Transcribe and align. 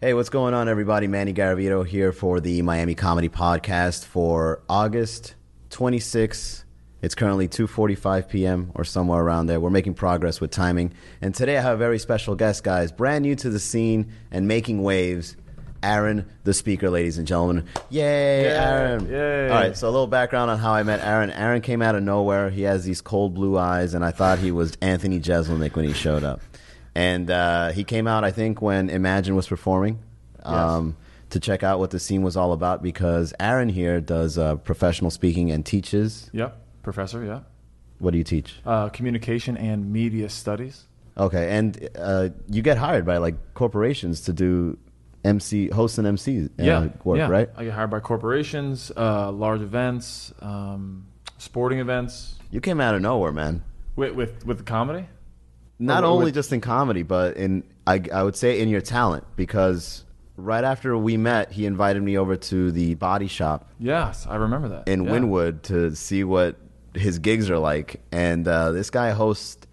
Hey, 0.00 0.12
what's 0.12 0.28
going 0.28 0.54
on, 0.54 0.68
everybody? 0.68 1.06
Manny 1.06 1.32
Garavito 1.32 1.86
here 1.86 2.12
for 2.12 2.40
the 2.40 2.60
Miami 2.62 2.94
Comedy 2.94 3.28
Podcast 3.28 4.04
for 4.04 4.62
August 4.68 5.34
26th. 5.70 6.64
It's 7.00 7.14
currently 7.14 7.48
2:45 7.48 8.28
p.m. 8.28 8.72
or 8.74 8.84
somewhere 8.84 9.20
around 9.20 9.46
there. 9.46 9.60
We're 9.60 9.70
making 9.70 9.94
progress 9.94 10.40
with 10.40 10.50
timing, 10.50 10.92
and 11.20 11.34
today 11.34 11.58
I 11.58 11.60
have 11.62 11.74
a 11.74 11.78
very 11.78 11.98
special 11.98 12.34
guest, 12.34 12.64
guys, 12.64 12.92
brand 12.92 13.22
new 13.22 13.34
to 13.36 13.50
the 13.50 13.58
scene 13.60 14.12
and 14.30 14.48
making 14.48 14.82
waves. 14.82 15.36
Aaron, 15.82 16.30
the 16.44 16.54
speaker, 16.54 16.88
ladies 16.88 17.18
and 17.18 17.26
gentlemen. 17.26 17.66
Yay, 17.90 18.46
Aaron! 18.46 19.06
yay. 19.06 19.50
All 19.50 19.54
right, 19.54 19.76
so 19.76 19.86
a 19.86 19.90
little 19.90 20.06
background 20.06 20.50
on 20.50 20.58
how 20.58 20.72
I 20.72 20.82
met 20.82 21.00
Aaron. 21.04 21.28
Aaron 21.30 21.60
came 21.60 21.82
out 21.82 21.94
of 21.94 22.02
nowhere. 22.02 22.48
He 22.48 22.62
has 22.62 22.86
these 22.86 23.02
cold 23.02 23.34
blue 23.34 23.58
eyes, 23.58 23.92
and 23.92 24.02
I 24.02 24.10
thought 24.10 24.38
he 24.38 24.50
was 24.50 24.78
Anthony 24.80 25.20
Jeselnik 25.20 25.76
when 25.76 25.84
he 25.84 25.92
showed 25.92 26.24
up. 26.24 26.40
And 26.94 27.30
uh, 27.30 27.72
he 27.72 27.84
came 27.84 28.06
out, 28.06 28.24
I 28.24 28.30
think, 28.30 28.62
when 28.62 28.88
Imagine 28.88 29.34
was 29.34 29.48
performing 29.48 29.98
um, 30.44 30.96
to 31.30 31.40
check 31.40 31.62
out 31.62 31.78
what 31.78 31.90
the 31.90 31.98
scene 31.98 32.22
was 32.22 32.36
all 32.36 32.52
about 32.52 32.82
because 32.82 33.34
Aaron 33.40 33.68
here 33.68 34.00
does 34.00 34.38
uh, 34.38 34.56
professional 34.56 35.10
speaking 35.10 35.50
and 35.50 35.66
teaches. 35.66 36.30
Yep, 36.32 36.56
professor. 36.82 37.24
Yeah, 37.24 37.40
What 37.98 38.12
do 38.12 38.18
you 38.18 38.24
teach? 38.24 38.54
uh, 38.64 38.90
communication 38.90 39.56
and 39.56 39.92
media 39.92 40.28
studies. 40.28 40.84
Okay, 41.16 41.56
and 41.56 41.88
uh, 41.96 42.30
you 42.48 42.60
get 42.62 42.76
hired 42.76 43.04
by 43.06 43.18
like 43.18 43.54
corporations 43.54 44.22
to 44.22 44.32
do 44.32 44.76
MC, 45.24 45.68
host 45.68 45.98
and 45.98 46.06
MC 46.06 46.44
uh, 46.44 46.48
yeah, 46.58 46.88
work, 47.04 47.18
yeah. 47.18 47.28
right? 47.28 47.48
I 47.56 47.64
get 47.64 47.72
hired 47.72 47.90
by 47.90 48.00
corporations, 48.00 48.90
uh, 48.96 49.30
large 49.32 49.62
events, 49.62 50.32
um, 50.40 51.06
sporting 51.38 51.78
events. 51.78 52.34
You 52.50 52.60
came 52.60 52.80
out 52.80 52.94
of 52.94 53.00
nowhere, 53.00 53.32
man. 53.32 53.62
With 53.96 54.14
with 54.14 54.44
with 54.44 54.58
the 54.58 54.64
comedy. 54.64 55.06
Not 55.78 56.04
only 56.04 56.26
with- 56.26 56.34
just 56.34 56.52
in 56.52 56.60
comedy, 56.60 57.02
but 57.02 57.36
in 57.36 57.64
I, 57.86 58.00
I 58.12 58.22
would 58.22 58.36
say 58.36 58.60
in 58.60 58.68
your 58.68 58.80
talent 58.80 59.24
because 59.36 60.04
right 60.36 60.64
after 60.64 60.96
we 60.96 61.16
met, 61.16 61.52
he 61.52 61.66
invited 61.66 62.02
me 62.02 62.16
over 62.18 62.36
to 62.36 62.72
the 62.72 62.94
Body 62.94 63.26
Shop 63.28 63.70
Yes, 63.78 64.26
I 64.28 64.36
remember 64.36 64.68
that. 64.68 64.88
in 64.88 65.04
Yeah. 65.04 65.10
Wynwood 65.10 65.62
to 65.64 65.94
see 65.94 66.24
what 66.24 66.56
his 66.94 67.18
gigs 67.18 67.50
are 67.50 67.58
like. 67.58 68.00
And 68.12 68.46
uh, 68.48 68.72
this 68.72 68.88
guy 68.90 69.10
hosts 69.10 69.66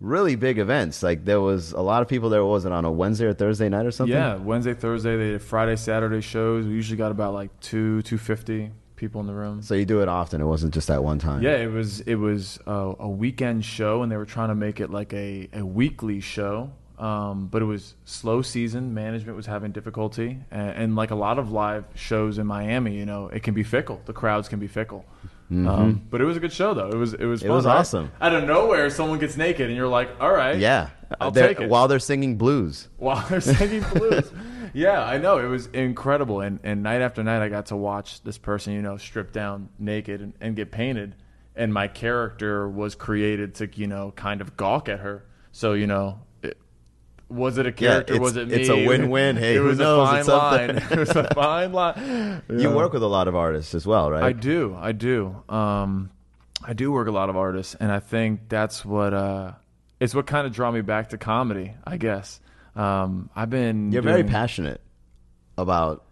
really 0.00 0.36
big 0.36 0.58
events. 0.58 1.02
Like 1.02 1.24
there 1.24 1.40
was 1.40 1.72
a 1.72 1.80
lot 1.80 2.02
of 2.02 2.08
people 2.08 2.28
there. 2.30 2.44
Was 2.44 2.64
it 2.64 2.72
on 2.72 2.84
a 2.84 2.90
Wednesday 2.90 3.26
or 3.26 3.32
Thursday 3.34 3.68
night 3.68 3.86
or 3.86 3.90
something? 3.90 4.14
Yeah, 4.16 4.36
Wednesday, 4.36 4.74
Thursday, 4.74 5.16
they 5.16 5.30
did 5.32 5.42
Friday, 5.42 5.76
Saturday 5.76 6.20
shows. 6.20 6.66
We 6.66 6.72
usually 6.72 6.96
got 6.98 7.10
about 7.12 7.32
like 7.34 7.58
two, 7.60 8.02
two 8.02 8.18
fifty 8.18 8.72
people 8.96 9.20
in 9.20 9.26
the 9.26 9.34
room. 9.34 9.62
So 9.62 9.74
you 9.74 9.84
do 9.84 10.00
it 10.02 10.08
often. 10.08 10.40
It 10.40 10.44
wasn't 10.46 10.74
just 10.74 10.88
that 10.88 11.04
one 11.04 11.18
time. 11.18 11.42
Yeah, 11.42 11.56
it 11.56 11.70
was 11.70 12.00
it 12.00 12.16
was 12.16 12.58
a, 12.66 12.94
a 13.00 13.08
weekend 13.08 13.64
show, 13.64 14.02
and 14.02 14.10
they 14.10 14.16
were 14.16 14.24
trying 14.26 14.48
to 14.48 14.54
make 14.54 14.80
it 14.80 14.90
like 14.90 15.12
a, 15.12 15.48
a 15.52 15.64
weekly 15.64 16.20
show. 16.20 16.70
Um, 16.98 17.48
but 17.48 17.60
it 17.60 17.66
was 17.66 17.94
slow 18.06 18.40
season. 18.40 18.94
Management 18.94 19.36
was 19.36 19.44
having 19.44 19.70
difficulty, 19.70 20.38
and, 20.50 20.70
and 20.70 20.96
like 20.96 21.10
a 21.10 21.14
lot 21.14 21.38
of 21.38 21.52
live 21.52 21.84
shows 21.94 22.38
in 22.38 22.46
Miami, 22.46 22.94
you 22.96 23.04
know, 23.04 23.28
it 23.28 23.42
can 23.42 23.52
be 23.52 23.62
fickle. 23.62 24.00
The 24.06 24.14
crowds 24.14 24.48
can 24.48 24.58
be 24.58 24.66
fickle. 24.66 25.04
Um, 25.48 26.02
but 26.10 26.20
it 26.20 26.24
was 26.24 26.36
a 26.36 26.40
good 26.40 26.52
show, 26.52 26.74
though. 26.74 26.88
It 26.88 26.96
was 26.96 27.14
it 27.14 27.24
was 27.24 27.40
Mm-hmm. 27.42 27.50
It 27.52 27.54
was 27.54 27.66
right? 27.66 27.76
awesome. 27.76 28.10
Out 28.20 28.34
of 28.34 28.44
nowhere, 28.44 28.90
someone 28.90 29.18
gets 29.20 29.36
naked, 29.36 29.68
and 29.68 29.76
you're 29.76 29.86
like, 29.86 30.08
"All 30.20 30.32
right, 30.32 30.58
Yeah. 30.58 30.88
I'll 31.20 31.30
They're- 31.30 31.46
take 31.48 31.60
it." 31.60 31.68
While 31.68 31.86
they're 31.86 32.00
singing 32.00 32.36
blues. 32.36 32.88
while 32.96 33.24
they're 33.28 33.40
singing 33.40 33.84
blues. 33.94 34.32
yeah, 34.76 35.02
I 35.02 35.16
know. 35.16 35.38
It 35.38 35.46
was 35.46 35.66
incredible. 35.68 36.42
And, 36.42 36.60
and 36.62 36.82
night 36.82 37.00
after 37.00 37.24
night, 37.24 37.40
I 37.40 37.48
got 37.48 37.66
to 37.66 37.76
watch 37.76 38.22
this 38.22 38.36
person, 38.36 38.74
you 38.74 38.82
know, 38.82 38.98
strip 38.98 39.32
down 39.32 39.70
naked 39.78 40.20
and, 40.20 40.34
and 40.38 40.54
get 40.54 40.70
painted. 40.70 41.14
And 41.54 41.72
my 41.72 41.88
character 41.88 42.68
was 42.68 42.94
created 42.94 43.54
to, 43.56 43.70
you 43.74 43.86
know, 43.86 44.12
kind 44.14 44.42
of 44.42 44.54
gawk 44.56 44.90
at 44.90 45.00
her. 45.00 45.24
So, 45.52 45.72
you 45.72 45.86
know, 45.86 46.20
it, 46.42 46.58
was 47.30 47.56
it 47.56 47.64
a 47.66 47.72
character? 47.72 48.12
it's- 48.16 48.20
was 48.22 48.36
it 48.36 48.48
me? 48.48 48.54
it's 48.56 48.68
a 48.68 48.86
win-win. 48.86 49.36
Hey, 49.38 49.54
it 49.54 49.58
who 49.60 49.64
was 49.64 49.78
knows? 49.78 50.06
a 50.06 50.10
fine 50.10 50.20
It's 50.20 50.28
line. 50.28 50.70
it 50.90 50.98
was 50.98 51.16
a 51.16 51.24
fine 51.34 51.72
line. 51.72 52.42
You 52.50 52.70
work 52.70 52.92
with 52.92 53.02
a 53.02 53.08
lot 53.08 53.28
of 53.28 53.34
artists 53.34 53.74
as 53.74 53.86
well, 53.86 54.10
right? 54.10 54.22
I 54.24 54.32
do. 54.32 54.76
I 54.78 54.92
do. 54.92 55.42
Um, 55.48 56.10
I 56.62 56.74
do 56.74 56.92
work 56.92 57.08
a 57.08 57.12
lot 57.12 57.30
of 57.30 57.36
artists, 57.38 57.74
and 57.80 57.90
I 57.90 58.00
think 58.00 58.50
that's 58.50 58.84
what 58.84 59.14
uh, 59.14 59.52
it's 60.00 60.14
what 60.14 60.26
kind 60.26 60.46
of 60.46 60.52
draw 60.52 60.70
me 60.70 60.82
back 60.82 61.08
to 61.10 61.18
comedy. 61.18 61.72
I 61.86 61.96
guess 61.96 62.40
um, 62.76 63.30
I've 63.34 63.50
been. 63.50 63.90
You're 63.92 64.02
very 64.02 64.24
passionate 64.24 64.80
about 65.58 66.04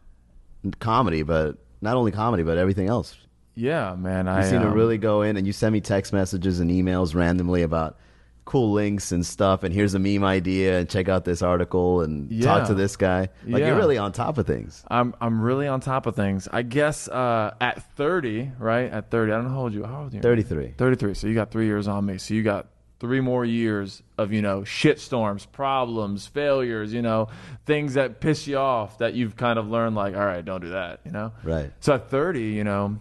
comedy, 0.78 1.22
but 1.22 1.58
not 1.80 1.96
only 1.96 2.10
comedy, 2.12 2.42
but 2.42 2.58
everything 2.58 2.88
else. 2.88 3.16
Yeah, 3.54 3.94
man. 3.94 4.26
You 4.26 4.32
I 4.32 4.42
seem 4.42 4.60
to 4.62 4.68
um, 4.68 4.74
really 4.74 4.98
go 4.98 5.22
in, 5.22 5.36
and 5.36 5.46
you 5.46 5.52
send 5.52 5.72
me 5.72 5.80
text 5.80 6.12
messages 6.12 6.60
and 6.60 6.70
emails 6.70 7.14
randomly 7.14 7.62
about 7.62 7.98
cool 8.46 8.72
links 8.72 9.10
and 9.12 9.24
stuff. 9.24 9.62
And 9.62 9.72
here's 9.72 9.94
a 9.94 9.98
meme 9.98 10.24
idea, 10.24 10.80
and 10.80 10.88
check 10.88 11.08
out 11.08 11.24
this 11.24 11.40
article, 11.40 12.00
and 12.00 12.42
talk 12.42 12.66
to 12.68 12.74
this 12.74 12.96
guy. 12.96 13.28
Like 13.46 13.60
Yeah. 13.60 13.68
you're 13.68 13.76
really 13.76 13.96
on 13.98 14.12
top 14.12 14.38
of 14.38 14.46
things. 14.46 14.82
I'm 14.88 15.14
I'm 15.20 15.40
really 15.40 15.68
on 15.68 15.80
top 15.80 16.06
of 16.06 16.16
things. 16.16 16.48
I 16.52 16.62
guess 16.62 17.06
uh, 17.08 17.54
at 17.60 17.82
30, 17.96 18.52
right? 18.58 18.90
At 18.90 19.10
30, 19.10 19.32
I 19.32 19.36
don't 19.36 19.44
know 19.44 19.50
how 19.50 19.60
old 19.60 19.72
you. 19.74 19.84
How 19.84 20.02
old 20.02 20.12
are 20.12 20.16
you? 20.16 20.22
33. 20.22 20.74
33. 20.76 21.14
So 21.14 21.26
you 21.28 21.34
got 21.34 21.50
three 21.50 21.66
years 21.66 21.86
on 21.86 22.04
me. 22.06 22.18
So 22.18 22.34
you 22.34 22.42
got 22.42 22.66
three 23.04 23.20
more 23.20 23.44
years 23.44 24.02
of 24.16 24.32
you 24.32 24.40
know 24.40 24.62
shitstorms, 24.62 25.46
problems, 25.52 26.26
failures. 26.26 26.94
You 26.94 27.02
know 27.02 27.28
things 27.66 27.94
that 27.94 28.18
piss 28.18 28.46
you 28.46 28.56
off 28.56 28.96
that 28.98 29.12
you've 29.12 29.36
kind 29.36 29.58
of 29.58 29.68
learned. 29.68 29.94
Like, 29.94 30.14
all 30.14 30.24
right, 30.24 30.42
don't 30.42 30.62
do 30.62 30.70
that. 30.70 31.00
You 31.04 31.10
know. 31.10 31.32
Right. 31.42 31.70
So 31.80 31.92
at 31.92 32.08
30, 32.08 32.40
you 32.40 32.64
know, 32.64 32.98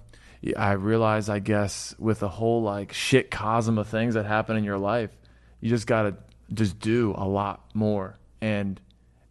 I 0.57 0.73
realized, 0.73 1.29
I 1.29 1.39
guess, 1.39 1.95
with 1.97 2.19
the 2.19 2.27
whole 2.27 2.61
like 2.61 2.91
shit 2.91 3.31
cosm 3.31 3.79
of 3.79 3.87
things 3.87 4.15
that 4.15 4.25
happen 4.25 4.57
in 4.57 4.65
your 4.65 4.77
life, 4.77 5.11
you 5.61 5.69
just 5.69 5.87
gotta 5.87 6.17
just 6.53 6.79
do 6.79 7.15
a 7.17 7.25
lot 7.25 7.63
more 7.73 8.17
and 8.41 8.81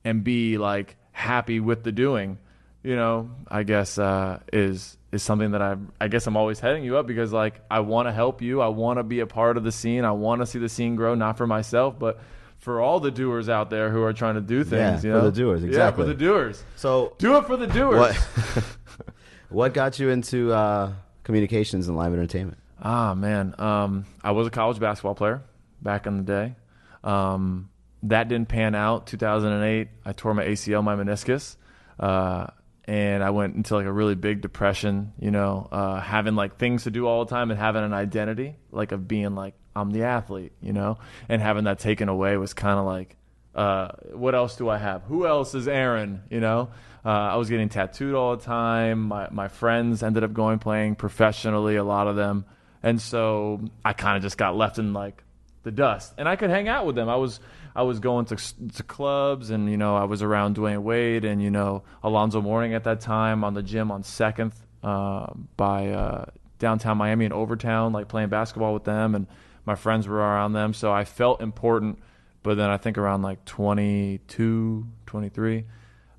and 0.07 0.25
be 0.25 0.57
like 0.57 0.97
happy 1.11 1.61
with 1.61 1.85
the 1.85 1.93
doing. 1.93 2.39
You 2.83 2.97
know, 2.97 3.31
I 3.49 3.63
guess 3.63 3.99
uh, 3.99 4.41
is 4.53 4.97
is 5.13 5.23
something 5.23 5.53
that 5.53 5.63
I 5.63 5.77
I 6.01 6.09
guess 6.09 6.27
I'm 6.27 6.37
always 6.37 6.59
heading 6.59 6.83
you 6.85 6.97
up 6.97 7.07
because 7.07 7.33
like 7.33 7.61
I 7.71 7.81
want 7.81 8.09
to 8.09 8.13
help 8.13 8.43
you. 8.43 8.61
I 8.61 8.69
want 8.69 8.99
to 8.99 9.05
be 9.05 9.21
a 9.21 9.27
part 9.27 9.57
of 9.57 9.65
the 9.65 9.73
scene. 9.73 10.05
I 10.05 10.13
want 10.13 10.41
to 10.43 10.47
see 10.47 10.59
the 10.59 10.69
scene 10.69 10.97
grow, 10.97 11.15
not 11.15 11.37
for 11.37 11.47
myself, 11.47 11.99
but 11.99 12.21
for 12.59 12.81
all 12.81 13.01
the 13.01 13.11
doers 13.11 13.49
out 13.49 13.71
there 13.71 13.91
who 13.91 14.03
are 14.03 14.13
trying 14.13 14.37
to 14.37 14.41
do 14.41 14.65
things. 14.65 15.05
Yeah, 15.05 15.11
you 15.11 15.19
for 15.19 15.25
know? 15.25 15.31
the 15.31 15.41
doers, 15.41 15.65
exactly. 15.65 16.03
Yeah, 16.05 16.09
for 16.09 16.17
the 16.17 16.25
doers. 16.25 16.65
So 16.77 17.15
Do 17.19 17.37
it 17.37 17.47
for 17.47 17.57
the 17.57 17.67
doers. 17.67 17.99
what? 17.99 18.65
what 19.49 19.75
got 19.75 19.99
you 19.99 20.11
into 20.11 20.53
uh, 20.53 20.93
communications 21.25 21.89
and 21.89 21.97
live 21.97 22.13
entertainment? 22.13 22.59
Ah 22.81 23.15
man, 23.15 23.55
um, 23.59 24.05
I 24.25 24.33
was 24.33 24.49
a 24.49 24.51
college 24.51 24.81
basketball 24.81 25.15
player 25.15 25.43
back 25.81 26.07
in 26.07 26.17
the 26.17 26.23
day. 26.25 26.57
Um, 27.05 27.69
that 28.05 28.29
didn't 28.29 28.49
pan 28.49 28.75
out. 28.75 29.07
2008, 29.07 29.89
I 30.05 30.13
tore 30.13 30.35
my 30.35 30.45
ACL, 30.45 30.83
my 30.83 30.97
meniscus, 30.97 31.57
uh, 32.01 32.49
and 32.85 33.23
I 33.23 33.31
went 33.31 33.55
into 33.55 33.75
like 33.75 33.87
a 33.87 33.93
really 33.93 34.15
big 34.15 34.41
depression. 34.41 35.13
You 35.19 35.31
know, 35.31 35.69
uh, 35.71 36.01
having 36.01 36.35
like 36.35 36.59
things 36.59 36.85
to 36.85 36.91
do 36.91 37.07
all 37.07 37.25
the 37.25 37.31
time 37.31 37.51
and 37.51 37.59
having 37.59 37.85
an 37.85 37.93
identity 37.93 38.57
like 38.71 38.93
of 38.93 39.07
being 39.07 39.35
like 39.35 39.55
I'm 39.75 39.91
the 39.91 40.05
athlete. 40.05 40.53
You 40.61 40.73
know, 40.73 40.99
and 41.29 41.41
having 41.41 41.65
that 41.65 41.79
taken 41.79 42.09
away 42.09 42.37
was 42.37 42.55
kind 42.55 42.79
of 42.79 42.87
like, 42.87 43.17
uh, 43.55 43.89
what 44.13 44.35
else 44.35 44.57
do 44.57 44.69
I 44.69 44.79
have? 44.79 45.03
Who 45.05 45.27
else 45.27 45.55
is 45.55 45.69
Aaron? 45.69 46.23
You 46.31 46.41
know, 46.41 46.71
uh, 47.05 47.09
I 47.09 47.37
was 47.37 47.49
getting 47.49 47.69
tattooed 47.69 48.15
all 48.15 48.37
the 48.37 48.45
time. 48.45 49.03
My 49.03 49.29
my 49.31 49.49
friends 49.49 50.03
ended 50.03 50.25
up 50.25 50.33
going 50.33 50.59
playing 50.59 50.97
professionally, 50.97 51.77
a 51.77 51.85
lot 51.85 52.07
of 52.09 52.17
them, 52.17 52.45
and 52.83 53.01
so 53.01 53.61
I 53.85 53.93
kind 53.93 54.17
of 54.17 54.23
just 54.23 54.39
got 54.39 54.57
left 54.57 54.79
in 54.79 54.93
like 54.93 55.23
the 55.63 55.71
dust. 55.71 56.15
And 56.19 56.29
I 56.29 56.37
could 56.37 56.51
hang 56.51 56.69
out 56.69 56.87
with 56.87 56.97
them. 56.97 57.09
I 57.09 57.17
was 57.17 57.41
I 57.75 57.83
was 57.83 58.01
going 58.01 58.27
to 58.27 58.37
to 58.37 58.83
clubs, 58.83 59.51
and 59.51 59.71
you 59.71 59.77
know 59.77 59.97
I 59.97 60.05
was 60.05 60.23
around 60.23 60.57
Dwyane 60.57 60.83
Wade 60.83 61.25
and 61.25 61.43
you 61.43 61.51
know 61.51 61.83
Alonzo 62.03 62.41
Mourning 62.41 62.75
at 62.75 62.85
that 62.85 63.01
time 63.01 63.45
on 63.45 63.55
the 63.55 63.63
gym 63.63 63.91
on 63.91 64.03
Second 64.03 64.53
uh, 64.83 65.33
by 65.57 65.89
uh, 65.91 66.27
downtown 66.59 66.99
Miami 66.99 67.25
and 67.25 67.35
Overtown, 67.35 67.93
like 67.93 68.09
playing 68.09 68.29
basketball 68.29 68.75
with 68.75 68.85
them, 68.85 69.15
and 69.15 69.27
my 69.65 69.75
friends 69.75 70.07
were 70.07 70.17
around 70.17 70.53
them. 70.53 70.75
So 70.75 70.93
I 70.93 71.05
felt 71.05 71.41
important. 71.41 71.99
But 72.43 72.57
then 72.57 72.71
I 72.71 72.77
think 72.77 72.99
around 72.99 73.23
like 73.23 73.45
22, 73.45 74.87
23, 75.07 75.65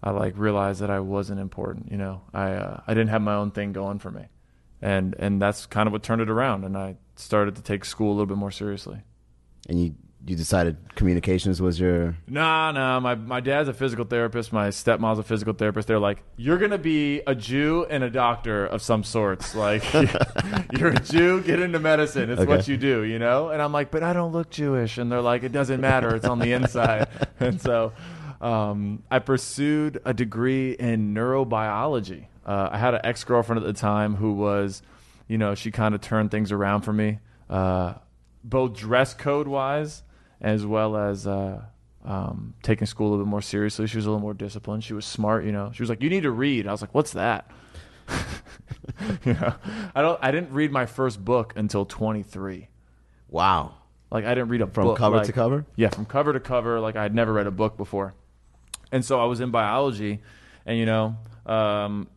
I 0.01 0.09
like 0.11 0.37
realized 0.37 0.79
that 0.79 0.89
I 0.89 1.01
wasn't 1.01 1.41
important. 1.41 1.91
You 1.91 1.97
know, 1.97 2.21
I 2.33 2.51
uh, 2.51 2.81
I 2.87 2.93
didn't 2.93 3.09
have 3.09 3.21
my 3.21 3.35
own 3.35 3.51
thing 3.51 3.73
going 3.73 3.99
for 3.99 4.11
me, 4.11 4.27
and 4.81 5.15
and 5.19 5.41
that's 5.41 5.65
kind 5.65 5.87
of 5.87 5.93
what 5.93 6.03
turned 6.03 6.21
it 6.21 6.29
around. 6.29 6.63
And 6.63 6.77
I 6.77 6.95
started 7.15 7.55
to 7.57 7.61
take 7.61 7.85
school 7.85 8.09
a 8.09 8.13
little 8.13 8.25
bit 8.25 8.37
more 8.37 8.51
seriously. 8.51 9.01
And 9.69 9.79
you 9.79 9.95
you 10.25 10.35
decided 10.37 10.77
communications 10.95 11.61
was 11.61 11.79
your 11.79 12.15
Nah, 12.27 12.71
nah. 12.71 12.99
My 12.99 13.15
my 13.15 13.41
dad's 13.41 13.67
a 13.67 13.73
physical 13.73 14.05
therapist. 14.05 14.53
My 14.53 14.69
stepmom's 14.69 15.19
a 15.19 15.23
physical 15.23 15.53
therapist. 15.53 15.87
They're 15.87 15.99
like, 15.99 16.23
you're 16.37 16.57
gonna 16.57 16.77
be 16.77 17.21
a 17.27 17.35
Jew 17.35 17.85
and 17.89 18.03
a 18.03 18.09
doctor 18.09 18.65
of 18.65 18.81
some 18.81 19.03
sorts. 19.03 19.53
Like, 19.53 19.83
you're 20.77 20.89
a 20.89 20.99
Jew, 20.99 21.41
get 21.41 21.59
into 21.59 21.79
medicine. 21.79 22.29
It's 22.29 22.45
what 22.45 22.67
you 22.67 22.77
do, 22.77 23.03
you 23.03 23.19
know. 23.19 23.49
And 23.49 23.61
I'm 23.61 23.73
like, 23.73 23.91
but 23.91 24.01
I 24.01 24.13
don't 24.13 24.31
look 24.31 24.49
Jewish. 24.49 24.97
And 24.97 25.11
they're 25.11 25.21
like, 25.21 25.43
it 25.43 25.51
doesn't 25.51 25.81
matter. 25.81 26.15
It's 26.15 26.25
on 26.25 26.39
the 26.39 26.53
inside. 26.53 27.09
and 27.39 27.61
so, 27.61 27.91
um, 28.39 29.03
I 29.11 29.19
pursued 29.19 29.99
a 30.05 30.13
degree 30.13 30.71
in 30.71 31.13
neurobiology. 31.13 32.27
Uh, 32.45 32.69
I 32.71 32.77
had 32.77 32.93
an 32.93 33.01
ex 33.03 33.23
girlfriend 33.25 33.61
at 33.61 33.65
the 33.65 33.77
time 33.77 34.15
who 34.15 34.33
was, 34.33 34.81
you 35.27 35.37
know, 35.37 35.53
she 35.53 35.69
kind 35.71 35.93
of 35.93 35.99
turned 35.99 36.31
things 36.31 36.51
around 36.51 36.81
for 36.81 36.93
me, 36.93 37.19
uh, 37.49 37.95
both 38.43 38.73
dress 38.73 39.13
code 39.13 39.47
wise 39.49 40.03
as 40.43 40.65
well 40.65 40.95
as 40.97 41.25
uh, 41.25 41.61
um, 42.05 42.53
taking 42.61 42.85
school 42.85 43.07
a 43.07 43.09
little 43.11 43.25
bit 43.25 43.29
more 43.29 43.41
seriously. 43.41 43.87
She 43.87 43.97
was 43.97 44.05
a 44.05 44.09
little 44.09 44.21
more 44.21 44.33
disciplined. 44.35 44.83
She 44.83 44.93
was 44.93 45.05
smart. 45.05 45.45
You 45.45 45.51
know, 45.51 45.71
she 45.73 45.81
was 45.81 45.89
like, 45.89 46.03
"You 46.03 46.09
need 46.09 46.23
to 46.23 46.31
read." 46.31 46.67
I 46.67 46.71
was 46.71 46.81
like, 46.81 46.93
"What's 46.93 47.13
that?" 47.13 47.49
you 49.25 49.33
know, 49.33 49.53
I 49.95 50.01
don't. 50.01 50.19
I 50.21 50.31
didn't 50.31 50.51
read 50.53 50.71
my 50.71 50.85
first 50.85 51.23
book 51.23 51.53
until 51.55 51.85
23. 51.85 52.67
Wow. 53.29 53.75
Like 54.11 54.25
I 54.25 54.35
didn't 54.35 54.49
read 54.49 54.61
a 54.61 54.67
From 54.67 54.83
book, 54.87 54.97
cover 54.97 55.17
like- 55.17 55.25
to 55.25 55.31
cover? 55.33 55.65
Yeah, 55.75 55.89
from 55.89 56.05
cover 56.05 56.33
to 56.33 56.39
cover. 56.39 56.79
Like 56.79 56.95
I'd 56.95 57.15
never 57.15 57.33
read 57.33 57.47
a 57.47 57.51
book 57.51 57.77
before, 57.77 58.13
and 58.91 59.03
so 59.03 59.19
I 59.19 59.25
was 59.25 59.39
in 59.39 59.49
biology, 59.49 60.21
and 60.67 60.77
you 60.77 60.85
know, 60.85 61.15
um, 61.47 62.07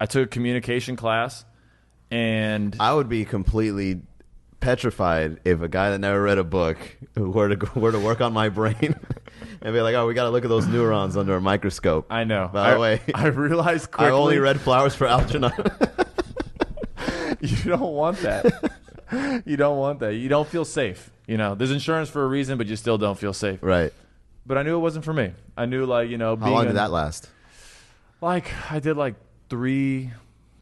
I 0.00 0.06
took 0.06 0.26
a 0.26 0.28
communication 0.28 0.94
class, 0.94 1.44
and 2.10 2.76
I 2.78 2.94
would 2.94 3.08
be 3.08 3.24
completely 3.24 4.02
petrified 4.60 5.40
if 5.44 5.60
a 5.62 5.68
guy 5.68 5.90
that 5.90 5.98
never 5.98 6.22
read 6.22 6.38
a 6.38 6.44
book 6.44 6.76
were 7.16 7.48
to 7.48 7.56
go, 7.56 7.68
were 7.80 7.92
to 7.92 7.98
work 7.98 8.20
on 8.20 8.32
my 8.32 8.48
brain 8.48 8.76
and 9.62 9.74
be 9.74 9.80
like, 9.80 9.94
"Oh, 9.94 10.06
we 10.06 10.14
got 10.14 10.24
to 10.24 10.30
look 10.30 10.44
at 10.44 10.48
those 10.50 10.66
neurons 10.66 11.16
under 11.16 11.36
a 11.36 11.40
microscope." 11.40 12.06
I 12.10 12.24
know. 12.24 12.50
By 12.52 12.70
I, 12.70 12.74
the 12.74 12.80
way, 12.80 13.00
I 13.14 13.26
realized 13.28 13.90
quickly 13.90 14.06
I 14.06 14.10
only 14.10 14.38
read 14.38 14.60
Flowers 14.60 14.94
for 14.94 15.06
Algernon. 15.06 15.52
you 17.40 17.56
don't 17.70 17.92
want 17.94 18.18
that. 18.18 18.70
you 19.46 19.56
don't 19.56 19.78
want 19.78 20.00
that. 20.00 20.14
You 20.14 20.28
don't 20.28 20.48
feel 20.48 20.64
safe. 20.64 21.10
You 21.26 21.36
know, 21.36 21.54
there's 21.54 21.70
insurance 21.70 22.08
for 22.10 22.24
a 22.24 22.26
reason, 22.26 22.58
but 22.58 22.66
you 22.66 22.76
still 22.76 22.98
don't 22.98 23.18
feel 23.18 23.32
safe. 23.32 23.58
right. 23.62 23.92
But 24.46 24.56
I 24.58 24.62
knew 24.62 24.74
it 24.76 24.80
wasn't 24.80 25.04
for 25.04 25.12
me. 25.12 25.32
I 25.56 25.66
knew 25.66 25.84
like 25.86 26.08
you 26.10 26.18
know, 26.18 26.34
How 26.36 26.50
long 26.50 26.62
an- 26.62 26.66
did 26.68 26.76
that 26.76 26.90
last? 26.90 27.28
like 28.20 28.50
I 28.70 28.80
did 28.80 28.96
like 28.96 29.14
three, 29.48 30.10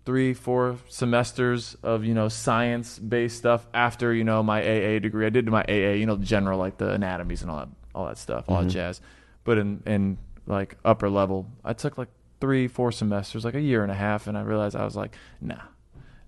three, 0.09 0.33
four 0.33 0.79
semesters 0.89 1.77
of 1.83 2.03
you 2.03 2.15
know 2.15 2.29
science 2.31 2.99
based 2.99 3.37
stuff 3.37 3.67
after 3.75 4.15
you 4.15 4.25
know 4.25 4.43
my 4.43 4.63
AA 4.63 4.99
degree. 5.01 5.27
I 5.27 5.29
did 5.29 5.47
my 5.49 5.63
AA, 5.69 5.93
you 6.01 6.07
know, 6.07 6.17
general 6.17 6.59
like 6.59 6.79
the 6.79 6.93
anatomies 6.93 7.43
and 7.43 7.51
all 7.51 7.59
that, 7.59 7.69
all 7.95 8.07
that 8.07 8.17
stuff, 8.17 8.47
all 8.49 8.63
that 8.63 8.71
jazz. 8.71 9.03
But 9.45 9.59
in 9.59 9.83
in 9.85 10.17
like 10.47 10.79
upper 10.83 11.11
level, 11.11 11.47
I 11.63 11.75
took 11.75 11.99
like 11.99 12.09
three, 12.41 12.69
four 12.69 12.91
semesters, 12.91 13.45
like 13.45 13.55
a 13.55 13.61
year 13.61 13.83
and 13.83 13.93
a 13.93 13.95
half, 13.95 14.27
and 14.27 14.39
I 14.39 14.41
realized 14.41 14.75
I 14.77 14.85
was 14.87 14.97
like, 14.97 15.15
nah, 15.43 15.61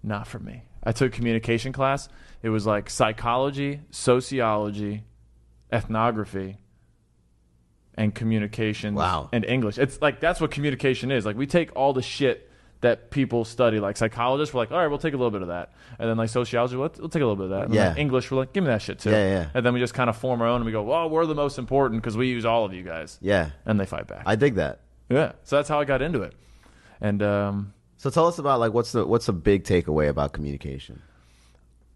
not 0.03 0.27
for 0.27 0.39
me. 0.39 0.65
I 0.85 0.93
took 0.93 1.13
communication 1.13 1.73
class. 1.73 2.07
It 2.43 2.51
was 2.51 2.67
like 2.67 2.91
psychology, 2.91 3.81
sociology, 3.91 5.05
ethnography, 5.73 6.59
and 7.95 8.15
communications 8.15 8.99
Wow. 8.99 9.31
and 9.33 9.43
English. 9.47 9.79
It's 9.79 10.03
like 10.03 10.21
that's 10.21 10.39
what 10.39 10.51
communication 10.51 11.11
is. 11.11 11.25
Like 11.25 11.37
we 11.39 11.47
take 11.47 11.75
all 11.75 11.95
the 11.95 12.03
shit 12.03 12.50
that 12.83 13.11
people 13.11 13.45
study. 13.45 13.79
Like 13.81 13.97
psychologists, 13.97 14.55
we're 14.55 14.61
like, 14.63 14.73
all 14.73 14.79
right, 14.79 14.87
we'll 14.87 14.99
take 14.99 15.15
a 15.15 15.17
little 15.17 15.31
bit 15.31 15.43
of 15.43 15.49
that, 15.49 15.73
and 15.99 16.09
then 16.09 16.17
like 16.17 16.29
sociology, 16.31 16.77
we'll, 16.77 16.91
we'll 16.99 17.09
take 17.09 17.23
a 17.23 17.27
little 17.27 17.37
bit 17.37 17.45
of 17.45 17.51
that. 17.51 17.65
And 17.67 17.75
Yeah. 17.75 17.89
like, 17.91 17.99
English, 17.99 18.31
we're 18.31 18.39
like, 18.39 18.53
give 18.53 18.65
me 18.65 18.69
that 18.69 18.83
shit 18.83 18.99
too. 18.99 19.11
Yeah, 19.11 19.29
yeah. 19.29 19.49
And 19.55 19.65
then 19.67 19.75
we 19.75 19.81
just 19.81 19.95
kind 19.95 20.09
of 20.09 20.17
form 20.17 20.41
our 20.41 20.49
own, 20.49 20.57
and 20.57 20.65
we 20.65 20.73
go, 20.73 20.83
well, 20.83 21.11
we're 21.11 21.27
the 21.27 21.35
most 21.35 21.59
important 21.59 22.03
because 22.03 22.17
we 22.17 22.29
use 22.29 22.45
all 22.45 22.65
of 22.65 22.73
you 22.73 22.83
guys, 22.83 23.19
Yeah, 23.21 23.51
and 23.67 23.79
they 23.79 23.87
fight 23.87 24.07
back. 24.07 24.23
I 24.27 24.37
dig 24.37 24.55
that. 24.55 24.81
yeah. 25.09 25.33
So 25.45 25.57
that's 25.57 25.69
how 25.69 25.79
I 25.81 25.85
got 25.85 26.01
into 26.03 26.23
it, 26.23 26.35
and 27.01 27.23
um, 27.23 27.75
So 27.99 28.09
tell 28.11 28.27
us 28.27 28.39
about 28.39 28.61
like 28.61 28.73
what's 28.73 28.93
the 28.93 29.05
what's 29.07 29.29
a 29.29 29.33
big 29.35 29.65
takeaway 29.65 30.09
about 30.09 30.33
communication? 30.33 31.03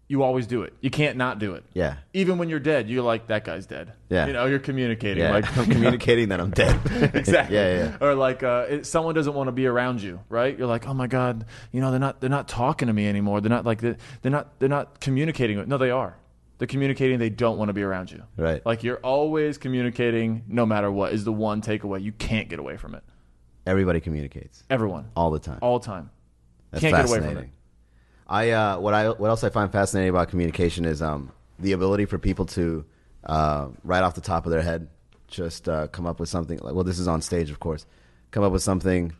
You 0.07 0.21
always 0.21 0.45
do 0.45 0.61
it. 0.61 0.73
You 0.81 0.91
can't 0.91 1.17
not 1.17 1.39
do 1.39 1.55
it. 1.55 1.63
Yeah, 1.73 1.97
Even 2.13 2.37
when 2.37 2.47
you're 2.47 2.59
dead, 2.59 2.89
you're 2.89 3.03
like 3.03 3.27
that 3.27 3.43
guy's 3.43 3.65
dead. 3.65 3.93
Yeah. 4.09 4.27
You 4.27 4.33
know, 4.33 4.45
you're 4.45 4.59
communicating. 4.59 5.23
yeah. 5.23 5.31
Like 5.31 5.57
I'm 5.57 5.65
communicating 5.65 6.29
that 6.29 6.39
I'm 6.39 6.51
dead. 6.51 6.79
exactly. 7.15 7.55
Yeah, 7.55 7.75
yeah. 7.75 7.97
Or 7.99 8.13
like 8.13 8.43
uh, 8.43 8.65
it, 8.69 8.85
someone 8.85 9.15
doesn't 9.15 9.33
want 9.33 9.47
to 9.47 9.51
be 9.51 9.65
around 9.65 10.01
you, 10.01 10.19
right? 10.29 10.55
You're 10.57 10.67
like, 10.67 10.87
oh 10.87 10.93
my 10.93 11.07
god, 11.07 11.45
you 11.71 11.81
know, 11.81 11.89
they're 11.89 11.99
not 11.99 12.21
they're 12.21 12.29
not 12.29 12.47
talking 12.47 12.87
to 12.87 12.93
me 12.93 13.07
anymore. 13.07 13.41
They're 13.41 13.49
not 13.49 13.65
like 13.65 13.81
they're, 13.81 13.97
they're 14.21 14.31
not 14.31 14.59
they're 14.59 14.69
not 14.69 14.99
communicating. 14.99 15.67
No, 15.67 15.77
they 15.77 15.89
are. 15.89 16.15
They're 16.57 16.67
communicating. 16.67 17.17
They 17.19 17.29
don't 17.31 17.57
want 17.57 17.69
to 17.69 17.73
be 17.73 17.83
around 17.83 18.11
you. 18.11 18.23
Right. 18.37 18.63
Like 18.65 18.83
you're 18.83 18.97
always 18.97 19.57
communicating, 19.57 20.43
no 20.47 20.65
matter 20.65 20.91
what. 20.91 21.13
Is 21.13 21.23
the 21.23 21.33
one 21.33 21.61
takeaway. 21.61 22.01
You 22.01 22.11
can't 22.11 22.47
get 22.47 22.59
away 22.59 22.77
from 22.77 22.93
it. 22.95 23.03
Everybody 23.65 23.99
communicates 23.99 24.63
Everyone, 24.69 25.09
all 25.15 25.31
the 25.31 25.39
time. 25.39 25.57
all 25.63 25.79
the 25.79 25.85
time. 25.87 26.11
That's 26.69 26.81
can't 26.81 26.95
get 26.95 27.09
away 27.09 27.19
from 27.19 27.37
it. 27.39 27.49
I 28.27 28.51
uh, 28.51 28.79
what 28.79 28.93
I 28.93 29.09
what 29.09 29.29
else 29.29 29.43
I 29.43 29.49
find 29.49 29.71
fascinating 29.71 30.09
about 30.09 30.29
communication 30.29 30.85
is 30.85 31.01
um, 31.01 31.31
the 31.59 31.73
ability 31.73 32.05
for 32.05 32.17
people 32.17 32.45
to 32.47 32.85
uh, 33.23 33.67
right 33.83 34.03
off 34.03 34.15
the 34.15 34.21
top 34.21 34.45
of 34.45 34.51
their 34.51 34.61
head 34.61 34.87
just 35.27 35.67
uh, 35.69 35.87
come 35.87 36.05
up 36.05 36.19
with 36.19 36.29
something 36.29 36.59
like 36.59 36.73
well 36.73 36.83
this 36.83 36.99
is 36.99 37.07
on 37.07 37.21
stage 37.21 37.49
of 37.49 37.59
course 37.59 37.85
come 38.31 38.43
up 38.43 38.51
with 38.51 38.61
something 38.63 39.13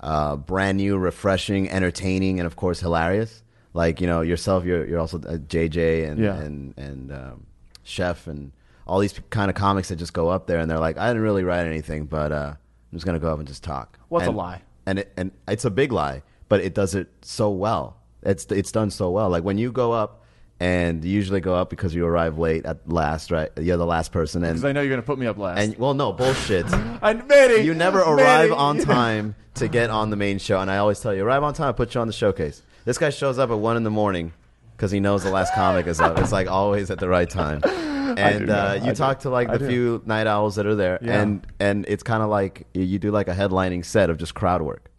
uh, 0.00 0.34
brand 0.36 0.76
new 0.78 0.96
refreshing 0.98 1.68
entertaining 1.70 2.40
and 2.40 2.46
of 2.46 2.56
course 2.56 2.80
hilarious 2.80 3.42
like 3.72 4.00
you 4.00 4.06
know 4.06 4.20
yourself 4.22 4.64
you're 4.64 4.84
you're 4.86 4.98
also 4.98 5.18
uh, 5.18 5.36
JJ 5.38 6.08
and 6.10 6.18
Yeah. 6.20 6.36
and 6.36 6.74
and 6.76 7.12
um, 7.12 7.46
chef 7.84 8.26
and 8.26 8.52
all 8.86 8.98
these 8.98 9.14
kind 9.30 9.48
of 9.50 9.54
comics 9.56 9.88
that 9.88 9.96
just 9.96 10.12
go 10.12 10.28
up 10.28 10.46
there 10.48 10.58
and 10.58 10.68
they're 10.70 10.78
like 10.80 10.98
I 10.98 11.06
didn't 11.08 11.22
really 11.22 11.44
write 11.44 11.66
anything 11.66 12.06
but 12.06 12.32
uh, 12.32 12.54
I'm 12.54 12.96
just 12.96 13.06
gonna 13.06 13.18
go 13.20 13.32
up 13.32 13.38
and 13.38 13.46
just 13.48 13.62
talk 13.64 13.98
What's 14.08 14.26
a 14.26 14.30
lie? 14.32 14.62
and 14.86 14.98
it, 14.98 15.12
and 15.16 15.30
it's 15.46 15.64
a 15.64 15.70
big 15.70 15.92
lie, 15.92 16.22
but 16.48 16.60
it 16.60 16.74
does 16.74 16.96
it 16.96 17.08
so 17.22 17.50
well. 17.50 17.96
It's 18.22 18.44
it's 18.46 18.72
done 18.72 18.90
so 18.90 19.10
well. 19.10 19.28
Like 19.30 19.44
when 19.44 19.58
you 19.58 19.72
go 19.72 19.92
up, 19.92 20.22
and 20.60 21.04
you 21.04 21.10
usually 21.10 21.40
go 21.40 21.54
up 21.56 21.70
because 21.70 21.92
you 21.94 22.06
arrive 22.06 22.38
late 22.38 22.64
at 22.66 22.88
last, 22.88 23.30
right? 23.32 23.50
You're 23.58 23.76
the 23.76 23.86
last 23.86 24.12
person, 24.12 24.44
and 24.44 24.52
Because 24.52 24.62
and 24.64 24.70
I 24.70 24.72
know 24.72 24.80
you're 24.82 24.90
gonna 24.90 25.02
put 25.02 25.18
me 25.18 25.26
up 25.26 25.38
last. 25.38 25.58
and 25.60 25.76
well, 25.78 25.94
no 25.94 26.12
bullshit. 26.12 26.66
I, 27.02 27.14
Manny, 27.14 27.62
you 27.62 27.74
never 27.74 27.98
arrive 28.00 28.50
Manny. 28.50 28.52
on 28.52 28.78
time 28.78 29.34
to 29.54 29.66
get 29.68 29.90
on 29.90 30.10
the 30.10 30.16
main 30.16 30.38
show, 30.38 30.60
and 30.60 30.70
I 30.70 30.76
always 30.78 31.00
tell 31.00 31.12
you, 31.14 31.24
arrive 31.24 31.42
on 31.42 31.52
time, 31.54 31.68
I 31.68 31.72
put 31.72 31.94
you 31.94 32.00
on 32.00 32.06
the 32.06 32.12
showcase. 32.12 32.62
This 32.84 32.96
guy 32.98 33.10
shows 33.10 33.38
up 33.38 33.50
at 33.50 33.58
one 33.58 33.76
in 33.76 33.82
the 33.82 33.90
morning 33.90 34.32
because 34.76 34.90
he 34.92 35.00
knows 35.00 35.24
the 35.24 35.30
last 35.30 35.52
comic 35.54 35.86
is 35.86 36.00
up. 36.00 36.18
It's 36.18 36.32
like 36.32 36.48
always 36.48 36.90
at 36.90 36.98
the 37.00 37.08
right 37.08 37.28
time. 37.28 37.60
And 38.12 38.50
uh, 38.50 38.54
I 38.54 38.74
you 38.74 38.90
do. 38.90 38.94
talk 38.94 39.20
to 39.20 39.30
like 39.30 39.50
the 39.50 39.58
few 39.58 40.02
night 40.04 40.26
owls 40.26 40.56
that 40.56 40.66
are 40.66 40.74
there, 40.74 40.98
Yeah. 41.00 41.22
and 41.22 41.46
and 41.58 41.86
it's 41.88 42.02
kind 42.02 42.22
of 42.22 42.28
like 42.28 42.66
you 42.74 42.98
do 42.98 43.10
like 43.10 43.26
a 43.28 43.32
headlining 43.34 43.86
set 43.86 44.10
of 44.10 44.18
just 44.18 44.34
crowd 44.34 44.60
work. 44.60 44.90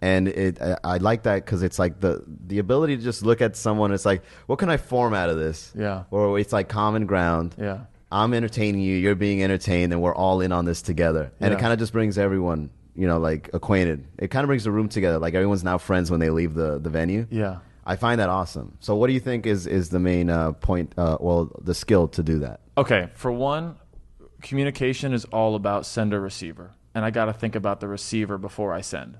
And 0.00 0.28
it, 0.28 0.60
I- 0.62 0.76
I 0.84 0.96
like 0.98 1.24
that 1.24 1.44
because 1.44 1.62
it's 1.62 1.78
like 1.78 2.00
the 2.00 2.22
the 2.46 2.58
ability 2.60 2.96
to 2.96 3.02
just 3.02 3.24
look 3.24 3.40
at 3.40 3.56
someone. 3.56 3.92
It's 3.92 4.04
like, 4.06 4.22
what 4.46 4.58
can 4.58 4.68
I 4.70 4.76
form 4.76 5.12
out 5.14 5.28
of 5.28 5.36
this? 5.38 5.72
Yeah. 5.76 6.04
Or 6.10 6.38
it's 6.38 6.52
like 6.52 6.68
common 6.68 7.06
ground. 7.06 7.54
Yeah. 7.58 7.80
I'm 8.10 8.32
entertaining 8.32 8.80
you, 8.80 8.96
you're 8.96 9.14
being 9.14 9.42
entertained, 9.42 9.92
and 9.92 10.00
we're 10.00 10.14
all 10.14 10.40
in 10.40 10.50
on 10.52 10.64
this 10.64 10.80
together. 10.82 11.30
And 11.40 11.52
it 11.52 11.58
kind 11.60 11.72
of 11.74 11.78
just 11.78 11.92
brings 11.92 12.16
everyone, 12.16 12.70
you 12.94 13.06
know, 13.06 13.18
like 13.18 13.50
acquainted. 13.52 14.06
It 14.18 14.28
kind 14.30 14.44
of 14.44 14.48
brings 14.48 14.64
the 14.64 14.70
room 14.70 14.88
together. 14.88 15.18
Like 15.18 15.34
everyone's 15.34 15.62
now 15.64 15.76
friends 15.78 16.10
when 16.10 16.18
they 16.20 16.30
leave 16.30 16.54
the, 16.54 16.78
the 16.78 16.88
venue. 16.90 17.26
Yeah. 17.30 17.58
I 17.84 17.96
find 17.96 18.20
that 18.20 18.28
awesome. 18.30 18.76
So, 18.80 18.94
what 18.96 19.08
do 19.08 19.12
you 19.14 19.20
think 19.20 19.46
is, 19.46 19.66
is 19.66 19.88
the 19.90 19.98
main 19.98 20.30
uh, 20.30 20.52
point, 20.52 20.92
uh, 20.96 21.16
well, 21.20 21.50
the 21.60 21.74
skill 21.74 22.08
to 22.08 22.22
do 22.22 22.38
that? 22.40 22.60
Okay, 22.78 23.08
for 23.14 23.32
one, 23.32 23.76
communication 24.42 25.12
is 25.12 25.24
all 25.26 25.54
about 25.54 25.86
sender 25.86 26.20
receiver. 26.20 26.72
And 26.94 27.04
I 27.04 27.10
got 27.10 27.26
to 27.26 27.32
think 27.32 27.54
about 27.54 27.80
the 27.80 27.88
receiver 27.88 28.38
before 28.38 28.72
I 28.72 28.80
send. 28.80 29.18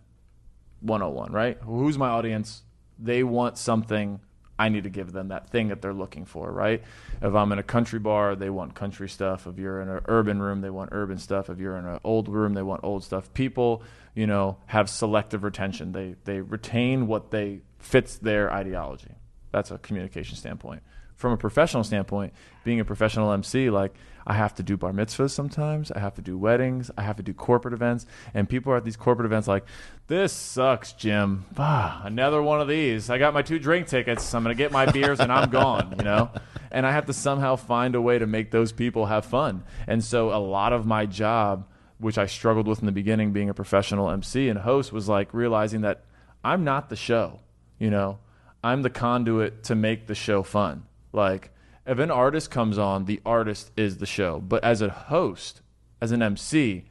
101, 0.81 1.33
right? 1.33 1.59
Who's 1.63 1.99
my 1.99 2.09
audience? 2.09 2.63
They 2.99 3.23
want 3.23 3.59
something. 3.59 4.21
I 4.59 4.71
need 4.71 4.85
to 4.85 4.91
give 4.91 5.13
them 5.13 5.29
that 5.29 5.51
thing 5.51 5.69
that 5.69 5.81
they're 5.81 5.95
looking 5.95 6.25
for, 6.25 6.51
right? 6.51 6.83
If 7.23 7.35
I'm 7.35 7.53
in 7.53 7.59
a 7.61 7.63
country 7.63 8.01
bar, 8.01 8.35
they 8.35 8.51
want 8.51 8.75
country 8.75 9.09
stuff. 9.09 9.47
If 9.47 9.57
you're 9.59 9.81
in 9.81 9.89
an 9.89 10.01
urban 10.07 10.43
room, 10.43 10.63
they 10.63 10.71
want 10.71 10.91
urban 10.93 11.19
stuff. 11.19 11.49
If 11.49 11.61
you're 11.61 11.77
in 11.77 11.87
an 11.87 12.01
old 12.03 12.29
room, 12.29 12.55
they 12.55 12.63
want 12.63 12.83
old 12.83 13.05
stuff. 13.05 13.33
People, 13.35 13.83
you 14.15 14.27
know, 14.27 14.59
have 14.67 14.91
selective 14.91 15.45
retention. 15.45 15.93
They 15.93 16.17
they 16.25 16.41
retain 16.41 17.07
what 17.07 17.31
they 17.31 17.61
fits 17.79 18.17
their 18.17 18.53
ideology. 18.53 19.13
That's 19.51 19.71
a 19.71 19.79
communication 19.79 20.37
standpoint. 20.37 20.83
From 21.17 21.33
a 21.33 21.37
professional 21.37 21.83
standpoint, 21.83 22.33
being 22.63 22.79
a 22.79 22.85
professional 22.85 23.33
MC, 23.33 23.71
like 23.71 23.93
I 24.25 24.35
have 24.35 24.55
to 24.57 24.63
do 24.63 24.77
bar 24.77 24.93
mitzvahs 24.93 25.31
sometimes, 25.31 25.91
I 25.91 25.99
have 25.99 26.15
to 26.15 26.23
do 26.23 26.39
weddings, 26.39 26.93
I 26.97 27.03
have 27.03 27.17
to 27.17 27.25
do 27.25 27.33
corporate 27.35 27.75
events, 27.75 28.07
and 28.35 28.49
people 28.49 28.73
are 28.73 28.77
at 28.77 28.85
these 28.85 28.97
corporate 28.97 29.27
events 29.27 29.49
like, 29.49 29.65
"This 30.07 30.33
sucks, 30.33 30.93
Jim. 30.93 31.47
Ah, 31.57 32.03
another 32.05 32.41
one 32.41 32.61
of 32.61 32.69
these. 32.69 33.11
I 33.11 33.19
got 33.19 33.35
my 33.35 33.43
two 33.43 33.59
drink 33.59 33.89
tickets. 33.89 34.33
I'm 34.33 34.45
gonna 34.45 34.55
get 34.55 34.71
my 34.71 34.87
beers 34.87 35.19
and 35.19 35.33
I'm 35.33 35.51
gone." 35.63 35.95
You 35.99 36.05
know, 36.05 36.31
and 36.71 36.87
I 36.87 36.93
have 36.93 37.07
to 37.07 37.13
somehow 37.13 37.57
find 37.57 37.97
a 37.97 38.01
way 38.01 38.19
to 38.19 38.27
make 38.27 38.53
those 38.53 38.71
people 38.71 39.07
have 39.07 39.25
fun. 39.25 39.65
And 39.89 40.05
so 40.05 40.31
a 40.31 40.39
lot 40.39 40.73
of 40.73 40.87
my 40.87 41.05
job, 41.05 41.67
which 41.99 42.17
I 42.19 42.27
struggled 42.27 42.69
with 42.69 42.79
in 42.79 42.87
the 42.87 42.93
beginning, 42.93 43.33
being 43.33 43.49
a 43.49 43.55
professional 43.55 44.09
MC 44.09 44.49
and 44.49 44.61
host, 44.61 44.93
was 44.93 45.09
like 45.09 45.35
realizing 45.35 45.81
that 45.81 46.05
I'm 46.45 46.63
not 46.63 46.91
the 46.91 46.97
show. 46.97 47.41
You 47.81 47.91
know, 47.91 48.19
I'm 48.63 48.83
the 48.83 48.91
conduit 48.91 49.65
to 49.65 49.75
make 49.75 50.07
the 50.07 50.15
show 50.15 50.43
fun. 50.43 50.85
Like, 51.13 51.51
if 51.87 51.99
an 51.99 52.11
artist 52.11 52.51
comes 52.51 52.77
on, 52.79 53.05
the 53.05 53.21
artist 53.25 53.71
is 53.77 53.99
the 53.99 54.07
show. 54.07 54.41
But 54.41 54.65
as 54.65 54.83
a 54.83 54.89
host, 54.89 55.63
as 56.01 56.13
an 56.13 56.23
MC, 56.23 56.85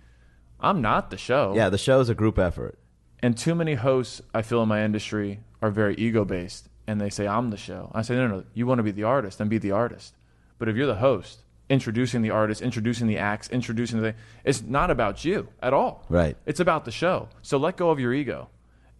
I'm 0.59 0.81
not 0.81 1.12
the 1.12 1.17
show. 1.17 1.53
Yeah, 1.55 1.69
the 1.69 1.77
show 1.77 2.00
is 2.00 2.09
a 2.09 2.15
group 2.15 2.39
effort. 2.39 2.79
And 3.19 3.38
too 3.38 3.55
many 3.55 3.75
hosts, 3.75 4.21
I 4.33 4.41
feel, 4.41 4.63
in 4.63 4.69
my 4.69 4.83
industry 4.83 5.41
are 5.62 5.71
very 5.71 5.95
ego 5.95 6.24
based 6.24 6.69
and 6.88 7.01
they 7.01 7.09
say, 7.09 7.27
I'm 7.27 7.50
the 7.50 7.57
show. 7.57 7.91
I 7.93 8.01
say, 8.01 8.15
no, 8.15 8.27
no, 8.27 8.38
no. 8.38 8.43
You 8.53 8.65
want 8.65 8.79
to 8.79 8.83
be 8.83 8.91
the 8.91 9.03
artist, 9.03 9.38
then 9.38 9.50
be 9.50 9.57
the 9.57 9.71
artist. 9.71 10.15
But 10.57 10.69
if 10.69 10.75
you're 10.75 10.88
the 10.88 10.95
host, 10.95 11.41
introducing 11.69 12.21
the 12.21 12.29
artist, 12.29 12.62
introducing 12.62 13.07
the 13.07 13.17
acts, 13.17 13.50
introducing 13.50 14.00
the 14.00 14.12
thing, 14.12 14.21
it's 14.45 14.62
not 14.62 14.89
about 14.89 15.25
you 15.25 15.50
at 15.62 15.74
all. 15.74 16.05
Right. 16.09 16.38
It's 16.45 16.62
about 16.62 16.86
the 16.86 16.91
show. 16.91 17.27
So 17.41 17.57
let 17.57 17.75
go 17.75 17.89
of 17.89 18.00
your 18.00 18.13
ego. 18.13 18.50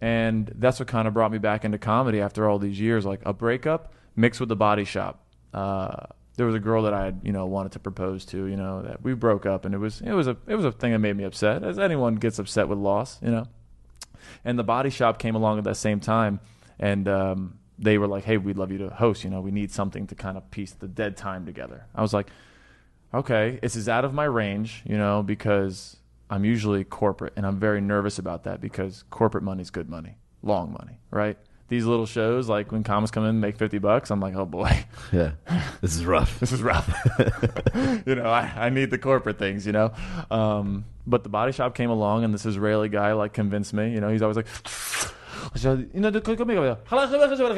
And 0.00 0.52
that's 0.54 0.78
what 0.78 0.88
kind 0.88 1.08
of 1.08 1.14
brought 1.14 1.32
me 1.32 1.38
back 1.38 1.64
into 1.64 1.78
comedy 1.78 2.20
after 2.20 2.48
all 2.48 2.58
these 2.58 2.78
years 2.78 3.04
like 3.04 3.20
a 3.26 3.32
breakup 3.32 3.92
mixed 4.14 4.40
with 4.40 4.48
the 4.48 4.56
body 4.56 4.84
shop. 4.84 5.24
Uh, 5.52 6.06
there 6.36 6.46
was 6.46 6.54
a 6.54 6.60
girl 6.60 6.84
that 6.84 6.94
I 6.94 7.06
had, 7.06 7.20
you 7.24 7.32
know, 7.32 7.46
wanted 7.46 7.72
to 7.72 7.80
propose 7.80 8.24
to, 8.26 8.46
you 8.46 8.56
know, 8.56 8.82
that 8.82 9.02
we 9.02 9.12
broke 9.14 9.44
up, 9.44 9.64
and 9.64 9.74
it 9.74 9.78
was 9.78 10.00
it 10.00 10.12
was 10.12 10.28
a 10.28 10.36
it 10.46 10.54
was 10.54 10.64
a 10.64 10.70
thing 10.70 10.92
that 10.92 11.00
made 11.00 11.16
me 11.16 11.24
upset, 11.24 11.64
as 11.64 11.78
anyone 11.80 12.14
gets 12.14 12.38
upset 12.38 12.68
with 12.68 12.78
loss, 12.78 13.20
you 13.22 13.30
know. 13.30 13.46
And 14.44 14.56
the 14.56 14.64
body 14.64 14.88
shop 14.88 15.18
came 15.18 15.34
along 15.34 15.58
at 15.58 15.64
that 15.64 15.76
same 15.76 15.98
time, 15.98 16.38
and 16.78 17.08
um, 17.08 17.58
they 17.76 17.98
were 17.98 18.06
like, 18.06 18.22
"Hey, 18.22 18.36
we'd 18.36 18.56
love 18.56 18.70
you 18.70 18.78
to 18.78 18.90
host. 18.90 19.24
You 19.24 19.30
know, 19.30 19.40
we 19.40 19.50
need 19.50 19.72
something 19.72 20.06
to 20.06 20.14
kind 20.14 20.36
of 20.36 20.48
piece 20.52 20.72
the 20.72 20.86
dead 20.86 21.16
time 21.16 21.44
together." 21.44 21.86
I 21.92 22.02
was 22.02 22.14
like, 22.14 22.28
"Okay, 23.12 23.58
this 23.60 23.74
is 23.74 23.88
out 23.88 24.04
of 24.04 24.14
my 24.14 24.24
range, 24.24 24.82
you 24.86 24.96
know, 24.96 25.24
because 25.24 25.96
I'm 26.30 26.44
usually 26.44 26.84
corporate, 26.84 27.32
and 27.36 27.46
I'm 27.46 27.58
very 27.58 27.80
nervous 27.80 28.18
about 28.18 28.44
that 28.44 28.60
because 28.60 29.04
corporate 29.10 29.44
money 29.44 29.62
is 29.62 29.70
good 29.70 29.88
money, 29.88 30.16
long 30.42 30.72
money, 30.72 30.98
right?" 31.10 31.36
These 31.68 31.84
little 31.84 32.06
shows, 32.06 32.48
like 32.48 32.72
when 32.72 32.82
comics 32.82 33.10
come 33.10 33.24
in 33.24 33.30
and 33.30 33.40
make 33.42 33.56
fifty 33.58 33.76
bucks, 33.78 34.10
I'm 34.10 34.20
like, 34.20 34.34
oh 34.34 34.46
boy, 34.46 34.86
Yeah, 35.12 35.32
this 35.82 35.96
is 35.96 36.06
rough. 36.06 36.40
this 36.40 36.50
is 36.50 36.62
rough. 36.62 36.88
you 38.06 38.14
know, 38.14 38.30
I, 38.30 38.50
I 38.56 38.68
need 38.70 38.90
the 38.90 38.96
corporate 38.96 39.38
things, 39.38 39.66
you 39.66 39.72
know. 39.72 39.92
Um, 40.30 40.86
but 41.06 41.24
the 41.24 41.28
body 41.28 41.52
shop 41.52 41.74
came 41.74 41.90
along, 41.90 42.24
and 42.24 42.32
this 42.32 42.46
Israeli 42.46 42.88
guy 42.88 43.12
like 43.12 43.34
convinced 43.34 43.74
me. 43.74 43.92
You 43.92 44.00
know, 44.00 44.08
he's 44.08 44.22
always 44.22 44.36
like, 44.36 44.46
you 45.54 46.00
know, 46.00 46.10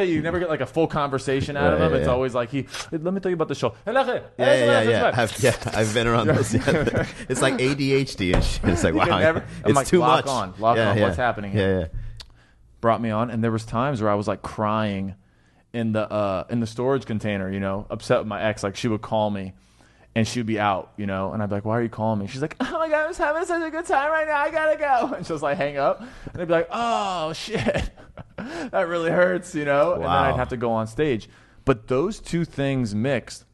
you 0.03 0.21
never 0.23 0.39
get 0.39 0.49
like 0.49 0.61
a 0.61 0.67
full 0.67 0.87
conversation 0.87 1.57
out 1.57 1.75
of 1.75 1.81
him. 1.81 1.95
It's 1.95 2.09
always 2.09 2.35
like 2.35 2.51
he. 2.51 2.67
Let 2.91 3.13
me 3.15 3.21
tell 3.21 3.31
you 3.31 3.35
about 3.35 3.49
the 3.49 3.55
show. 3.55 3.75
Yeah, 3.87 4.25
yeah, 4.39 4.83
yeah. 4.83 5.13
I've, 5.15 5.43
yeah, 5.43 5.57
I've 5.75 5.93
been 5.95 6.07
around 6.07 6.29
those. 6.29 6.55
Yeah. 6.55 7.07
It's 7.29 7.43
like 7.43 7.55
ADHD 7.55 8.35
and 8.35 8.45
shit. 8.45 8.65
It's 8.65 8.85
like 8.85 8.95
wow, 8.95 9.19
never- 9.19 9.45
it's 9.65 9.75
like, 9.75 9.87
too 9.87 9.99
lock 10.01 10.27
much. 10.27 10.33
on, 10.33 10.55
lock 10.59 10.77
yeah, 10.77 10.91
on. 10.91 10.97
yeah. 10.97 11.03
What's 11.05 11.17
happening 11.17 11.57
Yeah, 11.57 11.79
yeah. 11.81 11.87
brought 12.81 13.01
me 13.01 13.11
on 13.11 13.31
and 13.31 13.43
there 13.43 13.51
was 13.53 13.65
times 13.65 14.01
where 14.03 14.11
I 14.11 14.15
was 14.15 14.27
like 14.29 14.43
crying 14.43 15.15
in 15.73 15.93
the 15.93 16.11
uh 16.11 16.45
in 16.51 16.61
the 16.61 16.67
storage 16.67 17.07
container, 17.07 17.51
you 17.51 17.61
know, 17.61 17.87
upset 17.91 18.19
with 18.19 18.27
my 18.27 18.43
ex. 18.43 18.63
Like 18.63 18.77
she 18.77 18.89
would 18.89 19.03
call 19.03 19.31
me 19.31 19.53
and 20.15 20.27
she'd 20.27 20.47
be 20.47 20.59
out, 20.59 20.93
you 20.97 21.07
know, 21.07 21.33
and 21.33 21.43
I'd 21.43 21.49
be 21.49 21.57
like, 21.57 21.65
Why 21.65 21.79
are 21.79 21.83
you 21.83 21.89
calling 21.89 22.19
me? 22.19 22.27
She's 22.27 22.43
like, 22.43 22.57
Oh 22.61 22.79
my 22.79 22.89
god, 22.89 23.05
I'm 23.05 23.09
just 23.11 23.19
having 23.19 23.45
such 23.45 23.63
a 23.63 23.71
good 23.71 23.87
time 23.87 24.11
right 24.11 24.27
now, 24.27 24.39
I 24.39 24.51
gotta 24.51 24.77
go 24.77 25.15
and 25.17 25.27
she'll 25.27 25.37
just 25.37 25.43
like 25.43 25.57
hang 25.57 25.77
up 25.77 26.01
and 26.01 26.43
I'd 26.43 26.49
be 26.49 26.53
like, 26.53 26.69
Oh 26.71 27.33
shit. 27.35 27.91
that 28.37 28.89
really 28.89 29.11
hurts, 29.11 29.55
you 29.55 29.65
know? 29.65 29.91
Wow. 29.91 29.95
And 29.95 30.03
then 30.03 30.11
I'd 30.11 30.37
have 30.37 30.49
to 30.49 30.57
go 30.57 30.73
on 30.73 30.87
stage. 30.87 31.29
But 31.65 31.89
those 31.89 32.21
two 32.21 32.45
things 32.45 32.95
mixed 32.95 33.45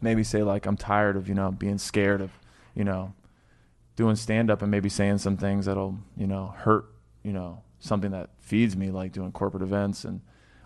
maybe 0.00 0.24
say 0.24 0.42
like 0.42 0.66
I'm 0.66 0.76
tired 0.76 1.16
of, 1.16 1.28
you 1.28 1.34
know, 1.34 1.50
being 1.50 1.78
scared 1.78 2.20
of, 2.20 2.30
you 2.74 2.84
know, 2.84 3.14
doing 3.96 4.16
stand 4.16 4.50
up 4.50 4.62
and 4.62 4.70
maybe 4.70 4.88
saying 4.88 5.18
some 5.18 5.36
things 5.36 5.66
that'll, 5.66 5.98
you 6.16 6.26
know, 6.26 6.54
hurt, 6.56 6.86
you 7.22 7.32
know, 7.32 7.62
something 7.80 8.12
that 8.12 8.30
feeds 8.40 8.76
me 8.76 8.90
like 8.90 9.12
doing 9.12 9.32
corporate 9.32 9.62
events 9.62 10.04
and 10.04 10.20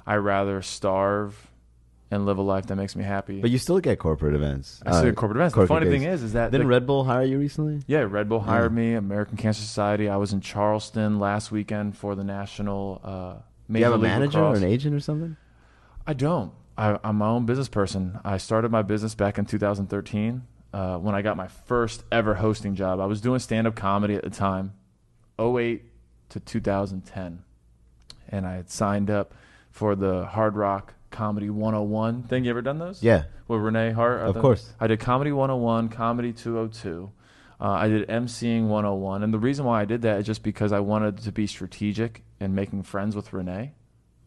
I 0.07 0.17
rather 0.17 0.63
starve 0.63 1.51
and 2.11 2.25
live 2.25 2.39
a 2.39 2.43
life 2.43 2.67
that 2.67 2.77
makes 2.77 2.95
me 2.95 3.03
happy. 3.05 3.41
But 3.41 3.51
you 3.51 3.59
still 3.59 3.81
get 3.81 3.99
corporate 3.99 4.35
events. 4.35 4.81
I 4.87 4.91
still 4.91 5.01
Uh, 5.01 5.05
get 5.07 5.17
corporate 5.17 5.39
events. 5.39 5.55
The 5.57 5.67
funny 5.67 5.89
thing 5.91 6.03
is 6.05 6.23
is 6.23 6.33
that 6.35 6.53
didn't 6.53 6.67
the- 6.67 6.71
Red 6.71 6.87
Bull 6.87 7.05
hire 7.05 7.25
you 7.25 7.39
recently? 7.39 7.83
yeah, 7.87 8.01
Red 8.09 8.29
Bull 8.29 8.41
hired 8.41 8.73
me, 8.73 8.95
American 8.95 9.37
Cancer 9.37 9.63
Society. 9.63 10.09
I 10.09 10.17
was 10.17 10.33
in 10.33 10.41
Charleston 10.41 11.19
last 11.19 11.51
weekend 11.51 11.97
for 11.97 12.15
the 12.15 12.25
national 12.25 13.01
uh 13.05 13.33
Do 13.35 13.43
Major 13.69 13.79
you 13.81 13.85
have 13.91 13.93
a 13.95 13.97
League 14.03 14.11
manager 14.13 14.39
Lacrosse. 14.41 14.63
or 14.63 14.65
an 14.65 14.71
agent 14.73 14.95
or 14.95 15.01
something? 15.01 15.37
I 16.07 16.13
don't. 16.13 16.53
I, 16.79 16.99
I'm 17.03 17.17
my 17.17 17.27
own 17.29 17.47
business 17.47 17.69
person. 17.69 18.21
I 18.25 18.37
started 18.37 18.71
my 18.71 18.83
business 18.83 19.15
back 19.15 19.39
in 19.39 19.45
2013 19.47 20.43
uh, 20.75 20.99
when 20.99 21.15
I 21.15 21.23
got 21.23 21.37
my 21.37 21.49
first 21.49 22.05
ever 22.13 22.35
hosting 22.35 22.75
job. 22.77 23.01
I 23.01 23.07
was 23.07 23.21
doing 23.21 23.41
stand 23.41 23.67
up 23.67 23.75
comedy 23.75 24.15
at 24.15 24.23
the 24.23 24.31
time, 24.31 24.75
08 25.41 25.83
to 26.29 26.39
2010. 26.41 27.43
And 28.29 28.47
I 28.47 28.55
had 28.57 28.71
signed 28.71 29.11
up 29.11 29.33
for 29.71 29.95
the 29.97 30.27
Hard 30.27 30.55
Rock 30.57 30.95
Comedy 31.17 31.49
101 31.49 32.25
thing. 32.25 32.45
You 32.45 32.51
ever 32.51 32.61
done 32.61 32.79
those? 32.79 33.03
Yeah. 33.03 33.25
With 33.49 33.61
Renee 33.61 33.93
Hart? 33.93 34.21
Of 34.21 34.37
course. 34.37 34.75
I 34.79 34.87
did 34.87 35.01
Comedy 35.01 35.33
101, 35.33 35.89
Comedy 35.89 36.33
202. 36.33 37.11
Uh, 37.59 37.65
I 37.65 37.89
did 37.89 38.07
MCing 38.07 38.69
101. 38.69 39.23
And 39.23 39.33
the 39.33 39.39
reason 39.39 39.65
why 39.65 39.81
I 39.81 39.87
did 39.87 40.03
that 40.03 40.21
is 40.21 40.27
just 40.27 40.43
because 40.43 40.73
I 40.73 40.81
wanted 40.81 41.17
to 41.19 41.33
be 41.33 41.47
strategic 41.47 42.23
and 42.39 42.55
making 42.55 42.83
friends 42.83 43.17
with 43.17 43.33
Renee, 43.33 43.73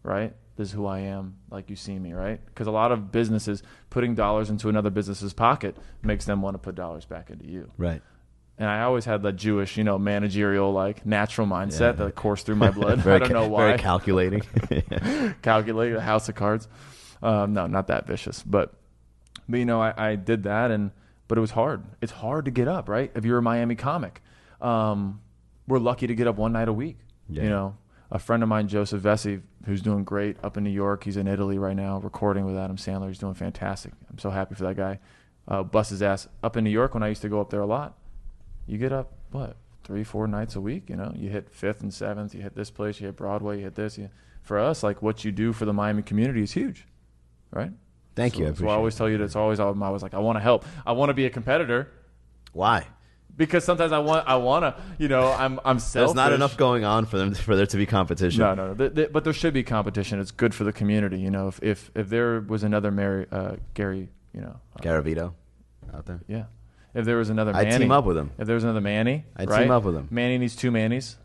right? 0.01 0.33
This 0.55 0.69
is 0.69 0.73
who 0.73 0.87
I 0.87 0.99
am, 1.01 1.35
like 1.51 1.69
you 1.69 1.75
see 1.75 1.99
me, 1.99 2.13
right? 2.13 2.43
Because 2.47 2.65
a 2.65 2.71
lot 2.71 2.91
of 2.91 3.11
businesses 3.11 3.61
putting 3.91 4.15
dollars 4.15 4.49
into 4.49 4.67
another 4.67 4.89
business's 4.89 5.31
pocket 5.31 5.77
makes 6.01 6.25
them 6.25 6.41
want 6.41 6.55
to 6.55 6.57
put 6.57 6.73
dollars 6.73 7.05
back 7.05 7.29
into 7.29 7.45
you. 7.45 7.71
Right. 7.77 8.01
And 8.59 8.67
I 8.69 8.81
always 8.81 9.05
had 9.05 9.23
that 9.23 9.37
Jewish, 9.37 9.77
you 9.77 9.85
know, 9.85 9.97
managerial, 9.97 10.73
like 10.73 11.05
natural 11.05 11.47
mindset 11.47 11.79
Yeah. 11.97 12.05
that 12.05 12.15
coursed 12.15 12.45
through 12.45 12.57
my 12.57 12.69
blood. 12.71 12.99
I 13.07 13.17
don't 13.19 13.31
know 13.31 13.47
why 13.47 13.67
Very 13.67 13.77
calculating. 13.79 14.41
calculating 15.41 15.95
a 15.95 16.01
house 16.01 16.27
of 16.29 16.35
cards. 16.35 16.67
Um, 17.23 17.53
no, 17.53 17.67
not 17.67 17.87
that 17.87 18.05
vicious, 18.05 18.43
but 18.43 18.73
but 19.47 19.57
you 19.59 19.65
know, 19.65 19.81
I, 19.81 20.11
I 20.11 20.15
did 20.15 20.43
that, 20.43 20.71
and 20.71 20.91
but 21.27 21.37
it 21.37 21.41
was 21.41 21.51
hard. 21.51 21.83
It's 22.01 22.11
hard 22.11 22.45
to 22.45 22.51
get 22.51 22.67
up, 22.67 22.87
right? 22.89 23.11
If 23.15 23.25
you're 23.25 23.37
a 23.39 23.41
Miami 23.41 23.75
comic, 23.75 24.21
um, 24.61 25.21
we're 25.67 25.79
lucky 25.79 26.07
to 26.07 26.15
get 26.15 26.27
up 26.27 26.35
one 26.35 26.51
night 26.51 26.67
a 26.67 26.73
week. 26.73 26.97
Yeah. 27.29 27.43
You 27.43 27.49
know, 27.49 27.77
a 28.11 28.19
friend 28.19 28.43
of 28.43 28.49
mine, 28.49 28.67
Joseph 28.67 29.01
Vesey, 29.01 29.41
who's 29.65 29.81
doing 29.81 30.03
great 30.03 30.37
up 30.43 30.57
in 30.57 30.63
New 30.63 30.69
York. 30.69 31.03
He's 31.03 31.17
in 31.17 31.27
Italy 31.27 31.57
right 31.57 31.75
now, 31.75 31.99
recording 31.99 32.45
with 32.45 32.57
Adam 32.57 32.75
Sandler. 32.77 33.07
He's 33.07 33.19
doing 33.19 33.35
fantastic. 33.35 33.93
I'm 34.09 34.17
so 34.17 34.29
happy 34.31 34.55
for 34.55 34.63
that 34.63 34.75
guy. 34.75 34.99
Uh, 35.47 35.63
bust 35.63 35.89
his 35.91 36.01
ass 36.01 36.27
up 36.43 36.57
in 36.57 36.63
New 36.63 36.69
York 36.69 36.93
when 36.93 37.03
I 37.03 37.07
used 37.09 37.21
to 37.23 37.29
go 37.29 37.39
up 37.41 37.49
there 37.49 37.61
a 37.61 37.65
lot. 37.65 37.97
You 38.69 38.77
get 38.77 38.93
up 38.93 39.11
what 39.31 39.57
three, 39.83 40.03
four 40.03 40.27
nights 40.27 40.55
a 40.55 40.61
week. 40.61 40.89
You 40.89 40.95
know, 40.95 41.11
you 41.15 41.29
hit 41.29 41.49
fifth 41.49 41.81
and 41.81 41.93
seventh. 41.93 42.35
You 42.35 42.41
hit 42.41 42.55
this 42.55 42.69
place. 42.69 42.99
You 42.99 43.07
hit 43.07 43.15
Broadway. 43.15 43.57
You 43.57 43.63
hit 43.63 43.75
this. 43.75 43.97
You, 43.97 44.09
for 44.43 44.59
us, 44.59 44.83
like 44.83 45.01
what 45.01 45.25
you 45.25 45.31
do 45.31 45.53
for 45.53 45.65
the 45.65 45.73
Miami 45.73 46.03
community 46.03 46.43
is 46.43 46.51
huge, 46.51 46.85
right? 47.51 47.71
Thank 48.15 48.35
so, 48.35 48.41
you. 48.41 48.47
I 48.49 48.53
So 48.53 48.67
I 48.67 48.75
always 48.75 48.95
tell 48.95 49.09
you 49.09 49.17
that 49.17 49.23
it's 49.23 49.35
always 49.35 49.59
I'm 49.59 49.81
always 49.81 50.03
like 50.03 50.13
I 50.13 50.19
want 50.19 50.37
to 50.37 50.41
help. 50.41 50.65
I 50.85 50.91
want 50.91 51.09
to 51.09 51.13
be 51.15 51.25
a 51.25 51.29
competitor 51.29 51.91
Why? 52.53 52.85
because 53.35 53.63
sometimes 53.63 53.91
I 53.91 53.99
want 53.99 54.27
I 54.27 54.35
want 54.35 54.63
to 54.63 54.81
you 54.99 55.07
know 55.07 55.31
I'm 55.31 55.59
I'm 55.65 55.79
selfish. 55.79 56.09
There's 56.09 56.15
not 56.15 56.33
enough 56.33 56.55
going 56.57 56.83
on 56.83 57.05
for 57.05 57.17
them 57.17 57.33
for 57.33 57.55
there 57.55 57.65
to 57.65 57.77
be 57.77 57.87
competition. 57.87 58.41
No, 58.41 58.53
no, 58.53 58.67
no. 58.67 58.75
Th- 58.75 58.93
th- 58.93 59.11
but 59.11 59.23
there 59.23 59.33
should 59.33 59.53
be 59.53 59.63
competition. 59.63 60.19
It's 60.19 60.31
good 60.31 60.53
for 60.53 60.63
the 60.63 60.73
community. 60.73 61.19
You 61.19 61.31
know, 61.31 61.47
if 61.47 61.63
if, 61.63 61.89
if 61.95 62.09
there 62.09 62.41
was 62.41 62.63
another 62.63 62.91
Mary, 62.91 63.25
uh, 63.31 63.55
Gary, 63.73 64.09
you 64.33 64.41
know, 64.41 64.59
uh, 64.75 64.81
Garavito 64.81 65.33
out 65.93 66.05
there. 66.05 66.21
yeah. 66.27 66.43
If 66.93 67.05
there 67.05 67.17
was 67.17 67.29
another, 67.29 67.53
Manny, 67.53 67.67
I'd 67.67 67.71
Manny, 67.71 67.83
team 67.85 67.91
up 67.91 68.05
with 68.05 68.17
him. 68.17 68.31
If 68.37 68.47
there 68.47 68.55
was 68.55 68.63
another 68.63 68.81
Manny, 68.81 69.25
I'd 69.35 69.49
right? 69.49 69.61
team 69.63 69.71
up 69.71 69.83
with 69.83 69.95
him. 69.95 70.07
Manny 70.09 70.37
needs 70.37 70.55
two 70.55 70.71
Mannies. 70.71 71.17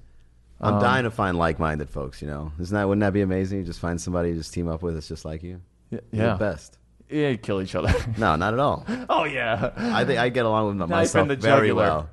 I'm 0.61 0.75
Um, 0.75 0.81
dying 0.81 1.05
to 1.05 1.11
find 1.11 1.37
like-minded 1.39 1.91
folks. 1.91 2.21
You 2.23 2.29
know, 2.29 2.53
isn't 2.61 2.75
that 2.75 2.87
wouldn't 2.87 3.01
that 3.01 3.13
be 3.13 3.23
amazing? 3.23 3.59
You 3.59 3.65
just 3.65 3.81
find 3.81 4.01
somebody 4.01 4.31
to 4.33 4.37
just 4.39 4.53
team 4.55 4.69
up 4.69 4.83
with 4.83 4.95
that's 4.95 5.09
just 5.09 5.25
like 5.25 5.43
you. 5.43 5.61
Yeah, 5.91 6.01
You're 6.13 6.29
the 6.33 6.37
best. 6.37 6.79
Yeah, 7.11 7.29
you 7.31 7.39
kill 7.39 7.61
each 7.61 7.75
other. 7.75 7.93
No, 8.19 8.37
not 8.37 8.55
at 8.55 8.61
all. 8.61 8.85
oh 9.09 9.25
yeah. 9.25 9.73
I 9.77 10.05
think 10.05 10.19
I 10.19 10.29
get 10.29 10.45
along 10.47 10.79
with 10.79 10.89
myself 10.91 11.29
the 11.29 11.37
very 11.37 11.69
jugular. 11.69 11.83
well. 11.83 12.11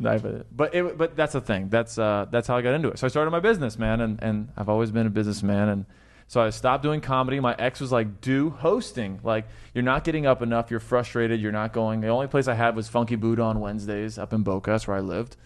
Knife 0.00 0.24
it. 0.24 0.46
But 0.56 0.74
it, 0.74 0.96
but 0.96 1.16
that's 1.16 1.32
the 1.32 1.40
thing. 1.40 1.68
That's 1.70 1.98
uh, 1.98 2.26
that's 2.30 2.46
how 2.46 2.56
I 2.56 2.62
got 2.62 2.74
into 2.74 2.88
it. 2.88 2.98
So 2.98 3.06
I 3.06 3.10
started 3.10 3.30
my 3.32 3.40
business, 3.40 3.78
man, 3.78 4.00
and, 4.00 4.22
and 4.22 4.48
I've 4.56 4.68
always 4.68 4.90
been 4.92 5.06
a 5.06 5.10
businessman. 5.10 5.68
And 5.68 5.86
so 6.28 6.42
I 6.42 6.50
stopped 6.50 6.82
doing 6.82 7.00
comedy. 7.00 7.40
My 7.40 7.56
ex 7.58 7.80
was 7.80 7.90
like, 7.90 8.20
"Do 8.20 8.50
hosting. 8.50 9.18
Like 9.22 9.46
you're 9.74 9.82
not 9.82 10.04
getting 10.04 10.26
up 10.26 10.42
enough. 10.42 10.70
You're 10.70 10.78
frustrated. 10.78 11.40
You're 11.40 11.52
not 11.52 11.72
going." 11.72 12.02
The 12.02 12.08
only 12.08 12.28
place 12.28 12.46
I 12.46 12.54
had 12.54 12.76
was 12.76 12.86
Funky 12.86 13.16
Buddha 13.16 13.42
on 13.42 13.60
Wednesdays 13.60 14.18
up 14.18 14.32
in 14.34 14.42
Boca, 14.42 14.70
that's 14.70 14.86
where 14.86 14.96
I 14.96 15.00
lived. 15.00 15.36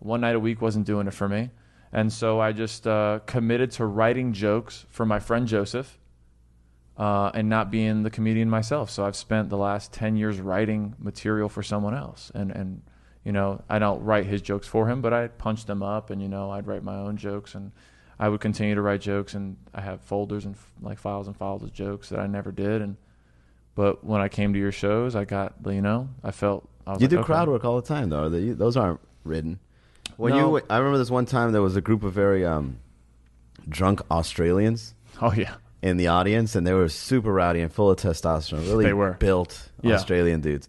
One 0.00 0.20
night 0.20 0.34
a 0.34 0.40
week 0.40 0.60
wasn't 0.60 0.84
doing 0.84 1.06
it 1.06 1.14
for 1.14 1.28
me, 1.28 1.50
and 1.92 2.12
so 2.12 2.40
I 2.40 2.50
just 2.50 2.88
uh, 2.88 3.20
committed 3.24 3.70
to 3.72 3.86
writing 3.86 4.32
jokes 4.32 4.84
for 4.90 5.06
my 5.06 5.20
friend 5.20 5.46
Joseph. 5.46 5.98
Uh, 6.94 7.30
and 7.32 7.48
not 7.48 7.70
being 7.70 8.02
the 8.02 8.10
comedian 8.10 8.50
myself, 8.50 8.90
so 8.90 9.06
I've 9.06 9.16
spent 9.16 9.48
the 9.48 9.56
last 9.56 9.94
ten 9.94 10.14
years 10.14 10.38
writing 10.40 10.94
material 10.98 11.48
for 11.48 11.62
someone 11.62 11.94
else, 11.94 12.30
and 12.34 12.50
and 12.50 12.82
you 13.24 13.32
know, 13.32 13.62
I 13.68 13.78
don't 13.78 14.02
write 14.02 14.26
his 14.26 14.42
jokes 14.42 14.66
for 14.66 14.88
him, 14.88 15.00
but 15.00 15.12
I 15.12 15.28
punch 15.28 15.64
them 15.64 15.82
up, 15.82 16.10
and 16.10 16.20
you 16.20 16.28
know, 16.28 16.50
I'd 16.50 16.66
write 16.66 16.82
my 16.82 16.96
own 16.96 17.16
jokes, 17.16 17.54
and 17.54 17.72
I 18.18 18.28
would 18.28 18.40
continue 18.40 18.74
to 18.74 18.82
write 18.82 19.00
jokes, 19.00 19.34
and 19.34 19.56
I 19.74 19.80
have 19.80 20.00
folders 20.02 20.44
and 20.44 20.54
like 20.80 20.98
files 20.98 21.26
and 21.26 21.36
files 21.36 21.62
of 21.62 21.72
jokes 21.72 22.08
that 22.10 22.18
I 22.20 22.26
never 22.26 22.52
did, 22.52 22.82
and 22.82 22.96
but 23.74 24.04
when 24.04 24.20
I 24.20 24.28
came 24.28 24.52
to 24.52 24.58
your 24.58 24.72
shows, 24.72 25.16
I 25.16 25.24
got 25.24 25.54
you 25.66 25.80
know, 25.82 26.08
I 26.22 26.30
felt 26.30 26.68
I 26.86 26.92
was 26.92 27.00
You 27.00 27.06
like, 27.06 27.10
do 27.10 27.18
okay. 27.18 27.26
crowd 27.26 27.48
work 27.48 27.64
all 27.64 27.80
the 27.80 27.86
time, 27.86 28.10
though. 28.10 28.28
Those 28.28 28.76
aren't 28.76 29.00
written. 29.24 29.58
When 30.16 30.34
No. 30.34 30.56
you, 30.58 30.62
I 30.68 30.76
remember 30.78 30.98
this 30.98 31.10
one 31.10 31.26
time 31.26 31.52
there 31.52 31.62
was 31.62 31.74
a 31.76 31.80
group 31.80 32.02
of 32.02 32.12
very 32.12 32.44
um, 32.44 32.78
drunk 33.68 34.00
Australians 34.10 34.94
Oh 35.20 35.32
yeah, 35.32 35.54
in 35.80 35.96
the 35.96 36.08
audience, 36.08 36.54
and 36.54 36.66
they 36.66 36.72
were 36.74 36.88
super 36.88 37.32
rowdy 37.32 37.60
and 37.60 37.72
full 37.72 37.90
of 37.90 37.96
testosterone. 37.98 38.66
Really 38.68 38.84
They 38.84 38.92
were. 38.92 39.12
built 39.12 39.70
Yeah. 39.82 39.94
Australian 39.94 40.40
dudes. 40.40 40.68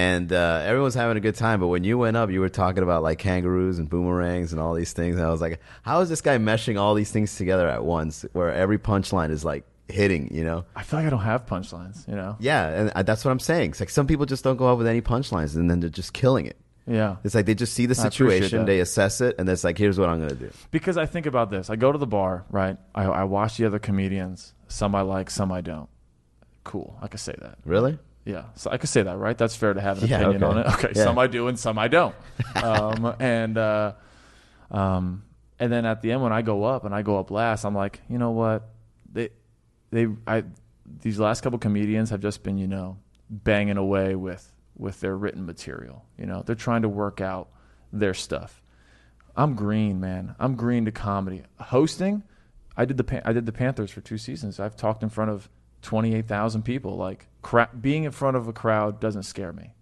And 0.00 0.32
uh, 0.32 0.62
everyone 0.64 0.84
was 0.84 0.94
having 0.94 1.18
a 1.18 1.20
good 1.20 1.34
time, 1.34 1.60
but 1.60 1.66
when 1.68 1.84
you 1.84 1.98
went 1.98 2.16
up, 2.16 2.30
you 2.30 2.40
were 2.40 2.48
talking 2.48 2.82
about 2.82 3.02
like 3.02 3.18
kangaroos 3.18 3.78
and 3.78 3.86
boomerangs 3.86 4.50
and 4.52 4.58
all 4.58 4.72
these 4.72 4.94
things. 4.94 5.16
And 5.16 5.24
I 5.26 5.30
was 5.30 5.42
like, 5.42 5.60
how 5.82 6.00
is 6.00 6.08
this 6.08 6.22
guy 6.22 6.38
meshing 6.38 6.80
all 6.80 6.94
these 6.94 7.10
things 7.10 7.36
together 7.36 7.68
at 7.68 7.84
once, 7.84 8.24
where 8.32 8.50
every 8.50 8.78
punchline 8.78 9.30
is 9.30 9.44
like 9.44 9.64
hitting? 9.88 10.34
You 10.34 10.44
know? 10.44 10.64
I 10.74 10.84
feel 10.84 11.00
like 11.00 11.06
I 11.06 11.10
don't 11.10 11.20
have 11.20 11.44
punchlines, 11.44 12.08
you 12.08 12.14
know. 12.14 12.36
Yeah, 12.40 12.68
and 12.68 12.92
I, 12.94 13.02
that's 13.02 13.26
what 13.26 13.30
I'm 13.30 13.40
saying. 13.40 13.72
It's 13.72 13.80
like 13.80 13.90
some 13.90 14.06
people 14.06 14.24
just 14.24 14.42
don't 14.42 14.56
go 14.56 14.68
up 14.72 14.78
with 14.78 14.86
any 14.86 15.02
punchlines, 15.02 15.54
and 15.54 15.70
then 15.70 15.80
they're 15.80 15.90
just 15.90 16.14
killing 16.14 16.46
it. 16.46 16.56
Yeah, 16.86 17.16
It's 17.22 17.34
like 17.34 17.44
they 17.44 17.54
just 17.54 17.74
see 17.74 17.84
the 17.84 17.94
situation, 17.94 18.64
they 18.64 18.80
assess 18.80 19.20
it, 19.20 19.36
and 19.38 19.46
it's 19.50 19.64
like, 19.64 19.76
here's 19.76 19.98
what 19.98 20.08
I'm 20.08 20.16
going 20.18 20.30
to 20.30 20.34
do. 20.46 20.50
because 20.70 20.96
I 20.96 21.04
think 21.06 21.26
about 21.26 21.50
this. 21.50 21.68
I 21.68 21.76
go 21.76 21.92
to 21.92 21.98
the 21.98 22.06
bar, 22.06 22.46
right? 22.50 22.78
I, 22.94 23.04
I 23.04 23.24
watch 23.24 23.58
the 23.58 23.66
other 23.66 23.78
comedians. 23.78 24.54
Some 24.66 24.94
I 24.94 25.02
like, 25.02 25.28
some 25.28 25.52
I 25.52 25.60
don't. 25.60 25.90
Cool, 26.64 26.98
I 27.02 27.06
can 27.08 27.18
say 27.18 27.34
that. 27.42 27.58
Really? 27.66 27.98
Yeah, 28.24 28.44
so 28.54 28.70
I 28.70 28.76
could 28.76 28.90
say 28.90 29.02
that, 29.02 29.16
right? 29.16 29.36
That's 29.36 29.56
fair 29.56 29.72
to 29.72 29.80
have 29.80 30.02
an 30.02 30.08
Yeah, 30.08 30.20
opinion 30.20 30.44
okay. 30.44 30.52
on 30.52 30.58
it. 30.58 30.66
Okay, 30.74 30.92
Yeah. 30.94 31.04
some 31.04 31.18
I 31.18 31.26
do 31.26 31.48
and 31.48 31.58
some 31.58 31.78
I 31.78 31.88
don't. 31.88 32.14
um, 32.62 33.14
and 33.18 33.56
uh, 33.56 33.92
um, 34.70 35.24
and 35.58 35.72
then 35.72 35.84
at 35.86 36.02
the 36.02 36.12
end 36.12 36.22
when 36.22 36.32
I 36.32 36.42
go 36.42 36.64
up 36.64 36.84
and 36.84 36.94
I 36.94 37.02
go 37.02 37.18
up 37.18 37.30
last, 37.30 37.64
I'm 37.64 37.74
like, 37.74 38.00
you 38.08 38.18
know 38.18 38.30
what? 38.30 38.68
They 39.12 39.30
they 39.90 40.06
I 40.26 40.44
these 41.02 41.18
last 41.18 41.40
couple 41.42 41.58
comedians 41.58 42.10
have 42.10 42.20
just 42.20 42.42
been, 42.42 42.58
you 42.58 42.66
know, 42.68 42.98
banging 43.30 43.76
away 43.76 44.14
with 44.14 44.52
with 44.76 45.00
their 45.00 45.16
written 45.16 45.46
material. 45.46 46.04
You 46.18 46.26
know, 46.26 46.42
they're 46.44 46.54
trying 46.56 46.82
to 46.82 46.88
work 46.88 47.20
out 47.20 47.48
their 47.92 48.14
stuff. 48.14 48.62
I'm 49.36 49.54
green, 49.54 50.00
man. 50.00 50.34
I'm 50.38 50.56
green 50.56 50.84
to 50.84 50.92
comedy. 50.92 51.42
Hosting, 51.58 52.22
I 52.76 52.84
did 52.84 52.96
the 52.98 53.28
I 53.28 53.32
did 53.32 53.46
the 53.46 53.52
Panthers 53.52 53.90
for 53.90 54.00
two 54.02 54.18
seasons. 54.18 54.60
I've 54.60 54.76
talked 54.76 55.02
in 55.02 55.08
front 55.08 55.30
of 55.30 55.48
twenty 55.82 56.14
eight 56.14 56.26
thousand 56.28 56.62
people. 56.62 56.96
Like 56.96 57.26
cra- 57.42 57.70
being 57.78 58.04
in 58.04 58.10
front 58.12 58.36
of 58.36 58.48
a 58.48 58.52
crowd 58.52 59.00
doesn't 59.00 59.22
scare 59.24 59.52
me. 59.52 59.74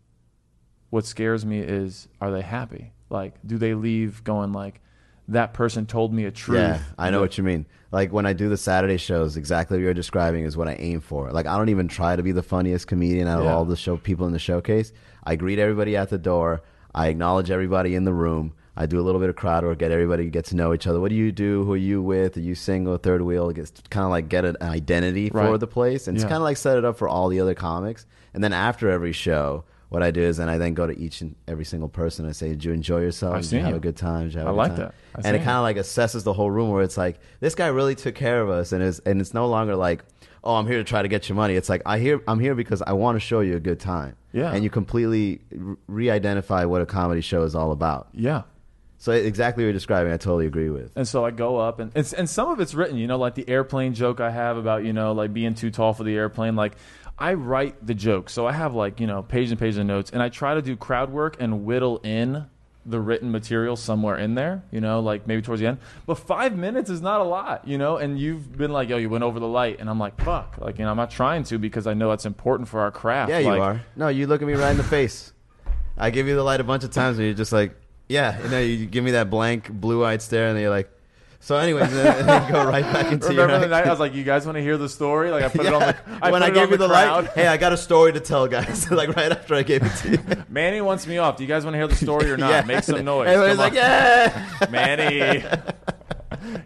What 0.90 1.04
scares 1.04 1.44
me 1.44 1.58
is 1.60 2.08
are 2.20 2.30
they 2.30 2.40
happy? 2.42 2.92
Like 3.10 3.34
do 3.46 3.58
they 3.58 3.74
leave 3.74 4.24
going 4.24 4.52
like 4.52 4.80
that 5.28 5.52
person 5.52 5.84
told 5.84 6.12
me 6.14 6.24
a 6.24 6.30
truth? 6.30 6.58
Yeah, 6.58 6.80
I 6.98 7.10
know 7.10 7.20
what 7.20 7.36
you 7.36 7.44
mean. 7.44 7.66
Like 7.92 8.12
when 8.12 8.24
I 8.26 8.32
do 8.32 8.48
the 8.48 8.56
Saturday 8.56 8.96
shows, 8.96 9.36
exactly 9.36 9.76
what 9.76 9.82
you're 9.82 9.92
describing 9.94 10.44
is 10.44 10.56
what 10.56 10.68
I 10.68 10.74
aim 10.74 11.00
for. 11.00 11.30
Like 11.30 11.46
I 11.46 11.56
don't 11.58 11.68
even 11.68 11.88
try 11.88 12.16
to 12.16 12.22
be 12.22 12.32
the 12.32 12.42
funniest 12.42 12.86
comedian 12.86 13.28
out 13.28 13.40
of 13.40 13.44
Yeah. 13.44 13.54
all 13.54 13.64
the 13.66 13.76
show 13.76 13.96
people 13.98 14.26
in 14.26 14.32
the 14.32 14.38
showcase. 14.38 14.92
I 15.24 15.36
greet 15.36 15.58
everybody 15.58 15.96
at 15.96 16.08
the 16.08 16.18
door. 16.18 16.62
I 16.94 17.08
acknowledge 17.08 17.50
everybody 17.50 17.94
in 17.94 18.04
the 18.04 18.14
room. 18.14 18.54
I 18.80 18.86
do 18.86 19.00
a 19.00 19.02
little 19.02 19.20
bit 19.20 19.28
of 19.28 19.34
crowd 19.36 19.64
work, 19.64 19.78
get 19.78 19.90
everybody 19.90 20.24
to 20.24 20.30
get 20.30 20.44
to 20.46 20.56
know 20.56 20.72
each 20.72 20.86
other. 20.86 21.00
What 21.00 21.08
do 21.10 21.16
you 21.16 21.32
do? 21.32 21.64
Who 21.64 21.72
are 21.72 21.76
you 21.76 22.00
with? 22.00 22.36
Are 22.36 22.40
you 22.40 22.54
single? 22.54 22.96
Third 22.96 23.22
wheel? 23.22 23.50
It's 23.50 23.72
kind 23.90 24.04
of 24.04 24.10
like 24.10 24.28
get 24.28 24.44
an 24.44 24.56
identity 24.62 25.30
for 25.30 25.38
Right. 25.38 25.58
the 25.60 25.66
place, 25.66 26.06
and 26.06 26.16
it's 26.16 26.24
kind 26.24 26.36
of 26.36 26.42
like 26.42 26.56
set 26.56 26.78
it 26.78 26.84
up 26.84 26.96
for 26.96 27.08
all 27.08 27.28
the 27.28 27.40
other 27.40 27.54
comics. 27.54 28.06
And 28.34 28.42
then 28.44 28.52
after 28.52 28.88
every 28.88 29.12
show, 29.12 29.64
what 29.88 30.02
I 30.02 30.10
do 30.12 30.20
is, 30.20 30.38
and 30.38 30.48
I 30.50 30.58
then 30.58 30.74
go 30.74 30.86
to 30.86 30.96
each 30.96 31.22
and 31.22 31.34
every 31.48 31.64
single 31.64 31.88
person 31.88 32.24
and 32.26 32.36
say, 32.36 32.50
"Did 32.50 32.64
you 32.64 32.72
enjoy 32.72 33.00
yourself? 33.00 33.40
Did 33.42 33.52
you 33.52 33.58
have 33.60 33.70
you. 33.70 33.76
a 33.76 33.80
good 33.80 33.96
time? 33.96 34.24
Did 34.26 34.34
you 34.34 34.38
have 34.40 34.48
I 34.48 34.50
a 34.50 34.52
good 34.52 34.56
like 34.58 34.68
time?" 34.70 34.78
that. 34.78 34.94
I've 35.16 35.24
and 35.26 35.34
it 35.36 35.38
kind 35.40 35.56
of 35.56 35.62
like 35.62 35.76
assesses 35.76 36.22
the 36.24 36.32
whole 36.34 36.50
room 36.50 36.70
where 36.70 36.82
it's 36.82 36.96
like 36.98 37.18
this 37.40 37.54
guy 37.56 37.66
really 37.68 37.94
took 37.96 38.14
care 38.14 38.40
of 38.42 38.48
us 38.50 38.70
and 38.72 38.82
is 38.82 39.00
and 39.00 39.20
it's 39.20 39.34
no 39.34 39.48
longer 39.48 39.74
like 39.74 40.04
oh 40.44 40.54
i'm 40.54 40.66
here 40.68 40.76
to 40.78 40.84
try 40.84 41.02
to 41.02 41.08
get 41.08 41.28
your 41.28 41.34
money 41.34 41.56
it's 41.56 41.68
like 41.68 41.82
i 41.84 41.98
hear 41.98 42.20
i'm 42.28 42.38
here 42.38 42.54
because 42.54 42.80
i 42.82 42.92
want 42.92 43.16
to 43.16 43.20
show 43.20 43.40
you 43.40 43.56
a 43.56 43.60
good 43.60 43.80
time 43.80 44.14
Yeah. 44.32 44.52
and 44.52 44.62
you 44.62 44.70
completely 44.70 45.40
re- 45.50 45.76
re-identify 45.88 46.64
what 46.66 46.80
a 46.80 46.86
comedy 46.86 47.20
show 47.22 47.42
is 47.42 47.56
all 47.56 47.72
about 47.72 48.06
Yeah. 48.12 48.42
So 48.98 49.12
exactly 49.12 49.62
what 49.62 49.66
you're 49.66 49.72
describing 49.72 50.12
i 50.12 50.16
totally 50.16 50.46
agree 50.46 50.68
with 50.70 50.92
And 50.96 51.06
so 51.06 51.24
I 51.24 51.30
go 51.30 51.56
up, 51.58 51.78
and, 51.80 51.90
and 51.94 52.14
and 52.18 52.28
some 52.28 52.48
of 52.50 52.60
it's 52.60 52.74
written, 52.74 52.96
you 52.98 53.06
know, 53.06 53.16
like 53.18 53.34
the 53.34 53.48
airplane 53.48 53.94
joke 53.94 54.20
I 54.20 54.30
have 54.30 54.56
about, 54.56 54.84
you 54.84 54.92
know, 54.92 55.12
like 55.12 55.32
being 55.32 55.54
too 55.54 55.70
tall 55.70 55.92
for 55.94 56.04
the 56.04 56.14
airplane. 56.16 56.56
Like 56.56 56.74
I 57.18 57.34
write 57.34 57.84
the 57.84 57.94
joke, 57.94 58.28
so 58.30 58.46
I 58.46 58.52
have 58.52 58.74
like 58.74 59.00
you 59.00 59.06
know 59.06 59.22
page 59.22 59.50
and 59.50 59.58
page 59.58 59.76
of 59.76 59.86
notes, 59.86 60.10
and 60.10 60.22
I 60.22 60.28
try 60.28 60.54
to 60.54 60.62
do 60.62 60.76
crowd 60.76 61.10
work 61.10 61.36
and 61.40 61.64
whittle 61.64 61.98
in 62.04 62.46
the 62.86 62.98
written 63.00 63.30
material 63.30 63.76
somewhere 63.76 64.16
in 64.16 64.34
there, 64.34 64.62
you 64.70 64.80
know, 64.80 65.00
like 65.00 65.26
maybe 65.26 65.42
towards 65.42 65.60
the 65.60 65.66
end. 65.66 65.78
But 66.06 66.14
five 66.14 66.56
minutes 66.56 66.88
is 66.88 67.02
not 67.02 67.20
a 67.20 67.24
lot, 67.24 67.68
you 67.68 67.76
know. 67.76 67.98
And 67.98 68.18
you've 68.18 68.56
been 68.56 68.72
like, 68.72 68.88
yo, 68.88 68.96
you 68.96 69.10
went 69.10 69.24
over 69.24 69.38
the 69.38 69.48
light, 69.48 69.78
and 69.78 69.90
I'm 69.90 69.98
like, 69.98 70.18
fuck, 70.22 70.56
like 70.58 70.78
you 70.78 70.84
know, 70.84 70.90
I'm 70.90 70.96
not 70.96 71.10
trying 71.10 71.42
to 71.44 71.58
because 71.58 71.86
I 71.86 71.94
know 71.94 72.08
that's 72.10 72.24
important 72.26 72.68
for 72.68 72.80
our 72.80 72.90
craft. 72.90 73.30
yeah 73.30 73.38
you 73.40 73.48
are 73.50 73.82
no 73.94 74.08
you 74.08 74.26
look 74.26 74.40
at 74.42 74.48
me 74.48 74.54
right 74.54 74.70
in 74.70 74.76
the 74.78 74.82
face 74.84 75.32
i 75.98 76.10
give 76.10 76.26
you 76.28 76.34
the 76.36 76.42
light 76.42 76.60
a 76.60 76.64
bunch 76.64 76.84
of 76.84 76.90
times 76.90 77.18
and 77.18 77.26
you're 77.26 77.34
just 77.34 77.52
like 77.52 77.74
yeah 78.08 78.42
you 78.42 78.48
know 78.48 78.60
you 78.60 78.86
give 78.86 79.04
me 79.04 79.12
that 79.12 79.30
blank 79.30 79.70
blue-eyed 79.70 80.22
stare 80.22 80.48
and 80.48 80.56
then 80.56 80.62
you're 80.62 80.70
like 80.70 80.90
so 81.40 81.56
anyways 81.56 81.84
and 81.84 81.92
then, 81.92 82.26
then 82.26 82.46
you 82.46 82.52
go 82.52 82.64
right 82.64 82.82
back 82.82 83.12
into 83.12 83.26
your 83.32 83.46
Remember 83.46 83.68
the 83.68 83.70
night. 83.70 83.86
I 83.86 83.90
was 83.90 84.00
like, 84.00 84.12
"You 84.12 84.24
guys 84.24 84.44
want 84.44 84.56
to 84.56 84.62
hear 84.62 84.76
the 84.76 84.88
story?" 84.88 85.30
Like 85.30 85.44
I 85.44 85.48
put 85.48 85.66
it 85.66 85.72
on 85.72 85.80
the 85.80 85.96
I 86.20 86.32
when 86.32 86.42
I 86.42 86.50
gave 86.50 86.68
you 86.72 86.76
the 86.76 86.88
the 86.88 86.92
crowd. 86.92 87.26
light, 87.26 87.34
hey, 87.34 87.46
I 87.46 87.56
got 87.56 87.72
a 87.72 87.76
story 87.76 88.12
to 88.12 88.18
tell, 88.18 88.48
guys. 88.48 88.90
like 88.90 89.14
right 89.14 89.30
after 89.30 89.54
I 89.54 89.62
gave 89.62 89.84
it 89.84 89.96
to 89.98 90.10
you. 90.10 90.18
Manny 90.48 90.80
wants 90.80 91.06
me 91.06 91.18
off. 91.18 91.36
Do 91.36 91.44
you 91.44 91.48
guys 91.48 91.64
want 91.64 91.74
to 91.74 91.78
hear 91.78 91.86
the 91.86 91.94
story 91.94 92.28
or 92.28 92.36
not? 92.36 92.50
Yeah. 92.50 92.62
Make 92.62 92.82
some 92.82 93.04
noise. 93.04 93.28
Everybody's 93.28 93.56
Come 93.56 93.64
like, 93.64 93.72
on. 93.72 93.76
yeah. 93.76 94.66
Manny. 94.68 95.44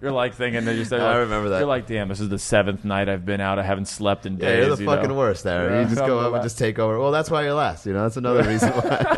You're 0.01 0.11
like 0.11 0.35
thinking 0.35 0.65
that 0.65 0.75
you're 0.75 0.87
saying, 0.87 1.03
I 1.03 1.17
remember 1.17 1.51
that. 1.51 1.59
You're 1.59 1.69
like, 1.69 1.87
damn, 1.87 2.09
this 2.09 2.21
is 2.21 2.31
the 2.31 2.39
seventh 2.39 2.83
night 2.83 3.11
I've 3.11 3.27
been 3.27 3.43
out. 3.43 3.59
I 3.59 3.63
haven't 3.65 3.89
slept 3.89 4.25
in 4.25 4.37
days. 4.39 4.49
Yeah, 4.49 4.67
you're 4.67 4.77
the 4.77 4.83
you 4.83 4.89
fucking 4.89 5.11
know? 5.11 5.17
worst, 5.17 5.45
there. 5.45 5.71
Yeah, 5.71 5.81
you 5.83 5.95
just 5.95 6.07
go 6.07 6.19
up 6.19 6.33
and 6.33 6.43
just 6.43 6.59
take 6.59 6.79
over. 6.79 6.99
Well, 6.99 7.13
that's 7.13 7.31
why 7.31 7.43
you're 7.45 7.53
last. 7.53 7.85
You 7.85 7.93
know, 7.93 8.03
that's 8.03 8.17
another 8.17 8.43
reason 8.43 8.71
why. 8.71 9.17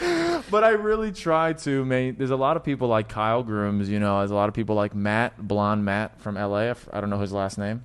But 0.48 0.62
I 0.62 0.70
really 0.70 1.10
try 1.10 1.54
to. 1.54 1.84
Man, 1.84 2.14
there's 2.18 2.30
a 2.30 2.36
lot 2.36 2.56
of 2.56 2.62
people 2.62 2.86
like 2.88 3.08
Kyle 3.08 3.42
Grooms. 3.42 3.88
You 3.88 3.98
know, 3.98 4.18
there's 4.18 4.30
a 4.30 4.34
lot 4.34 4.48
of 4.48 4.54
people 4.54 4.76
like 4.76 4.94
Matt, 4.94 5.36
blonde 5.38 5.84
Matt 5.84 6.20
from 6.20 6.36
LA. 6.36 6.74
I 6.92 7.00
don't 7.00 7.10
know 7.10 7.18
his 7.18 7.32
last 7.32 7.58
name. 7.58 7.84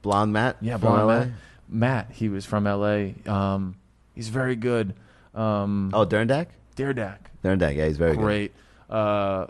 Blonde 0.00 0.32
Matt. 0.32 0.56
Yeah, 0.62 0.78
blonde 0.78 1.06
LA? 1.06 1.18
Matt. 1.18 1.28
Matt. 1.68 2.10
He 2.12 2.28
was 2.30 2.46
from 2.46 2.64
LA. 2.64 3.08
Um, 3.30 3.76
he's 4.14 4.28
very 4.28 4.56
good. 4.56 4.94
Um, 5.34 5.90
Oh, 5.92 6.06
Derndak. 6.06 6.46
Daredak. 6.76 7.18
Derndak. 7.44 7.76
Yeah, 7.76 7.86
he's 7.88 7.98
very 7.98 8.12
good. 8.12 8.20
great. 8.22 8.52
Uh, 8.88 9.48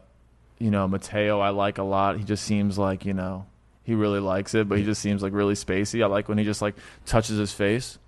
you 0.59 0.71
know, 0.73 0.89
Mateo, 0.89 1.39
I 1.39 1.51
like 1.51 1.79
a 1.79 1.85
lot. 1.85 2.17
He 2.19 2.25
just 2.25 2.45
seems 2.45 2.77
like 2.77 3.05
you 3.05 3.15
know 3.15 3.47
he 3.85 3.95
really 3.95 4.21
likes 4.21 4.55
it, 4.57 4.69
but 4.69 4.79
he 4.79 4.85
just 4.85 5.01
seems 5.01 5.23
like 5.23 5.33
really 5.33 5.55
spacey. 5.55 6.03
I 6.03 6.07
like 6.07 6.29
when 6.29 6.39
he 6.39 6.45
just 6.45 6.61
like 6.61 6.75
touches 7.07 7.39
his 7.39 7.53
face 7.53 7.99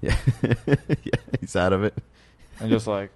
Yeah. 0.00 0.16
yeah, 0.42 1.20
he's 1.40 1.54
out 1.54 1.72
of 1.74 1.84
it. 1.84 1.94
and 2.60 2.70
just 2.70 2.86
like, 2.86 3.10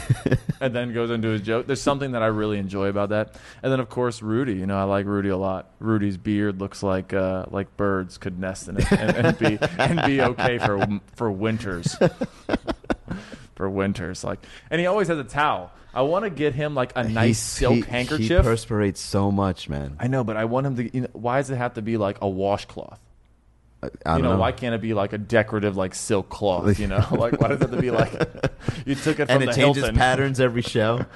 and 0.60 0.74
then 0.74 0.92
goes 0.92 1.10
into 1.10 1.28
his 1.28 1.42
joke. 1.42 1.66
There's 1.66 1.82
something 1.82 2.12
that 2.12 2.22
I 2.22 2.26
really 2.26 2.58
enjoy 2.58 2.88
about 2.88 3.10
that. 3.10 3.34
And 3.62 3.72
then 3.72 3.80
of 3.80 3.88
course 3.88 4.22
Rudy. 4.22 4.54
You 4.54 4.66
know, 4.66 4.78
I 4.78 4.84
like 4.84 5.06
Rudy 5.06 5.28
a 5.28 5.36
lot. 5.36 5.70
Rudy's 5.78 6.16
beard 6.16 6.60
looks 6.60 6.82
like 6.82 7.12
uh, 7.12 7.46
like 7.50 7.76
birds 7.76 8.18
could 8.18 8.38
nest 8.38 8.68
in 8.68 8.78
it 8.78 8.90
and, 8.92 9.26
and 9.26 9.38
be 9.38 9.58
and 9.78 10.02
be 10.06 10.20
okay 10.22 10.58
for 10.58 10.86
for 11.14 11.30
winters. 11.30 11.96
For 13.54 13.68
winters, 13.68 14.24
like, 14.24 14.40
and 14.70 14.80
he 14.80 14.86
always 14.86 15.08
has 15.08 15.18
a 15.18 15.24
towel. 15.24 15.70
I 15.94 16.02
want 16.02 16.24
to 16.24 16.30
get 16.30 16.54
him 16.54 16.74
like 16.74 16.92
a 16.96 17.04
nice 17.04 17.26
He's- 17.26 17.38
silk 17.38 17.74
he, 17.74 17.80
handkerchief. 17.82 18.38
He 18.38 18.42
perspirates 18.42 19.00
so 19.00 19.30
much, 19.30 19.68
man. 19.68 19.96
I 20.00 20.08
know, 20.08 20.24
but 20.24 20.36
I 20.36 20.46
want 20.46 20.66
him 20.66 20.76
to. 20.76 20.92
You 20.94 21.02
know, 21.02 21.08
why 21.12 21.36
does 21.38 21.50
it 21.50 21.56
have 21.56 21.74
to 21.74 21.82
be 21.82 21.96
like 21.98 22.16
a 22.22 22.28
washcloth? 22.28 22.98
I, 23.82 24.16
You 24.16 24.22
don't 24.22 24.34
know, 24.34 24.36
why 24.38 24.52
can't 24.52 24.74
it 24.74 24.80
be 24.80 24.94
like 24.94 25.12
a 25.12 25.18
decorative 25.18 25.76
like 25.76 25.94
silk 25.94 26.28
cloth? 26.28 26.78
You 26.78 26.86
know, 26.86 27.04
like 27.12 27.40
why 27.40 27.48
does 27.48 27.60
it 27.60 27.62
have 27.62 27.70
to 27.72 27.80
be 27.80 27.90
like 27.90 28.12
you 28.86 28.94
took 28.94 29.18
it 29.20 29.26
from 29.26 29.42
and 29.42 29.42
it 29.42 29.54
changes 29.54 29.82
Hilton? 29.82 29.96
patterns 29.96 30.40
every 30.40 30.62
show. 30.62 31.04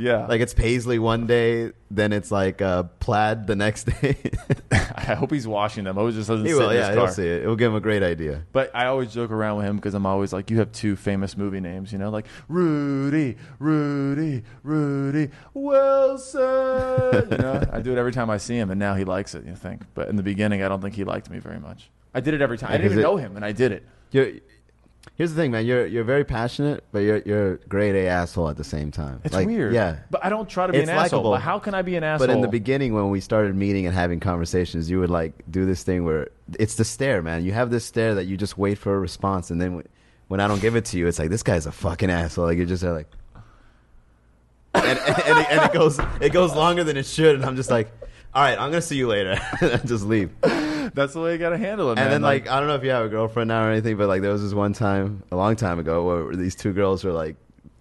Yeah, 0.00 0.26
Like 0.26 0.40
it's 0.40 0.54
paisley 0.54 1.00
one 1.00 1.26
day, 1.26 1.72
then 1.90 2.12
it's 2.12 2.30
like 2.30 2.62
uh, 2.62 2.84
plaid 3.00 3.48
the 3.48 3.56
next 3.56 3.82
day. 4.00 4.16
I 4.70 5.14
hope 5.16 5.32
he's 5.32 5.48
washing 5.48 5.82
them. 5.82 5.98
I 5.98 6.02
always 6.02 6.14
just 6.14 6.28
doesn't 6.28 6.46
he 6.46 6.52
sit 6.52 6.58
will, 6.60 6.70
in 6.70 6.76
yeah, 6.76 6.86
his 6.86 6.94
he'll 6.94 7.08
see 7.08 7.26
it. 7.26 7.42
It 7.42 7.48
will 7.48 7.56
give 7.56 7.72
him 7.72 7.76
a 7.76 7.80
great 7.80 8.04
idea. 8.04 8.44
But 8.52 8.70
I 8.76 8.86
always 8.86 9.12
joke 9.12 9.32
around 9.32 9.56
with 9.56 9.66
him 9.66 9.74
because 9.74 9.94
I'm 9.94 10.06
always 10.06 10.32
like, 10.32 10.52
you 10.52 10.58
have 10.60 10.70
two 10.70 10.94
famous 10.94 11.36
movie 11.36 11.58
names, 11.58 11.90
you 11.90 11.98
know, 11.98 12.10
like 12.10 12.26
Rudy, 12.46 13.38
Rudy, 13.58 14.44
Rudy 14.62 15.30
Wilson. 15.52 17.28
you 17.32 17.38
know, 17.38 17.64
I 17.72 17.80
do 17.80 17.90
it 17.90 17.98
every 17.98 18.12
time 18.12 18.30
I 18.30 18.36
see 18.36 18.56
him, 18.56 18.70
and 18.70 18.78
now 18.78 18.94
he 18.94 19.04
likes 19.04 19.34
it. 19.34 19.44
You 19.46 19.56
think, 19.56 19.82
but 19.94 20.08
in 20.08 20.14
the 20.14 20.22
beginning, 20.22 20.62
I 20.62 20.68
don't 20.68 20.80
think 20.80 20.94
he 20.94 21.02
liked 21.02 21.28
me 21.28 21.40
very 21.40 21.58
much. 21.58 21.90
I 22.14 22.20
did 22.20 22.34
it 22.34 22.40
every 22.40 22.58
time. 22.58 22.70
I 22.70 22.72
didn't 22.76 22.86
even 22.86 22.98
it- 22.98 23.02
know 23.02 23.16
him, 23.16 23.36
and 23.36 23.44
I 23.44 23.52
did 23.52 23.72
it. 23.72 23.84
You're, 24.10 24.32
here's 25.16 25.34
the 25.34 25.36
thing, 25.40 25.50
man. 25.50 25.66
You're 25.66 25.86
you're 25.86 26.04
very 26.04 26.24
passionate, 26.24 26.82
but 26.92 27.00
you're 27.00 27.18
you're 27.18 27.52
a 27.54 27.56
grade 27.68 27.94
A 27.94 28.06
asshole 28.08 28.48
at 28.48 28.56
the 28.56 28.64
same 28.64 28.90
time. 28.90 29.20
It's 29.24 29.34
Like, 29.34 29.46
weird. 29.46 29.74
Yeah. 29.74 29.98
But 30.10 30.24
I 30.24 30.28
don't 30.30 30.48
try 30.48 30.66
to 30.66 30.72
be 30.72 30.78
It's 30.78 30.88
an 30.88 30.96
asshole. 30.96 31.18
likable. 31.20 31.30
But 31.32 31.40
how 31.42 31.58
can 31.58 31.74
I 31.74 31.82
be 31.82 31.96
an 31.96 32.04
asshole? 32.04 32.26
But 32.26 32.32
in 32.34 32.40
the 32.40 32.48
beginning, 32.48 32.94
when 32.94 33.10
we 33.10 33.20
started 33.20 33.54
meeting 33.54 33.84
and 33.86 33.94
having 33.94 34.20
conversations, 34.20 34.88
you 34.90 34.98
would 35.00 35.10
like 35.10 35.32
do 35.50 35.66
this 35.66 35.82
thing 35.82 36.04
where 36.04 36.28
it's 36.58 36.76
the 36.76 36.84
stare, 36.84 37.20
man. 37.22 37.44
You 37.44 37.52
have 37.52 37.70
this 37.70 37.84
stare 37.84 38.14
that 38.14 38.24
you 38.24 38.36
just 38.36 38.56
wait 38.56 38.78
for 38.78 38.94
a 38.94 38.98
response, 38.98 39.50
and 39.50 39.60
then 39.60 39.76
when, 39.76 39.86
when 40.28 40.40
I 40.40 40.48
don't 40.48 40.60
give 40.62 40.74
it 40.76 40.86
to 40.86 40.98
you, 40.98 41.06
it's 41.06 41.18
like 41.18 41.30
this 41.30 41.42
guy's 41.42 41.66
a 41.66 41.72
fucking 41.72 42.10
asshole. 42.10 42.46
Like 42.46 42.56
you're 42.56 42.66
just 42.66 42.82
there 42.82 42.92
like, 42.94 43.08
and, 44.74 44.84
and, 44.86 44.98
and, 44.98 45.38
it, 45.38 45.46
and 45.50 45.60
it 45.64 45.72
goes 45.72 45.98
it 46.20 46.32
goes 46.32 46.54
longer 46.54 46.84
than 46.84 46.96
it 46.96 47.06
should, 47.06 47.34
and 47.36 47.44
I'm 47.44 47.56
just 47.56 47.70
like, 47.70 47.90
all 48.38 48.44
right, 48.44 48.56
I'm 48.56 48.70
gonna 48.70 48.80
see 48.80 48.96
you 48.96 49.08
later, 49.08 49.36
and 49.60 49.84
just 49.88 50.04
leave. 50.04 50.30
That's 50.42 51.12
the 51.14 51.20
way 51.20 51.32
you 51.32 51.38
got 51.38 51.50
to 51.50 51.58
handle 51.58 51.90
it, 51.90 51.96
man. 51.96 52.04
And 52.04 52.12
then 52.12 52.22
like 52.22 52.48
I 52.48 52.60
don't 52.60 52.68
know 52.68 52.76
if 52.76 52.84
you 52.84 52.90
have 52.90 53.04
a 53.04 53.08
girlfriend 53.08 53.48
now 53.48 53.66
or 53.66 53.72
anything, 53.72 53.96
but 53.96 54.06
like 54.06 54.22
there 54.22 54.30
was 54.30 54.44
this 54.44 54.54
one 54.54 54.72
time 54.72 55.24
a 55.32 55.36
long 55.36 55.56
time 55.56 55.80
ago 55.80 56.04
where 56.04 56.36
these 56.36 56.54
two 56.54 56.72
girls 56.72 57.02
were 57.02 57.10
like, 57.10 57.34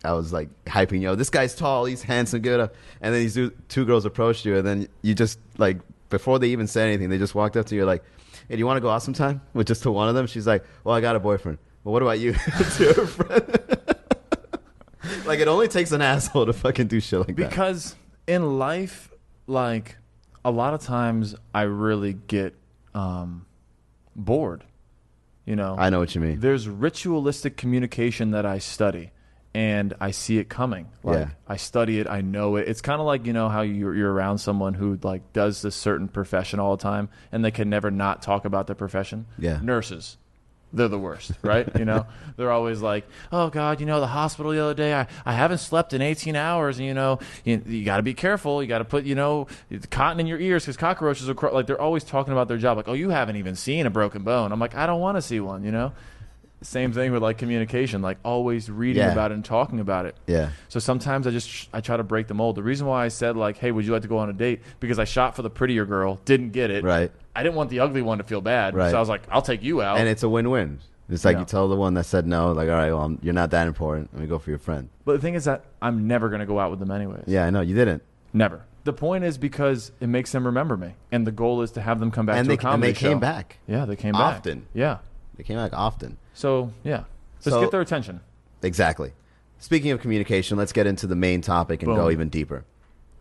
I 0.04 0.13
was 0.13 0.34
like 0.34 0.50
hyping, 0.65 1.00
yo, 1.00 1.13
this 1.13 1.30
guy's 1.30 1.54
tall, 1.54 1.86
he's 1.86 2.02
handsome, 2.02 2.41
good. 2.41 2.60
And 2.60 3.13
then 3.13 3.22
these 3.22 3.36
two, 3.36 3.52
two 3.70 3.86
girls 3.86 4.06
approached 4.06 4.46
you, 4.46 4.58
and 4.58 4.65
then 4.65 4.88
you 5.04 5.13
just 5.13 5.38
like 5.60 5.78
before 6.10 6.39
they 6.39 6.48
even 6.48 6.65
said 6.65 6.88
anything, 6.88 7.10
they 7.10 7.20
just 7.20 7.36
walked 7.36 7.56
up 7.56 7.67
to 7.67 7.76
you 7.76 7.86
like, 7.86 8.04
hey, 8.50 8.56
do 8.56 8.58
you 8.58 8.65
want 8.65 8.78
to 8.78 8.82
go 8.82 8.89
out 8.89 9.04
sometime? 9.04 9.41
With 9.54 9.67
just 9.67 9.84
to 9.84 9.91
one 9.91 10.10
of 10.10 10.15
them, 10.15 10.26
she's 10.26 10.48
like, 10.48 10.63
well, 10.84 10.96
I 10.96 11.02
got 11.02 11.15
a 11.15 11.20
boyfriend. 11.20 11.60
Well, 11.84 11.93
what 11.93 12.02
about 12.02 12.20
you? 12.20 12.34
to 12.78 12.93
her 12.96 13.06
friend. 13.06 13.60
like 15.28 15.39
it 15.39 15.48
only 15.48 15.67
takes 15.67 15.91
an 15.91 16.02
asshole 16.02 16.48
to 16.48 16.54
fucking 16.54 16.88
do 16.88 17.00
shit 17.00 17.20
like 17.20 17.36
that. 17.36 17.50
because 17.52 17.96
in 18.26 18.58
life, 18.58 19.12
like 19.46 19.98
a 20.47 20.51
lot 20.51 20.73
of 20.73 20.81
times, 20.81 21.36
I 21.53 21.63
really 21.63 22.13
get 22.13 22.55
um, 22.93 23.45
bored. 24.15 24.63
You 25.45 25.55
know, 25.55 25.75
I 25.77 25.89
know 25.89 25.99
what 25.99 26.15
you 26.15 26.21
mean. 26.21 26.39
there's 26.39 26.67
ritualistic 26.67 27.55
communication 27.57 28.31
that 28.31 28.45
I 28.45 28.60
study 28.60 29.12
and 29.53 29.93
I 29.99 30.12
see 30.12 30.38
it 30.39 30.49
coming. 30.49 30.88
Like 31.03 31.19
Yeah. 31.19 31.29
I 31.47 31.57
study 31.57 31.99
it, 31.99 32.07
I 32.07 32.21
know 32.21 32.57
it. 32.57 32.67
It's 32.67 32.81
kind 32.81 32.99
of 32.99 33.07
like, 33.07 33.25
you 33.25 33.33
know, 33.33 33.47
how 33.49 33.62
you're, 33.62 33.95
you're 33.95 34.12
around 34.12 34.38
someone 34.39 34.73
who 34.73 34.99
like 35.03 35.33
does 35.33 35.62
this 35.62 35.75
certain 35.75 36.07
profession 36.10 36.60
all 36.60 36.75
the 36.75 36.83
time 36.83 37.10
and 37.31 37.43
they 37.45 37.51
can 37.51 37.69
never 37.69 37.91
not 37.91 38.21
talk 38.21 38.45
about 38.45 38.67
their 38.67 38.75
profession. 38.75 39.25
Yeah. 39.38 39.60
Nurses. 39.62 40.17
They're 40.73 40.88
the 40.88 40.99
worst, 40.99 41.32
right? 41.41 41.67
you 41.77 41.86
know, 41.86 42.06
they're 42.38 42.51
always 42.51 42.82
like, 42.82 43.08
"Oh 43.32 43.49
God, 43.49 43.80
you 43.80 43.86
know, 43.86 43.99
the 43.99 44.08
hospital 44.08 44.51
the 44.51 44.62
other 44.62 44.73
day, 44.73 44.93
I, 44.93 45.08
I 45.25 45.34
haven't 45.34 45.60
slept 45.60 45.93
in 45.93 46.01
18 46.01 46.36
hours, 46.36 46.77
and 46.77 46.86
you 46.86 46.93
know, 46.93 47.19
you, 47.43 47.62
you 47.65 47.86
got 47.86 47.97
to 47.97 48.03
be 48.03 48.13
careful. 48.13 48.62
You 48.62 48.67
got 48.67 48.80
to 48.80 48.86
put, 48.86 49.06
you 49.06 49.15
know, 49.15 49.47
cotton 49.89 50.19
in 50.19 50.27
your 50.27 50.39
ears 50.39 50.63
because 50.63 50.77
cockroaches 50.77 51.30
are 51.30 51.34
cro-. 51.34 51.53
like 51.53 51.67
they're 51.67 51.82
always 51.82 52.03
talking 52.03 52.34
about 52.34 52.47
their 52.47 52.58
job, 52.58 52.77
like, 52.77 52.88
oh, 52.88 52.93
you 52.93 53.10
haven't 53.10 53.38
even 53.38 53.56
seen 53.56 53.86
a 53.86 53.89
broken 53.89 54.23
bone. 54.23 54.51
I'm 54.51 54.60
like, 54.60 54.75
I 54.75 54.86
don't 54.86 54.99
want 54.99 55.17
to 55.17 55.21
see 55.21 55.39
one, 55.39 55.63
you 55.63 55.71
know. 55.71 55.93
Same 56.62 56.91
thing 56.91 57.12
with 57.12 57.22
like 57.22 57.38
communication, 57.38 58.02
like 58.02 58.17
always 58.26 58.70
reading 58.70 59.04
Yeah. 59.04 59.12
about 59.12 59.32
it 59.32 59.36
and 59.36 59.46
talking 59.46 59.80
about 59.80 60.08
it. 60.08 60.15
Yeah. 60.26 60.50
So 60.70 60.80
sometimes 60.80 61.28
I 61.28 61.32
just 61.32 61.70
I 61.72 61.82
try 61.82 61.98
to 61.98 62.04
break 62.04 62.28
the 62.28 62.34
mold. 62.34 62.56
The 62.56 62.63
reason 62.63 62.88
why 62.88 63.06
I 63.06 63.10
said 63.10 63.38
like, 63.38 63.58
"Hey, 63.58 63.72
would 63.72 63.86
you 63.86 63.91
like 63.93 64.02
to 64.02 64.08
go 64.08 64.17
on 64.17 64.30
a 64.30 64.34
date?" 64.34 64.62
because 64.80 64.98
I 64.98 65.04
shot 65.04 65.36
for 65.36 65.43
the 65.43 65.52
prettier 65.52 65.86
girl, 65.86 66.20
didn't 66.26 66.50
get 66.52 66.72
it. 66.72 66.84
Right. 66.84 67.12
I 67.36 67.43
didn't 67.43 67.56
want 67.56 67.70
the 67.70 67.80
ugly 67.82 68.02
one 68.02 68.17
to 68.17 68.24
feel 68.24 68.41
bad, 68.41 68.74
Right. 68.76 68.89
so 68.89 68.98
I 68.98 69.00
was 69.00 69.08
like, 69.10 69.22
"I'll 69.30 69.43
take 69.43 69.62
you 69.62 69.84
out." 69.84 69.98
And 70.00 70.10
it's 70.10 70.24
a 70.24 70.30
win-win. 70.30 70.80
It's 71.10 71.24
like 71.24 71.36
Yeah. 71.36 71.41
you 71.41 71.46
tell 71.46 71.67
the 71.70 71.76
one 71.76 71.93
that 71.93 72.06
said 72.06 72.26
no, 72.26 72.52
like, 72.52 72.67
all 72.70 72.76
right, 72.76 72.91
well, 72.91 73.02
I'm- 73.04 73.20
you're 73.22 73.34
not 73.36 73.52
that 73.52 73.67
important. 73.67 74.10
Let 74.13 74.22
me 74.22 74.28
go 74.28 74.39
for 74.39 74.50
your 74.50 74.60
friend. 74.60 74.89
but 75.06 75.13
the 75.13 75.20
thing 75.20 75.36
is 75.36 75.46
that 75.46 75.63
I'm 75.82 76.08
never 76.08 76.28
gonna 76.28 76.46
go 76.48 76.60
out 76.60 76.72
with 76.72 76.80
them 76.80 76.89
anyways. 76.91 77.24
Yeah, 77.28 77.46
I 77.46 77.50
know 77.52 77.62
you 77.62 77.76
didn't, 77.76 78.02
Never. 78.34 78.62
The 78.84 78.93
point 78.93 79.24
is 79.26 79.38
because 79.38 79.91
it 80.00 80.08
makes 80.08 80.32
them 80.32 80.46
remember 80.46 80.76
me, 80.76 80.96
and 81.12 81.26
the 81.28 81.32
goal 81.32 81.62
is 81.62 81.72
to 81.72 81.82
have 81.82 82.00
them 82.00 82.10
come 82.12 82.26
back 82.26 82.38
and 82.38 82.46
to 82.46 82.50
they 82.50 82.54
a 82.56 82.58
comedy 82.58 82.88
and 82.89 82.96
they 82.96 83.00
came 83.00 83.20
back 83.20 83.58
Yeah, 83.67 83.86
they 83.86 83.96
came 83.96 84.13
back 84.13 84.38
Often. 84.38 84.65
Yeah. 84.74 84.98
They 85.38 85.43
came 85.43 85.58
back 85.58 85.71
often. 85.73 86.17
So 86.34 86.71
yeah, 86.84 87.04
just 87.41 87.54
So- 87.54 87.62
get 87.62 87.71
their 87.71 87.82
attention. 87.82 88.19
Exactly. 88.63 89.13
Speaking 89.60 89.91
of 89.91 90.02
communication, 90.02 90.58
let's 90.58 90.71
get 90.73 90.86
into 90.88 91.08
the 91.08 91.15
main 91.15 91.41
topic 91.41 91.82
and 91.84 91.95
go 91.95 92.10
even 92.12 92.30
deeper. 92.30 92.65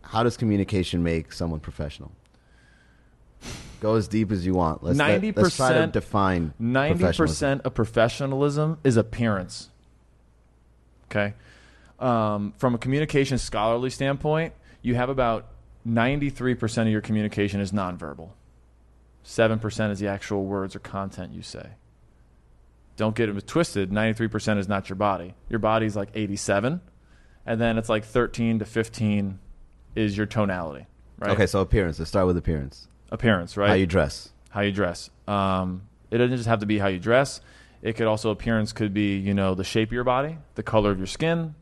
How 0.01 0.23
does 0.23 0.37
communication 0.37 1.03
make 1.03 1.31
someone 1.33 1.59
professional? 1.59 2.11
Go 3.79 3.95
as 3.95 4.07
deep 4.07 4.31
as 4.31 4.45
you 4.45 4.53
want. 4.53 4.83
Let's 4.83 4.97
let- 4.97 5.21
let's 5.35 5.55
try 5.55 5.69
to 5.73 5.75
90% 5.87 5.93
define 5.93 6.53
Ninety 6.57 6.99
professionalism. 6.99 7.27
percent 7.33 7.61
of 7.65 7.73
professionalism 7.75 8.77
is 8.83 8.97
appearance. 8.97 9.69
Okay, 11.11 11.33
um, 11.99 12.53
from 12.57 12.73
a 12.75 12.77
communication 12.77 13.37
scholarly 13.37 13.89
standpoint, 13.91 14.53
you 14.81 14.95
have 14.95 15.09
about 15.09 15.45
ninety-three 15.85 16.55
percent 16.55 16.87
of 16.87 16.91
your 16.91 17.01
communication 17.01 17.61
is 17.61 17.71
nonverbal. 17.71 18.29
Seven 19.23 19.59
percent 19.59 19.91
is 19.93 19.99
the 19.99 20.07
actual 20.07 20.45
words 20.45 20.75
or 20.75 20.79
content 20.79 21.31
you 21.33 21.41
say. 21.43 21.69
Don't 22.97 23.15
get 23.15 23.29
it 23.29 23.47
twisted. 23.47 23.91
Ninety-three 23.91 24.27
percent 24.27 24.59
is 24.59 24.67
not 24.67 24.89
your 24.89 24.95
body. 24.97 25.35
Your 25.49 25.59
body's 25.59 25.95
like 25.95 26.09
eighty-seven, 26.15 26.81
and 27.45 27.61
then 27.61 27.77
it's 27.77 27.89
like 27.89 28.03
thirteen 28.03 28.59
to 28.59 28.65
fifteen 28.65 29.39
is 29.95 30.17
your 30.17 30.25
tonality. 30.25 30.87
Right. 31.19 31.31
Okay, 31.31 31.45
so 31.47 31.61
appearance. 31.61 31.97
Let's 31.99 32.09
start 32.09 32.27
with 32.27 32.37
appearance. 32.37 32.87
Appearance. 33.11 33.55
Right 33.55 33.69
How 33.69 33.75
you 33.75 33.85
dress. 33.87 34.29
how 34.49 34.61
you 34.61 34.71
dress. 34.71 35.09
Um, 35.27 35.83
it 36.11 36.17
doesn't 36.17 36.35
just 36.35 36.49
have 36.49 36.59
to 36.59 36.65
be 36.65 36.77
how 36.79 36.87
you 36.87 36.99
dress. 36.99 37.39
It 37.81 37.93
could 37.93 38.07
also 38.07 38.31
appearance 38.31 38.73
could 38.73 38.93
be 38.93 39.17
you 39.17 39.33
know 39.33 39.53
the 39.55 39.63
shape 39.63 39.89
of 39.89 39.93
your 39.93 40.03
body, 40.03 40.37
the 40.55 40.63
color 40.63 40.89
of 40.91 40.97
your 40.97 41.07
skin, 41.07 41.53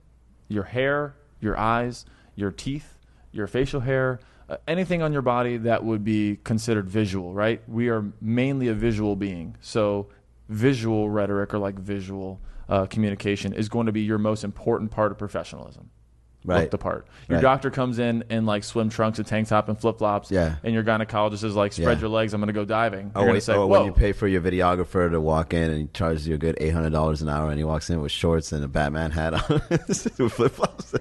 your 0.48 0.64
hair, 0.64 1.16
your 1.42 1.58
eyes, 1.58 2.06
your 2.36 2.52
teeth, 2.52 2.98
your 3.34 3.48
facial 3.48 3.82
hair, 3.82 4.20
uh, 4.50 4.56
anything 4.68 5.02
on 5.02 5.12
your 5.12 5.22
body 5.22 5.58
that 5.58 5.84
would 5.84 6.04
be 6.06 6.40
considered 6.46 6.90
visual. 6.90 7.34
Right? 7.34 7.62
We 7.68 7.90
are 7.90 8.06
mainly 8.22 8.70
a 8.70 8.74
visual 8.74 9.16
being, 9.18 9.58
so 9.60 10.08
visual 10.50 11.10
rhetoric 11.10 11.54
or 11.54 11.60
like 11.60 11.76
visual 11.80 12.42
uh, 12.70 12.86
communication 12.88 13.54
is 13.54 13.70
going 13.70 13.86
to 13.86 13.92
be 13.92 14.02
your 14.02 14.18
most 14.18 14.44
important 14.44 14.92
part 14.92 15.12
of 15.12 15.18
professionalism. 15.18 15.90
Right. 16.48 16.62
Look 16.62 16.72
the 16.72 16.78
part. 16.78 17.08
Your 17.28 17.38
Right. 17.38 17.42
doctor 17.42 17.72
comes 17.72 17.98
in 17.98 18.24
in 18.30 18.46
like 18.46 18.64
swim 18.64 18.90
trunks, 18.90 19.18
a 19.18 19.24
tank 19.24 19.48
top, 19.48 19.68
and 19.68 19.80
flip 19.80 19.98
flops. 19.98 20.30
Yeah. 20.30 20.58
And 20.64 20.76
your 20.76 20.84
gynecologist 20.84 21.44
is 21.44 21.56
like, 21.56 21.74
spread 21.74 21.98
Yeah. 21.98 22.02
your 22.02 22.10
legs. 22.10 22.36
I'm 22.36 22.40
going 22.42 22.48
to 22.48 22.54
go 22.54 22.66
diving. 22.66 23.12
Oh, 23.16 23.24
You're 23.24 23.34
wait, 23.34 23.42
say, 23.44 23.56
whoa. 23.56 23.66
when 23.66 23.86
you 23.86 23.92
pay 23.92 24.12
for 24.12 24.28
your 24.28 24.42
videographer 24.42 25.10
to 25.10 25.20
walk 25.20 25.56
in 25.56 25.72
and 25.72 25.80
he 25.82 25.88
charges 25.88 26.28
you 26.28 26.36
a 26.36 26.38
good 26.38 26.56
eight 26.60 26.70
hundred 26.70 26.92
dollars 26.92 27.24
an 27.24 27.30
hour, 27.30 27.50
and 27.50 27.58
he 27.58 27.64
walks 27.64 27.90
in 27.90 28.00
with 28.00 28.12
shorts 28.12 28.52
and 28.52 28.64
a 28.64 28.68
Batman 28.68 29.10
hat 29.10 29.34
on, 29.34 29.62
with 29.70 30.34
flip 30.34 30.52
flops. 30.52 30.94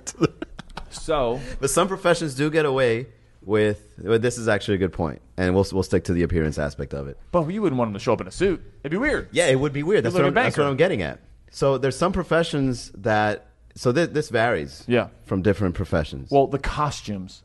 so 0.90 1.40
But 1.60 1.68
some 1.68 1.88
professions 1.88 2.34
do 2.34 2.48
get 2.50 2.64
away 2.64 3.08
with. 3.44 3.86
Well, 3.98 4.18
this 4.18 4.38
is 4.38 4.48
actually 4.48 4.74
a 4.74 4.78
good 4.78 4.92
point, 4.92 5.20
and 5.36 5.54
we'll 5.54 5.66
we'll 5.72 5.82
stick 5.82 6.04
to 6.04 6.12
the 6.12 6.22
appearance 6.22 6.58
aspect 6.58 6.94
of 6.94 7.08
it. 7.08 7.18
But 7.32 7.48
you 7.48 7.62
wouldn't 7.62 7.78
want 7.78 7.88
them 7.90 7.94
to 7.94 8.00
show 8.02 8.12
up 8.12 8.20
in 8.20 8.26
a 8.26 8.32
suit. 8.32 8.62
It'd 8.82 8.90
be 8.90 8.96
weird. 8.98 9.28
Yeah, 9.32 9.46
it 9.46 9.58
would 9.58 9.72
be 9.72 9.82
weird. 9.82 10.04
That's 10.04 10.14
what, 10.14 10.24
I'm, 10.24 10.34
that's 10.34 10.56
what 10.56 10.66
I'm 10.66 10.76
getting 10.76 11.02
at. 11.02 11.20
So 11.50 11.78
there's 11.78 11.96
some 11.96 12.12
professions 12.12 12.90
that. 12.96 13.46
So 13.76 13.90
this, 13.90 14.08
this 14.08 14.28
varies. 14.28 14.84
Yeah. 14.86 15.08
From 15.24 15.42
different 15.42 15.74
professions. 15.74 16.30
Well, 16.30 16.46
the 16.46 16.58
costumes. 16.60 17.42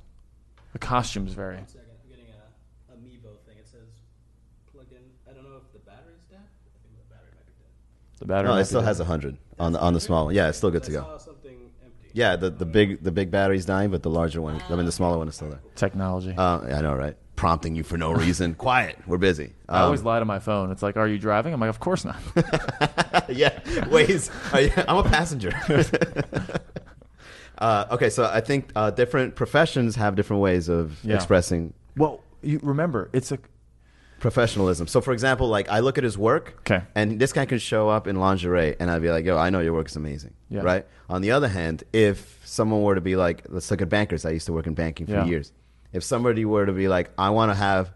The 0.73 0.79
costumes 0.79 1.33
vary. 1.33 1.55
One 1.57 1.67
second, 1.67 1.87
I'm 1.89 2.09
getting 2.09 2.25
a 2.25 2.93
Amiibo 2.93 3.39
thing. 3.47 3.57
It 3.57 3.65
says 3.65 3.87
plugged 4.71 4.91
in. 4.91 4.99
I 5.27 5.33
don't 5.33 5.43
know 5.43 5.57
if 5.57 5.73
the 5.73 5.79
battery's 5.79 6.23
dead. 6.29 6.37
I 6.37 6.77
think 6.83 6.95
the 6.97 7.13
battery 7.13 7.31
might 7.35 7.47
be 7.47 7.53
dead. 7.57 8.19
The 8.19 8.25
battery. 8.25 8.47
no, 8.47 8.53
might 8.53 8.59
it 8.59 8.63
be 8.63 8.67
still 8.67 8.81
dead. 8.81 8.87
has 8.87 8.99
a 8.99 9.05
hundred 9.05 9.37
on 9.59 9.71
the 9.73 9.79
on 9.79 9.93
the 9.93 9.99
small 9.99 10.25
one. 10.25 10.35
Yeah, 10.35 10.49
it's 10.49 10.59
still 10.59 10.69
good 10.69 10.83
to 10.83 10.91
I 10.91 10.93
go. 10.93 11.19
Saw 12.15 12.15
something 12.17 12.17
empty. 12.17 12.19
Yeah, 12.19 12.35
the, 12.35 12.49
the 12.49 12.65
big 12.65 13.03
the 13.03 13.11
big 13.11 13.31
battery's 13.31 13.65
dying, 13.65 13.91
but 13.91 14.03
the 14.03 14.09
larger 14.09 14.41
one, 14.41 14.61
I 14.69 14.75
mean 14.75 14.85
the 14.85 14.91
smaller 14.91 15.17
one 15.17 15.27
is 15.27 15.35
still 15.35 15.49
there. 15.49 15.59
technology. 15.75 16.33
Uh, 16.37 16.59
I 16.61 16.81
know, 16.81 16.93
right? 16.93 17.15
Prompting 17.35 17.75
you 17.75 17.83
for 17.83 17.97
no 17.97 18.11
reason. 18.25 18.53
Quiet. 18.55 18.97
We're 19.07 19.17
busy. 19.17 19.53
I 19.69 19.81
always 19.81 20.01
Um, 20.01 20.05
lie 20.07 20.19
to 20.19 20.25
my 20.25 20.39
phone. 20.39 20.71
It's 20.71 20.83
like, 20.83 20.97
are 20.97 21.07
you 21.07 21.17
driving? 21.17 21.53
I'm 21.53 21.59
like, 21.61 21.69
of 21.69 21.79
course 21.79 22.03
not. 22.05 22.17
yeah. 23.29 23.57
Waze. 23.89 24.29
Are 24.53 24.61
you- 24.61 24.71
I'm 24.87 24.97
a 24.97 25.03
passenger. 25.03 25.51
uh, 27.57 27.85
okay, 27.91 28.09
so 28.09 28.25
I 28.25 28.41
think 28.41 28.71
uh, 28.75 28.91
different 28.91 29.35
professions 29.35 29.95
have 29.95 30.15
different 30.15 30.41
ways 30.41 30.69
of 30.69 31.03
Yeah. 31.03 31.15
expressing 31.15 31.73
well, 31.97 32.21
you 32.41 32.59
remember, 32.63 33.09
it's 33.13 33.31
a 33.33 33.39
professionalism. 34.19 34.87
So, 34.87 35.01
for 35.01 35.13
example, 35.13 35.47
like 35.47 35.69
I 35.69 35.79
look 35.79 35.97
at 35.97 36.03
his 36.03 36.17
work, 36.17 36.55
okay. 36.61 36.85
and 36.95 37.19
this 37.19 37.33
guy 37.33 37.45
can 37.45 37.59
show 37.59 37.89
up 37.89 38.07
in 38.07 38.17
lingerie, 38.17 38.75
and 38.79 38.89
I'd 38.91 39.01
be 39.01 39.09
like, 39.09 39.25
"Yo, 39.25 39.37
I 39.37 39.49
know 39.49 39.59
your 39.59 39.73
work 39.73 39.87
is 39.87 39.95
amazing." 39.95 40.33
Yeah. 40.49 40.61
Right. 40.61 40.85
On 41.09 41.21
the 41.21 41.31
other 41.31 41.47
hand, 41.47 41.83
if 41.93 42.39
someone 42.43 42.81
were 42.81 42.95
to 42.95 43.01
be 43.01 43.15
like, 43.15 43.45
let's 43.49 43.69
look 43.71 43.81
at 43.81 43.89
bankers. 43.89 44.25
I 44.25 44.31
used 44.31 44.47
to 44.47 44.53
work 44.53 44.67
in 44.67 44.73
banking 44.73 45.05
for 45.05 45.13
Yeah. 45.13 45.25
years. 45.25 45.51
If 45.93 46.03
somebody 46.03 46.45
were 46.45 46.65
to 46.65 46.71
be 46.73 46.87
like, 46.87 47.09
I 47.17 47.29
want 47.29 47.51
to 47.51 47.55
have 47.55 47.91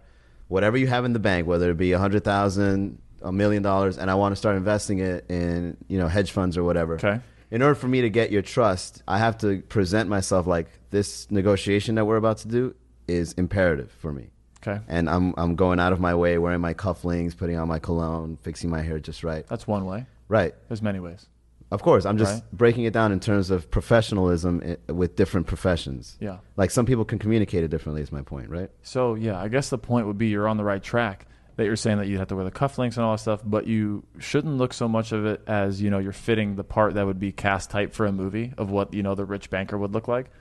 whatever 0.48 0.78
you 0.78 0.88
have 0.88 1.06
in 1.06 1.14
the 1.14 1.20
bank, 1.20 1.48
whether 1.48 1.70
it 1.72 1.78
be 1.78 1.92
a 1.92 2.00
hundred 2.00 2.24
thousand, 2.24 3.00
a 3.22 3.32
million 3.32 3.64
dollars, 3.64 3.98
and 3.98 4.10
I 4.10 4.16
want 4.16 4.32
to 4.34 4.36
start 4.36 4.56
investing 4.56 5.00
it 5.00 5.30
in 5.30 5.78
you 5.88 5.98
know 5.98 6.08
hedge 6.08 6.32
funds 6.32 6.58
or 6.58 6.64
whatever. 6.64 6.96
Okay. 6.96 7.20
In 7.52 7.62
order 7.62 7.76
for 7.76 7.88
me 7.88 8.02
to 8.02 8.10
get 8.10 8.32
your 8.32 8.42
trust, 8.42 9.04
I 9.08 9.20
have 9.20 9.38
to 9.40 9.62
present 9.62 10.10
myself 10.10 10.48
like 10.48 10.68
this 10.90 11.30
negotiation 11.30 11.96
that 11.96 12.06
we're 12.06 12.18
about 12.18 12.40
to 12.40 12.48
do 12.48 12.74
is 13.08 13.34
imperative 13.34 13.92
for 14.00 14.12
me 14.14 14.30
okay. 14.66 14.80
and 14.88 15.10
I'm 15.10 15.34
I'm 15.38 15.56
going 15.56 15.80
out 15.80 15.94
of 15.94 16.00
my 16.00 16.16
way, 16.16 16.38
wearing 16.38 16.62
my 16.62 16.74
cufflinks, 16.74 17.36
putting 17.38 17.58
on 17.58 17.68
my 17.68 17.80
cologne, 17.80 18.38
fixing 18.42 18.70
my 18.70 18.82
hair 18.82 19.00
just 19.00 19.24
right. 19.24 19.46
That's 19.48 19.68
one 19.68 19.86
way. 19.86 20.06
Right. 20.28 20.56
There's 20.68 20.82
many 20.82 21.00
ways. 21.00 21.28
Of 21.72 21.82
course, 21.82 22.06
I'm 22.06 22.18
just 22.20 22.34
Right. 22.34 22.44
breaking 22.52 22.84
it 22.84 22.94
down 22.94 23.12
in 23.12 23.20
terms 23.20 23.50
of 23.50 23.70
professionalism 23.72 24.62
eh, 24.64 24.76
with 24.92 25.16
different 25.16 25.48
professions. 25.48 26.18
Yeah. 26.20 26.38
Like 26.56 26.70
some 26.72 26.86
people 26.86 27.04
can 27.06 27.18
communicate 27.20 27.64
it 27.64 27.70
differently. 27.70 28.02
Is 28.02 28.12
my 28.12 28.22
point, 28.22 28.50
right? 28.50 28.70
So 28.84 29.16
yeah, 29.16 29.40
I 29.40 29.48
guess 29.48 29.70
the 29.70 29.78
point 29.80 30.08
would 30.08 30.18
be 30.18 30.28
you're 30.28 30.48
on 30.48 30.58
the 30.58 30.64
right 30.64 30.82
track. 30.84 31.28
That 31.56 31.66
you're 31.66 31.76
saying 31.76 32.00
that 32.00 32.08
you 32.08 32.18
have 32.18 32.30
to 32.30 32.36
wear 32.36 32.46
the 32.46 32.52
cufflinks 32.52 32.96
and 32.98 33.06
all 33.06 33.12
that 33.12 33.20
stuff, 33.20 33.42
but 33.46 33.68
you 33.68 34.04
shouldn't 34.18 34.58
look 34.58 34.74
so 34.74 34.88
much 34.88 35.12
of 35.12 35.26
it 35.28 35.42
as 35.46 35.80
you 35.84 35.92
know 35.92 36.00
you're 36.00 36.12
fitting 36.12 36.56
the 36.56 36.64
part 36.64 36.96
that 36.96 37.06
would 37.06 37.20
be 37.20 37.32
cast 37.32 37.70
type 37.70 37.94
for 37.94 38.08
a 38.08 38.12
movie 38.12 38.54
of 38.58 38.72
what 38.72 38.92
you 38.96 39.04
know 39.04 39.14
the 39.14 39.24
rich 39.26 39.52
banker 39.52 39.78
would 39.78 39.92
look 39.94 40.08
like, 40.08 40.32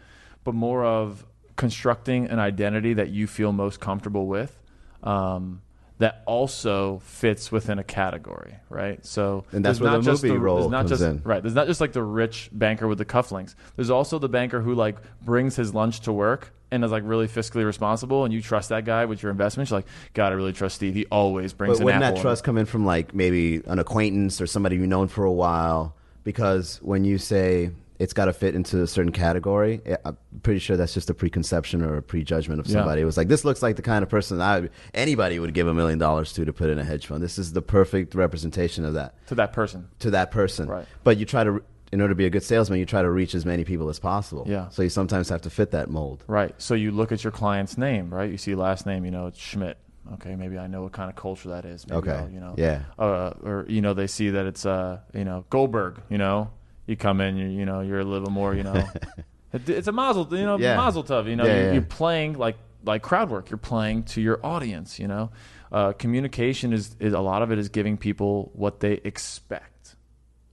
but 0.42 0.54
more 0.54 0.82
of 0.86 1.26
constructing 1.56 2.26
an 2.26 2.38
identity 2.38 2.94
that 2.94 3.10
you 3.10 3.26
feel 3.26 3.52
most 3.52 3.80
comfortable 3.80 4.26
with, 4.26 4.58
um, 5.02 5.62
that 5.98 6.22
also 6.26 6.98
fits 7.04 7.52
within 7.52 7.78
a 7.78 7.84
category, 7.84 8.54
right? 8.68 9.04
So 9.06 9.44
And 9.52 9.64
that's 9.64 9.78
where 9.78 9.92
not 9.92 9.98
the 9.98 10.10
just 10.10 10.22
movie 10.24 10.34
the, 10.34 10.40
role 10.40 10.68
not 10.68 10.78
comes 10.78 10.90
just, 10.90 11.02
in. 11.02 11.22
Right. 11.22 11.40
There's 11.42 11.54
not 11.54 11.68
just 11.68 11.80
like 11.80 11.92
the 11.92 12.02
rich 12.02 12.48
banker 12.52 12.88
with 12.88 12.98
the 12.98 13.04
cufflinks. 13.04 13.54
There's 13.76 13.90
also 13.90 14.18
the 14.18 14.28
banker 14.28 14.60
who 14.60 14.74
like 14.74 14.96
brings 15.24 15.54
his 15.54 15.74
lunch 15.74 16.00
to 16.00 16.12
work 16.12 16.52
and 16.72 16.82
is 16.84 16.90
like 16.90 17.02
really 17.06 17.28
fiscally 17.28 17.64
responsible, 17.66 18.24
and 18.24 18.32
you 18.32 18.40
trust 18.40 18.70
that 18.70 18.84
guy 18.86 19.04
with 19.04 19.22
your 19.22 19.30
investments. 19.30 19.70
You're 19.70 19.78
like, 19.78 19.86
God, 20.14 20.32
I 20.32 20.36
really 20.36 20.54
trust 20.54 20.76
Steve. 20.76 20.94
He 20.94 21.04
always 21.06 21.52
brings 21.52 21.78
But 21.78 21.84
wouldn't 21.84 22.00
that 22.00 22.16
in." 22.16 22.22
trust 22.22 22.44
come 22.44 22.56
in 22.56 22.64
from 22.64 22.86
like 22.86 23.14
maybe 23.14 23.62
an 23.66 23.78
acquaintance 23.78 24.40
or 24.40 24.46
somebody 24.46 24.76
you've 24.76 24.88
known 24.88 25.08
for 25.08 25.24
a 25.24 25.30
while? 25.32 25.94
Because 26.24 26.78
when 26.82 27.04
you 27.04 27.18
say 27.18 27.70
it's 28.02 28.12
got 28.12 28.26
to 28.26 28.32
fit 28.32 28.54
into 28.54 28.82
a 28.82 28.86
certain 28.86 29.12
category, 29.12 29.80
I'm 30.04 30.16
pretty 30.42 30.58
sure 30.60 30.76
that's 30.76 30.94
just 30.94 31.08
a 31.10 31.14
preconception 31.14 31.82
or 31.82 31.96
a 31.98 32.02
prejudgment 32.02 32.58
of 32.60 32.66
Yeah. 32.66 32.74
somebody. 32.78 33.00
It 33.02 33.04
was 33.04 33.16
like 33.16 33.28
this 33.28 33.44
looks 33.44 33.62
like 33.62 33.76
the 33.76 33.82
kind 33.82 34.02
of 34.02 34.08
person 34.08 34.40
I 34.40 34.68
anybody 34.94 35.38
would 35.38 35.54
give 35.54 35.68
a 35.68 35.74
million 35.74 35.98
dollars 35.98 36.32
to 36.34 36.44
to 36.44 36.52
put 36.52 36.68
in 36.70 36.78
a 36.78 36.84
hedge 36.84 37.06
fund. 37.06 37.22
This 37.22 37.38
is 37.38 37.52
the 37.52 37.62
perfect 37.62 38.14
representation 38.14 38.84
of 38.84 38.94
that. 38.94 39.14
to 39.28 39.34
that 39.36 39.52
person. 39.52 39.88
to 40.00 40.10
that 40.10 40.30
person. 40.30 40.68
Right. 40.68 40.86
But 41.04 41.16
you 41.18 41.24
try 41.26 41.44
to, 41.44 41.62
in 41.92 42.00
order 42.00 42.12
to 42.12 42.16
be 42.16 42.26
a 42.26 42.30
good 42.30 42.42
salesman, 42.42 42.78
you 42.80 42.86
try 42.86 43.02
to 43.02 43.10
reach 43.10 43.34
as 43.34 43.44
many 43.46 43.64
people 43.64 43.88
as 43.88 43.98
possible. 43.98 44.44
Yeah. 44.48 44.68
So 44.70 44.82
you 44.82 44.88
sometimes 44.88 45.28
have 45.28 45.42
to 45.42 45.50
fit 45.50 45.70
that 45.70 45.88
mold. 45.88 46.24
Right. 46.26 46.54
So 46.58 46.74
you 46.74 46.90
look 46.90 47.12
at 47.12 47.22
your 47.22 47.30
client's 47.30 47.78
name, 47.78 48.12
right? 48.12 48.30
You 48.30 48.38
see 48.38 48.54
last 48.54 48.84
name, 48.86 49.04
you 49.04 49.10
know, 49.10 49.26
it's 49.28 49.38
Schmidt. 49.38 49.76
Okay, 50.14 50.34
maybe 50.34 50.58
I 50.58 50.66
know 50.66 50.82
what 50.82 50.92
kind 50.92 51.08
of 51.08 51.14
culture 51.16 51.50
that 51.50 51.64
is. 51.64 51.86
Maybe 51.86 51.98
Okay. 51.98 52.10
I'll, 52.18 52.28
you 52.30 52.40
know, 52.40 52.54
Yeah. 52.58 52.80
uh, 52.98 53.34
or 53.44 53.64
you 53.68 53.80
know, 53.80 53.94
they 53.94 54.08
see 54.08 54.30
that 54.30 54.46
it's 54.46 54.66
uh, 54.66 54.98
you 55.14 55.24
know, 55.24 55.44
Goldberg. 55.50 56.00
You 56.10 56.18
know, 56.18 56.50
you 56.86 56.96
come 56.96 57.20
in, 57.20 57.36
you 57.36 57.48
you 57.48 57.64
know, 57.66 57.80
you're 57.80 58.00
a 58.00 58.04
little 58.04 58.30
more, 58.30 58.54
you 58.54 58.62
know, 58.62 58.88
it, 59.52 59.68
it's 59.68 59.88
a 59.88 59.92
mazel, 59.92 60.26
you 60.30 60.44
know, 60.44 60.58
Yeah. 60.58 60.76
mazel 60.76 61.04
tov. 61.04 61.28
You 61.28 61.36
know, 61.36 61.44
Yeah, 61.46 61.54
you're, 61.54 61.64
yeah. 61.66 61.72
you're 61.74 61.82
playing 61.82 62.34
like 62.38 62.56
like 62.84 63.02
crowd 63.02 63.30
work. 63.30 63.50
You're 63.50 63.58
playing 63.58 64.04
to 64.04 64.20
your 64.20 64.44
audience. 64.44 64.98
You 64.98 65.08
know, 65.08 65.30
uh, 65.70 65.92
communication 65.92 66.72
is, 66.72 66.96
is 66.98 67.12
a 67.12 67.20
lot 67.20 67.42
of 67.42 67.52
it 67.52 67.58
is 67.58 67.68
giving 67.68 67.96
people 67.96 68.50
what 68.54 68.80
they 68.80 68.94
expect, 69.04 69.96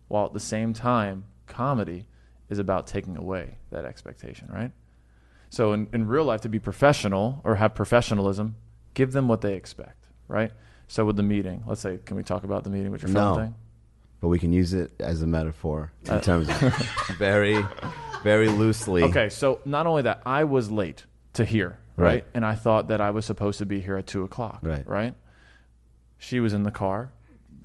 while 0.08 0.26
at 0.26 0.34
the 0.34 0.40
same 0.40 0.74
time, 0.74 1.26
comedy 1.48 2.06
is 2.50 2.60
about 2.60 2.86
taking 2.88 3.18
away 3.18 3.58
that 3.72 3.86
expectation, 3.86 4.48
right? 4.52 4.72
So 5.50 5.74
in, 5.74 5.88
in 5.94 6.08
real 6.08 6.26
life, 6.26 6.42
to 6.42 6.50
be 6.50 6.60
professional 6.60 7.42
or 7.44 7.56
have 7.56 7.74
professionalism, 7.74 8.56
give 8.94 9.12
them 9.14 9.28
what 9.28 9.42
they 9.42 9.56
expect, 9.56 10.06
right? 10.28 10.52
So 10.88 11.06
with 11.06 11.16
the 11.16 11.24
meeting, 11.24 11.64
let's 11.68 11.82
say, 11.82 11.98
can 12.06 12.16
we 12.18 12.24
talk 12.24 12.44
about 12.44 12.64
the 12.64 12.70
meeting 12.70 12.92
with 12.92 13.02
your 13.04 13.12
No. 13.12 13.34
phone 13.36 13.46
thing? 13.46 13.56
But 14.22 14.28
we 14.28 14.40
can 14.40 14.52
use 14.52 14.74
it 14.74 14.92
as 15.00 15.22
a 15.22 15.28
metaphor 15.28 15.92
in 16.06 16.12
Uh, 16.12 16.20
terms 16.22 16.50
of 16.50 16.56
very, 17.18 17.64
very 18.24 18.50
loosely. 18.50 19.04
Okay, 19.04 19.30
so 19.30 19.60
not 19.66 19.88
only 19.88 20.02
that, 20.04 20.22
I 20.26 20.44
was 20.44 20.70
late 20.72 21.06
to 21.34 21.46
here, 21.46 21.80
right? 21.96 22.06
Right. 22.06 22.26
And 22.34 22.46
I 22.46 22.56
thought 22.56 22.90
that 22.90 23.00
I 23.02 23.12
was 23.12 23.26
supposed 23.26 23.60
to 23.60 23.66
be 23.66 23.80
here 23.80 23.96
at 23.98 24.08
two 24.08 24.24
o'clock, 24.24 24.60
Right. 24.62 24.86
Right. 24.88 25.14
She 26.18 26.42
was 26.42 26.54
in 26.54 26.64
the 26.64 26.72
car, 26.72 27.12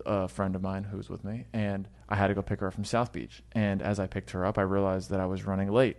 a 0.07 0.29
friend 0.29 0.55
of 0.55 0.63
mine 0.63 0.85
who 0.85 0.97
was 0.97 1.09
with 1.11 1.25
me, 1.25 1.47
and 1.53 1.89
I 2.09 2.15
had 2.15 2.29
to 2.29 2.35
go 2.35 2.43
pick 2.43 2.61
her 2.61 2.69
up 2.69 2.75
from 2.75 2.85
South 2.85 3.13
Beach. 3.13 3.43
And 3.53 3.83
as 3.83 3.99
I 3.99 4.07
picked 4.07 4.31
her 4.31 4.45
up, 4.45 4.59
I 4.59 4.63
realized 4.63 5.11
that 5.11 5.19
I 5.19 5.27
was 5.27 5.45
running 5.45 5.73
late, 5.73 5.97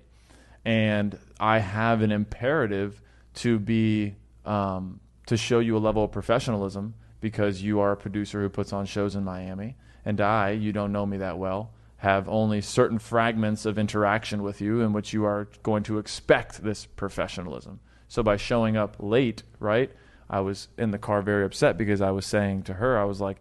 and 0.63 1.17
I 1.39 1.59
have 1.59 2.01
an 2.01 2.11
imperative 2.13 3.01
to 3.35 3.59
be 3.59 4.15
um, 4.45 5.01
to 5.25 5.35
show 5.35 5.59
you 5.59 5.75
a 5.75 5.79
level 5.79 6.03
of 6.05 6.11
professionalism 6.11 6.93
because 7.19 7.61
you 7.61 7.79
are 7.81 7.91
a 7.91 7.97
producer 7.97 8.41
who 8.41 8.47
puts 8.49 8.71
on 8.71 8.85
shows 8.85 9.15
in 9.15 9.23
Miami, 9.25 9.75
and 10.05 10.21
I, 10.21 10.51
you 10.51 10.71
don't 10.71 10.91
know 10.91 11.05
me 11.05 11.17
that 11.17 11.37
well, 11.37 11.71
have 11.97 12.29
only 12.29 12.61
certain 12.61 12.99
fragments 12.99 13.65
of 13.65 13.79
interaction 13.79 14.43
with 14.43 14.61
you 14.61 14.81
in 14.81 14.93
which 14.93 15.11
you 15.11 15.25
are 15.25 15.47
going 15.63 15.83
to 15.83 15.97
expect 15.97 16.63
this 16.63 16.85
professionalism. 16.85 17.79
So 18.07 18.21
by 18.21 18.37
showing 18.37 18.77
up 18.77 18.95
late, 18.99 19.43
right, 19.59 19.91
I 20.29 20.41
was 20.41 20.67
in 20.77 20.91
the 20.91 20.99
car 20.99 21.21
very 21.21 21.45
upset 21.45 21.77
because 21.77 22.01
I 22.01 22.11
was 22.11 22.25
saying 22.25 22.63
to 22.63 22.75
her, 22.75 22.97
I 22.97 23.05
was 23.05 23.19
like, 23.19 23.37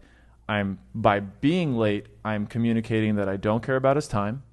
I'm 0.47 0.79
by 0.93 1.19
being 1.19 1.77
late, 1.77 2.07
I'm 2.23 2.47
communicating 2.47 3.15
that 3.15 3.29
I 3.29 3.37
don't 3.37 3.63
care 3.63 3.75
about 3.75 3.95
his 3.95 4.07
time. 4.07 4.43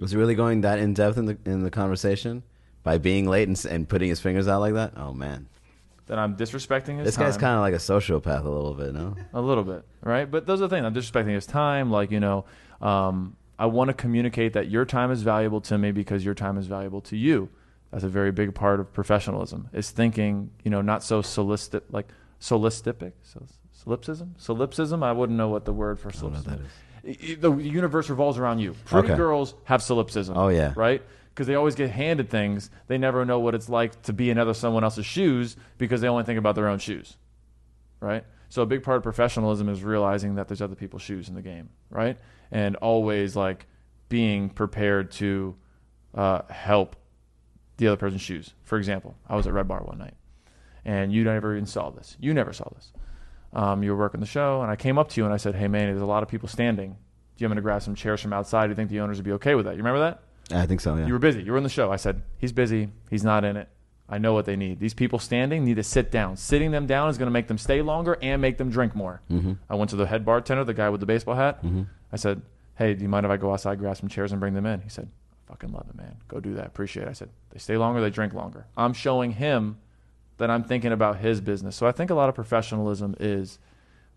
Was 0.00 0.12
he 0.12 0.16
really 0.16 0.34
going 0.34 0.60
that 0.62 0.78
in 0.78 0.94
depth 0.94 1.18
in 1.18 1.26
the 1.26 1.38
in 1.44 1.62
the 1.62 1.70
conversation 1.70 2.42
by 2.82 2.98
being 2.98 3.28
late 3.28 3.48
and, 3.48 3.64
and 3.66 3.88
putting 3.88 4.08
his 4.08 4.20
fingers 4.20 4.48
out 4.48 4.60
like 4.60 4.74
that? 4.74 4.94
Oh 4.96 5.12
man, 5.12 5.48
That 6.08 6.18
I'm 6.18 6.36
disrespecting 6.36 6.96
his 6.98 7.06
this 7.06 7.16
time. 7.16 7.26
guy's 7.26 7.36
kind 7.36 7.54
of 7.54 7.60
like 7.60 7.74
a 7.74 7.76
sociopath 7.76 8.44
a 8.44 8.48
little 8.48 8.74
bit, 8.74 8.94
no? 8.94 9.14
A 9.34 9.40
little 9.40 9.62
bit, 9.64 9.84
right? 10.02 10.30
But 10.30 10.46
those 10.46 10.60
are 10.62 10.66
the 10.68 10.74
things. 10.74 10.84
I'm 10.86 10.94
disrespecting 10.94 11.34
his 11.34 11.46
time. 11.46 11.90
Like, 11.90 12.10
you 12.10 12.18
know, 12.20 12.44
um, 12.80 13.36
I 13.58 13.66
want 13.66 13.88
to 13.88 13.94
communicate 13.94 14.54
that 14.54 14.70
your 14.70 14.84
time 14.84 15.10
is 15.10 15.22
valuable 15.22 15.60
to 15.62 15.76
me 15.78 15.92
because 15.92 16.24
your 16.24 16.34
time 16.34 16.56
is 16.58 16.66
valuable 16.66 17.00
to 17.02 17.16
you. 17.16 17.50
That's 17.90 18.04
a 18.04 18.08
very 18.08 18.32
big 18.32 18.54
part 18.54 18.80
of 18.80 18.92
professionalism. 18.92 19.68
Is 19.72 19.90
thinking, 19.90 20.50
you 20.64 20.70
know, 20.70 20.80
not 20.80 21.02
so 21.02 21.20
solistic, 21.22 21.82
like 21.90 22.08
solistipic, 22.40 23.12
so, 23.22 23.44
solipsism, 23.72 24.34
solipsism. 24.38 25.02
I 25.02 25.12
wouldn't 25.12 25.36
know 25.36 25.48
what 25.48 25.64
the 25.64 25.72
word 25.72 25.98
for 25.98 26.08
I 26.08 26.12
don't 26.12 26.22
know 26.22 26.28
what 26.30 26.44
solipsism. 26.44 26.62
that 27.04 27.14
is. 27.14 27.20
I- 27.30 27.32
I- 27.32 27.36
The 27.36 27.52
universe 27.62 28.08
revolves 28.10 28.38
around 28.38 28.58
you. 28.60 28.74
Pretty 28.84 29.08
Okay. 29.08 29.16
girls 29.16 29.54
have 29.64 29.82
solipsism. 29.82 30.36
Oh, 30.36 30.48
yeah. 30.48 30.72
right? 30.76 31.02
Because 31.38 31.46
they 31.46 31.54
always 31.54 31.76
get 31.76 31.90
handed 31.90 32.28
things. 32.30 32.68
They 32.88 32.98
never 32.98 33.24
know 33.24 33.38
what 33.38 33.54
it's 33.54 33.68
like 33.68 34.02
to 34.02 34.12
be 34.12 34.28
in 34.28 34.38
other 34.38 34.54
someone 34.54 34.82
else's 34.82 35.06
shoes 35.06 35.56
because 35.78 36.00
they 36.00 36.08
only 36.08 36.24
think 36.24 36.38
about 36.38 36.56
their 36.56 36.68
own 36.68 36.80
shoes 36.80 37.16
right? 38.00 38.24
So 38.48 38.62
a 38.62 38.66
big 38.66 38.82
part 38.82 38.98
of 38.98 39.02
professionalism 39.02 39.68
is 39.68 39.82
realizing 39.82 40.36
that 40.36 40.48
there's 40.48 40.62
other 40.62 40.74
people's 40.74 41.02
shoes 41.02 41.28
in 41.28 41.34
the 41.34 41.42
game, 41.42 41.68
right? 41.90 42.18
And 42.50 42.76
always 42.76 43.36
like 43.36 43.66
being 44.08 44.48
prepared 44.48 45.10
to 45.12 45.54
uh, 46.14 46.42
help 46.48 46.96
the 47.76 47.88
other 47.88 47.96
person's 47.96 48.22
shoes. 48.22 48.54
For 48.64 48.78
example, 48.78 49.16
I 49.28 49.36
was 49.36 49.46
at 49.46 49.52
Red 49.52 49.68
Bar 49.68 49.82
one 49.82 49.98
night, 49.98 50.14
and 50.84 51.12
you 51.12 51.24
never 51.24 51.54
even 51.54 51.66
saw 51.66 51.90
this. 51.90 52.16
You 52.18 52.32
never 52.32 52.52
saw 52.52 52.68
this. 52.74 52.92
Um, 53.52 53.82
you 53.82 53.92
were 53.92 53.98
working 53.98 54.20
the 54.20 54.26
show, 54.26 54.62
and 54.62 54.70
I 54.70 54.76
came 54.76 54.98
up 54.98 55.08
to 55.10 55.20
you 55.20 55.24
and 55.24 55.32
I 55.32 55.38
said, 55.38 55.54
"Hey, 55.54 55.68
man, 55.68 55.88
there's 55.88 56.02
a 56.02 56.06
lot 56.06 56.22
of 56.22 56.28
people 56.28 56.48
standing. 56.48 56.90
Do 57.36 57.44
you 57.44 57.48
want 57.48 57.56
me 57.56 57.60
to 57.60 57.62
grab 57.62 57.82
some 57.82 57.94
chairs 57.94 58.20
from 58.20 58.32
outside? 58.32 58.66
Do 58.66 58.70
you 58.70 58.74
think 58.74 58.90
the 58.90 59.00
owners 59.00 59.18
would 59.18 59.24
be 59.24 59.32
okay 59.32 59.54
with 59.54 59.66
that? 59.66 59.72
You 59.72 59.78
remember 59.78 60.00
that? 60.00 60.22
I 60.52 60.66
think 60.66 60.80
so. 60.80 60.96
Yeah. 60.96 61.06
You 61.06 61.12
were 61.12 61.18
busy. 61.18 61.42
You 61.42 61.52
were 61.52 61.58
in 61.58 61.64
the 61.64 61.68
show. 61.70 61.92
I 61.92 61.96
said, 61.96 62.22
he's 62.38 62.52
busy. 62.52 62.88
He's 63.10 63.24
not 63.24 63.44
in 63.44 63.56
it. 63.56 63.68
I 64.08 64.18
know 64.18 64.32
what 64.32 64.46
they 64.46 64.56
need. 64.56 64.80
These 64.80 64.94
people 64.94 65.18
standing 65.18 65.64
need 65.64 65.76
to 65.76 65.82
sit 65.82 66.10
down. 66.10 66.36
Sitting 66.36 66.70
them 66.70 66.86
down 66.86 67.10
is 67.10 67.18
going 67.18 67.26
to 67.26 67.32
make 67.32 67.46
them 67.46 67.58
stay 67.58 67.82
longer 67.82 68.16
and 68.22 68.40
make 68.40 68.56
them 68.56 68.70
drink 68.70 68.94
more. 68.94 69.20
mm-hmm. 69.30 69.52
I 69.68 69.74
went 69.74 69.90
to 69.90 69.96
the 69.96 70.06
head 70.06 70.24
bartender, 70.24 70.64
the 70.64 70.72
guy 70.72 70.88
with 70.88 71.00
the 71.00 71.06
baseball 71.06 71.34
hat. 71.34 71.62
Mm-hmm. 71.62 71.82
I 72.10 72.16
said, 72.16 72.40
hey, 72.76 72.94
do 72.94 73.02
you 73.02 73.08
mind 73.08 73.26
if 73.26 73.32
I 73.32 73.36
go 73.36 73.52
outside, 73.52 73.78
grab 73.78 73.98
some 73.98 74.08
chairs, 74.08 74.32
and 74.32 74.40
bring 74.40 74.54
them 74.54 74.64
in? 74.64 74.80
He 74.80 74.88
said, 74.88 75.10
I 75.46 75.52
fucking 75.52 75.72
love 75.72 75.86
it, 75.90 75.96
man. 75.96 76.16
Go 76.26 76.40
do 76.40 76.54
that. 76.54 76.66
Appreciate 76.66 77.02
it. 77.06 77.10
I 77.10 77.12
said, 77.12 77.28
they 77.50 77.58
stay 77.58 77.76
longer, 77.76 78.00
they 78.00 78.08
drink 78.08 78.32
longer. 78.32 78.66
I'm 78.76 78.94
showing 78.94 79.32
him 79.32 79.76
that 80.38 80.50
I'm 80.50 80.64
thinking 80.64 80.92
about 80.92 81.18
his 81.18 81.42
business. 81.42 81.76
So 81.76 81.86
I 81.86 81.92
think 81.92 82.10
a 82.10 82.14
lot 82.14 82.30
of 82.30 82.34
professionalism 82.34 83.14
is 83.20 83.58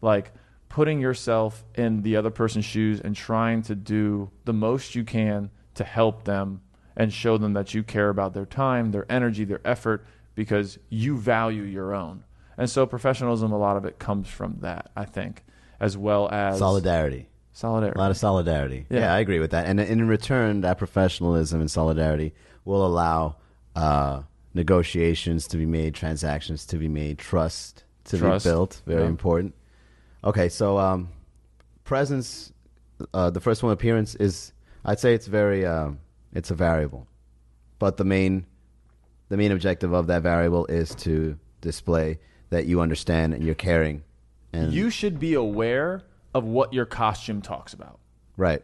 like 0.02 0.32
putting 0.70 1.02
yourself 1.02 1.66
in 1.76 2.04
the 2.04 2.16
other 2.16 2.30
person's 2.30 2.64
shoes 2.64 3.02
and 3.02 3.14
trying 3.14 3.62
to 3.64 3.76
do 3.76 4.30
the 4.46 4.54
most 4.54 4.96
you 4.96 5.04
can 5.04 5.50
to 5.76 5.84
help 5.84 6.24
them 6.26 6.62
and 6.96 7.12
show 7.14 7.38
them 7.38 7.54
that 7.54 7.74
you 7.74 7.84
care 7.84 8.10
about 8.10 8.34
their 8.34 8.46
time, 8.46 8.92
their 8.92 9.06
energy, 9.12 9.44
their 9.46 9.62
effort 9.66 10.06
because 10.36 10.78
you 10.90 11.18
value 11.18 11.64
your 11.64 11.94
own. 11.94 12.24
And 12.58 12.70
so 12.70 12.86
professionalism 12.86 13.52
a 13.52 13.58
lot 13.58 13.78
of 13.78 13.86
it 13.86 13.98
comes 14.00 14.28
from 14.28 14.58
that, 14.62 14.92
I 14.96 15.06
think, 15.06 15.44
as 15.80 15.98
well 15.98 16.30
as 16.32 16.60
Solidarity. 16.60 17.28
solidarity. 17.54 17.98
A 17.98 18.02
lot 18.02 18.12
of 18.12 18.18
solidarity. 18.18 18.86
Yeah. 18.90 19.00
Yeah. 19.00 19.14
I 19.14 19.20
agree 19.20 19.40
with 19.40 19.52
that. 19.52 19.66
And 19.66 19.80
in 19.80 20.08
return, 20.08 20.62
that 20.62 20.78
professionalism 20.78 21.60
and 21.62 21.72
solidarity 21.72 22.34
will 22.66 22.86
allow 22.86 23.38
uh, 23.76 24.22
negotiations 24.54 25.48
to 25.48 25.58
be 25.58 25.66
made, 25.66 25.96
transactions 25.96 26.66
to 26.68 26.78
be 26.78 26.88
made, 26.90 27.18
trust 27.18 27.84
to 28.06 28.18
Trust. 28.18 28.46
be 28.46 28.50
built. 28.52 28.82
Very 28.86 29.04
Yeah. 29.04 29.08
important. 29.10 29.56
Okay, 30.24 30.50
so 30.50 30.78
um, 30.78 31.10
presence, 31.84 32.52
uh, 33.14 33.30
the 33.30 33.40
first 33.40 33.64
one 33.64 33.72
appearance 33.72 34.16
is, 34.16 34.54
I'd 34.86 35.00
say 35.00 35.14
it's 35.14 35.28
very, 35.28 35.66
um, 35.66 36.00
it's 36.34 36.52
a 36.52 36.56
variable, 36.56 37.08
but 37.80 37.98
the 37.98 38.04
main, 38.06 38.46
the 39.30 39.38
main 39.38 39.52
objective 39.52 39.94
of 39.94 40.08
that 40.08 40.24
variable 40.24 40.66
is 40.66 40.96
to 40.96 41.38
display 41.62 42.20
that 42.50 42.66
you 42.66 42.82
understand 42.82 43.34
and 43.34 43.44
you're 43.46 43.56
caring. 43.56 44.04
And 44.54 44.74
you 44.74 44.90
should 44.90 45.20
be 45.20 45.34
aware 45.36 46.02
of 46.34 46.44
what 46.44 46.74
your 46.74 46.86
costume 46.86 47.42
talks 47.42 47.74
about. 47.74 48.00
right. 48.38 48.64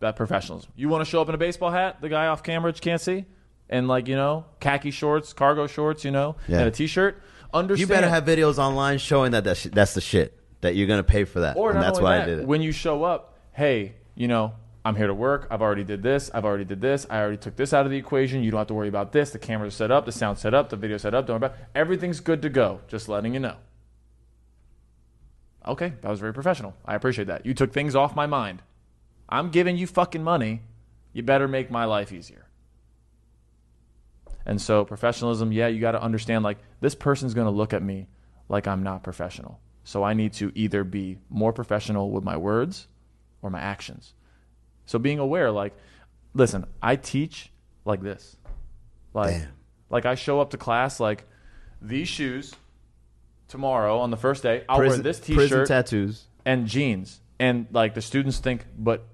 That 0.00 0.14
professionalism. 0.14 0.70
You 0.76 0.88
want 0.88 1.04
to 1.04 1.10
show 1.10 1.20
up 1.20 1.28
in 1.28 1.34
a 1.34 1.38
baseball 1.38 1.72
hat, 1.72 2.00
the 2.00 2.08
guy 2.08 2.28
off 2.28 2.44
camera 2.44 2.72
you 2.72 2.80
can't 2.80 3.00
see, 3.00 3.24
and 3.68 3.88
like 3.88 4.06
you 4.06 4.14
know, 4.14 4.44
khaki 4.60 4.92
shorts, 4.92 5.32
cargo 5.32 5.66
shorts, 5.66 6.04
you 6.04 6.12
know, 6.12 6.36
Yeah. 6.46 6.58
and 6.60 6.68
a 6.68 6.70
t-shirt. 6.70 7.20
Understand. 7.52 7.80
You 7.80 7.92
better 7.92 8.08
have 8.08 8.24
videos 8.24 8.58
online 8.58 8.98
showing 8.98 9.32
that 9.32 9.42
that's, 9.42 9.64
that's 9.64 9.94
the 9.94 10.00
shit 10.00 10.38
that 10.60 10.76
you're 10.76 10.86
gonna 10.86 11.02
pay 11.02 11.24
for 11.24 11.40
that, 11.40 11.56
Or 11.56 11.70
and 11.70 11.80
not 11.80 11.84
that's 11.86 12.00
why 12.00 12.18
that, 12.18 12.22
I 12.22 12.26
did 12.26 12.38
it. 12.40 12.46
When 12.46 12.62
you 12.62 12.70
show 12.70 13.02
up, 13.02 13.38
hey, 13.52 13.94
you 14.14 14.28
know, 14.28 14.52
I'm 14.88 14.96
here 14.96 15.06
to 15.06 15.12
work. 15.12 15.46
I've 15.50 15.60
already 15.60 15.84
did 15.84 16.02
this. 16.02 16.30
I've 16.32 16.46
already 16.46 16.64
did 16.64 16.80
this. 16.80 17.06
I 17.10 17.20
already 17.20 17.36
took 17.36 17.56
this 17.56 17.74
out 17.74 17.84
of 17.84 17.90
the 17.90 17.98
equation. 17.98 18.42
You 18.42 18.50
don't 18.50 18.56
have 18.56 18.68
to 18.68 18.74
worry 18.74 18.88
about 18.88 19.12
this. 19.12 19.28
The 19.28 19.38
camera's 19.38 19.74
set 19.74 19.90
up. 19.90 20.06
The 20.06 20.12
sound's 20.12 20.40
set 20.40 20.54
up. 20.54 20.70
The 20.70 20.76
video's 20.76 21.02
set 21.02 21.12
up. 21.12 21.26
Don't 21.26 21.38
worry 21.38 21.50
about 21.50 21.58
Everything's 21.74 22.20
good 22.20 22.40
to 22.40 22.48
go. 22.48 22.80
Just 22.88 23.06
letting 23.06 23.34
you 23.34 23.40
know. 23.40 23.56
Okay, 25.66 25.92
that 26.00 26.08
was 26.08 26.20
very 26.20 26.32
professional. 26.32 26.74
I 26.86 26.94
appreciate 26.94 27.26
that. 27.26 27.44
You 27.44 27.52
took 27.52 27.70
things 27.70 27.94
off 27.94 28.16
my 28.16 28.24
mind. 28.24 28.62
I'm 29.28 29.50
giving 29.50 29.76
you 29.76 29.86
fucking 29.86 30.24
money. 30.24 30.62
You 31.12 31.22
better 31.22 31.48
make 31.48 31.70
my 31.70 31.84
life 31.84 32.10
easier. 32.10 32.46
And 34.46 34.58
so, 34.58 34.86
professionalism, 34.86 35.52
yeah, 35.52 35.66
you 35.66 35.80
got 35.82 35.92
to 35.92 36.02
understand 36.02 36.44
like 36.44 36.56
this 36.80 36.94
person's 36.94 37.34
going 37.34 37.46
to 37.46 37.50
look 37.50 37.74
at 37.74 37.82
me 37.82 38.06
like 38.48 38.66
I'm 38.66 38.82
not 38.82 39.02
professional. 39.02 39.60
So, 39.84 40.02
I 40.02 40.14
need 40.14 40.32
to 40.34 40.50
either 40.54 40.82
be 40.82 41.18
more 41.28 41.52
professional 41.52 42.10
with 42.10 42.24
my 42.24 42.38
words 42.38 42.88
or 43.42 43.50
my 43.50 43.60
actions. 43.60 44.14
So, 44.88 44.98
being 44.98 45.18
aware, 45.18 45.50
like, 45.50 45.76
listen, 46.32 46.64
I 46.82 46.96
teach 46.96 47.52
like 47.84 48.00
this. 48.00 48.38
Like, 49.12 49.32
Damn. 49.32 49.48
like 49.90 50.06
I 50.06 50.14
show 50.14 50.40
up 50.40 50.50
to 50.50 50.56
class 50.56 50.98
like 50.98 51.26
these 51.82 52.08
shoes 52.08 52.54
tomorrow 53.48 53.98
on 53.98 54.10
the 54.10 54.16
first 54.16 54.42
day. 54.42 54.64
I'll 54.66 54.78
prison, 54.78 55.00
wear 55.00 55.02
this 55.02 55.20
t-shirt 55.20 55.68
tattoos. 55.68 56.24
and 56.46 56.66
jeans. 56.66 57.20
And 57.38 57.66
like 57.70 57.92
the 57.92 58.00
students 58.00 58.38
think, 58.38 58.64
but 58.78 59.06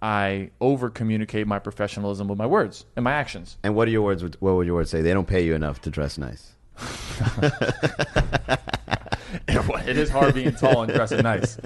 I 0.00 0.52
over 0.58 0.88
communicate 0.88 1.46
my 1.46 1.58
professionalism 1.58 2.26
with 2.26 2.38
my 2.38 2.46
words 2.46 2.86
and 2.96 3.04
my 3.04 3.12
actions. 3.12 3.58
And 3.62 3.74
what 3.74 3.88
are 3.88 3.90
your 3.90 4.00
words? 4.00 4.22
What 4.22 4.54
would 4.54 4.66
your 4.66 4.76
words 4.76 4.88
say? 4.88 5.02
They 5.02 5.12
don't 5.12 5.28
pay 5.28 5.44
you 5.44 5.54
enough 5.54 5.82
to 5.82 5.90
dress 5.90 6.16
nice. 6.16 6.52
it 9.48 9.98
is 9.98 10.08
hard 10.08 10.34
being 10.34 10.54
tall 10.54 10.84
and 10.84 10.94
dressing 10.94 11.22
nice. 11.22 11.58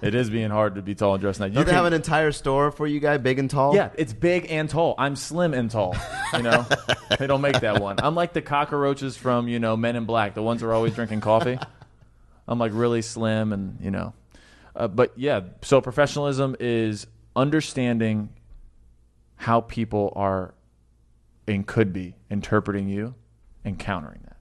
It 0.08 0.14
is 0.14 0.30
being 0.30 0.50
hard 0.50 0.76
to 0.76 0.82
be 0.82 0.94
tall 0.94 1.14
and 1.14 1.20
dressed 1.20 1.40
nice. 1.40 1.50
You 1.50 1.56
Don't 1.56 1.64
they 1.66 1.70
can- 1.72 1.76
have 1.76 1.84
an 1.84 1.92
entire 1.92 2.32
store 2.32 2.70
for 2.70 2.86
you 2.86 3.00
guys, 3.00 3.20
big 3.20 3.38
and 3.38 3.50
tall? 3.50 3.74
yeah, 3.74 3.90
it's 3.96 4.12
big 4.14 4.46
and 4.50 4.68
tall. 4.70 4.94
I'm 4.96 5.14
slim 5.16 5.52
and 5.52 5.70
tall. 5.70 5.94
You 6.32 6.42
know, 6.42 6.66
they 7.18 7.26
don't 7.26 7.40
make 7.42 7.60
that 7.60 7.82
one. 7.82 7.96
I'm 8.02 8.14
like 8.14 8.32
the 8.32 8.40
cockroaches 8.42 9.16
from 9.16 9.46
you 9.48 9.58
know 9.58 9.76
Men 9.76 9.96
in 9.96 10.04
Black, 10.06 10.34
the 10.34 10.42
ones 10.42 10.62
who 10.62 10.68
are 10.68 10.72
always 10.72 10.94
drinking 10.94 11.20
coffee. 11.20 11.58
I'm 12.48 12.58
like 12.58 12.72
really 12.74 13.02
slim 13.02 13.52
and 13.52 13.78
you 13.80 13.90
know, 13.90 14.14
uh, 14.74 14.88
but 14.88 15.12
yeah. 15.16 15.40
So 15.62 15.80
professionalism 15.80 16.56
is 16.60 17.06
understanding 17.36 18.30
how 19.36 19.60
people 19.60 20.12
are 20.16 20.54
and 21.46 21.66
could 21.66 21.92
be 21.92 22.14
interpreting 22.30 22.88
you 22.88 23.14
and 23.64 23.78
countering 23.78 24.20
that. 24.24 24.36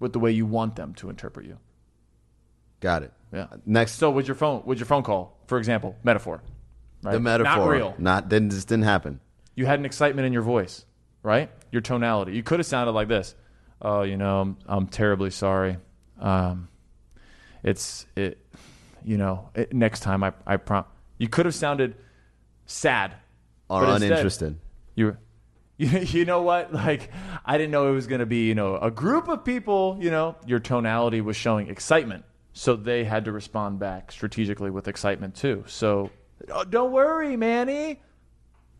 with 0.00 0.12
the 0.12 0.18
way 0.18 0.30
you 0.30 0.46
want 0.46 0.76
them 0.76 0.94
to 0.94 1.10
interpret 1.10 1.46
you. 1.46 1.58
Got 2.80 3.02
it. 3.02 3.12
Yeah. 3.34 3.46
Next, 3.66 3.92
So 3.94 4.10
with 4.10 4.26
your 4.28 4.34
phone, 4.36 4.62
with 4.64 4.78
your 4.78 4.86
phone 4.86 5.02
call, 5.02 5.36
for 5.48 5.58
example, 5.58 5.96
metaphor, 6.04 6.40
right? 7.02 7.12
the 7.12 7.20
metaphor. 7.20 7.56
not 7.56 7.68
real. 7.68 7.94
Not 7.98 8.28
didn't 8.28 8.50
just 8.50 8.68
didn't 8.68 8.84
happen. 8.84 9.20
You 9.56 9.66
had 9.66 9.78
an 9.78 9.84
excitement 9.84 10.26
in 10.26 10.32
your 10.32 10.42
voice, 10.42 10.84
right? 11.22 11.50
Your 11.72 11.82
tonality. 11.82 12.32
You 12.34 12.42
could 12.42 12.58
have 12.60 12.66
sounded 12.66 12.92
like 12.92 13.08
this. 13.08 13.34
Oh, 13.82 14.02
you 14.02 14.16
know, 14.16 14.40
I'm, 14.40 14.56
I'm 14.66 14.86
terribly 14.86 15.30
sorry. 15.30 15.76
Um, 16.20 16.68
it's 17.62 18.06
it, 18.16 18.38
you 19.04 19.16
know, 19.18 19.50
it, 19.54 19.72
next 19.72 20.00
time 20.00 20.22
I 20.22 20.32
I 20.46 20.56
prom. 20.56 20.84
You 21.18 21.28
could 21.28 21.46
have 21.46 21.54
sounded 21.54 21.96
sad 22.66 23.14
Or 23.68 23.80
But 23.82 23.88
instead- 23.94 24.10
uninterested. 24.12 24.58
you 24.94 25.16
you, 25.76 25.88
you 25.88 26.24
know 26.24 26.42
what 26.42 26.72
like 26.72 27.10
i 27.44 27.58
didn't 27.58 27.72
know 27.72 27.88
it 27.88 27.92
was 27.92 28.06
going 28.06 28.20
to 28.20 28.26
be 28.26 28.46
you 28.46 28.54
know 28.54 28.76
a 28.76 28.92
group 28.92 29.26
of 29.26 29.44
people 29.44 29.98
you 30.00 30.08
know 30.08 30.36
your 30.46 30.60
tonality 30.60 31.20
was 31.20 31.34
showing 31.36 31.66
excitement 31.68 32.24
so 32.54 32.74
they 32.76 33.04
had 33.04 33.26
to 33.26 33.32
respond 33.32 33.78
back 33.78 34.10
strategically 34.10 34.70
with 34.70 34.88
excitement 34.88 35.34
too 35.34 35.62
so 35.66 36.10
oh, 36.50 36.64
don't 36.64 36.92
worry 36.92 37.36
manny 37.36 38.00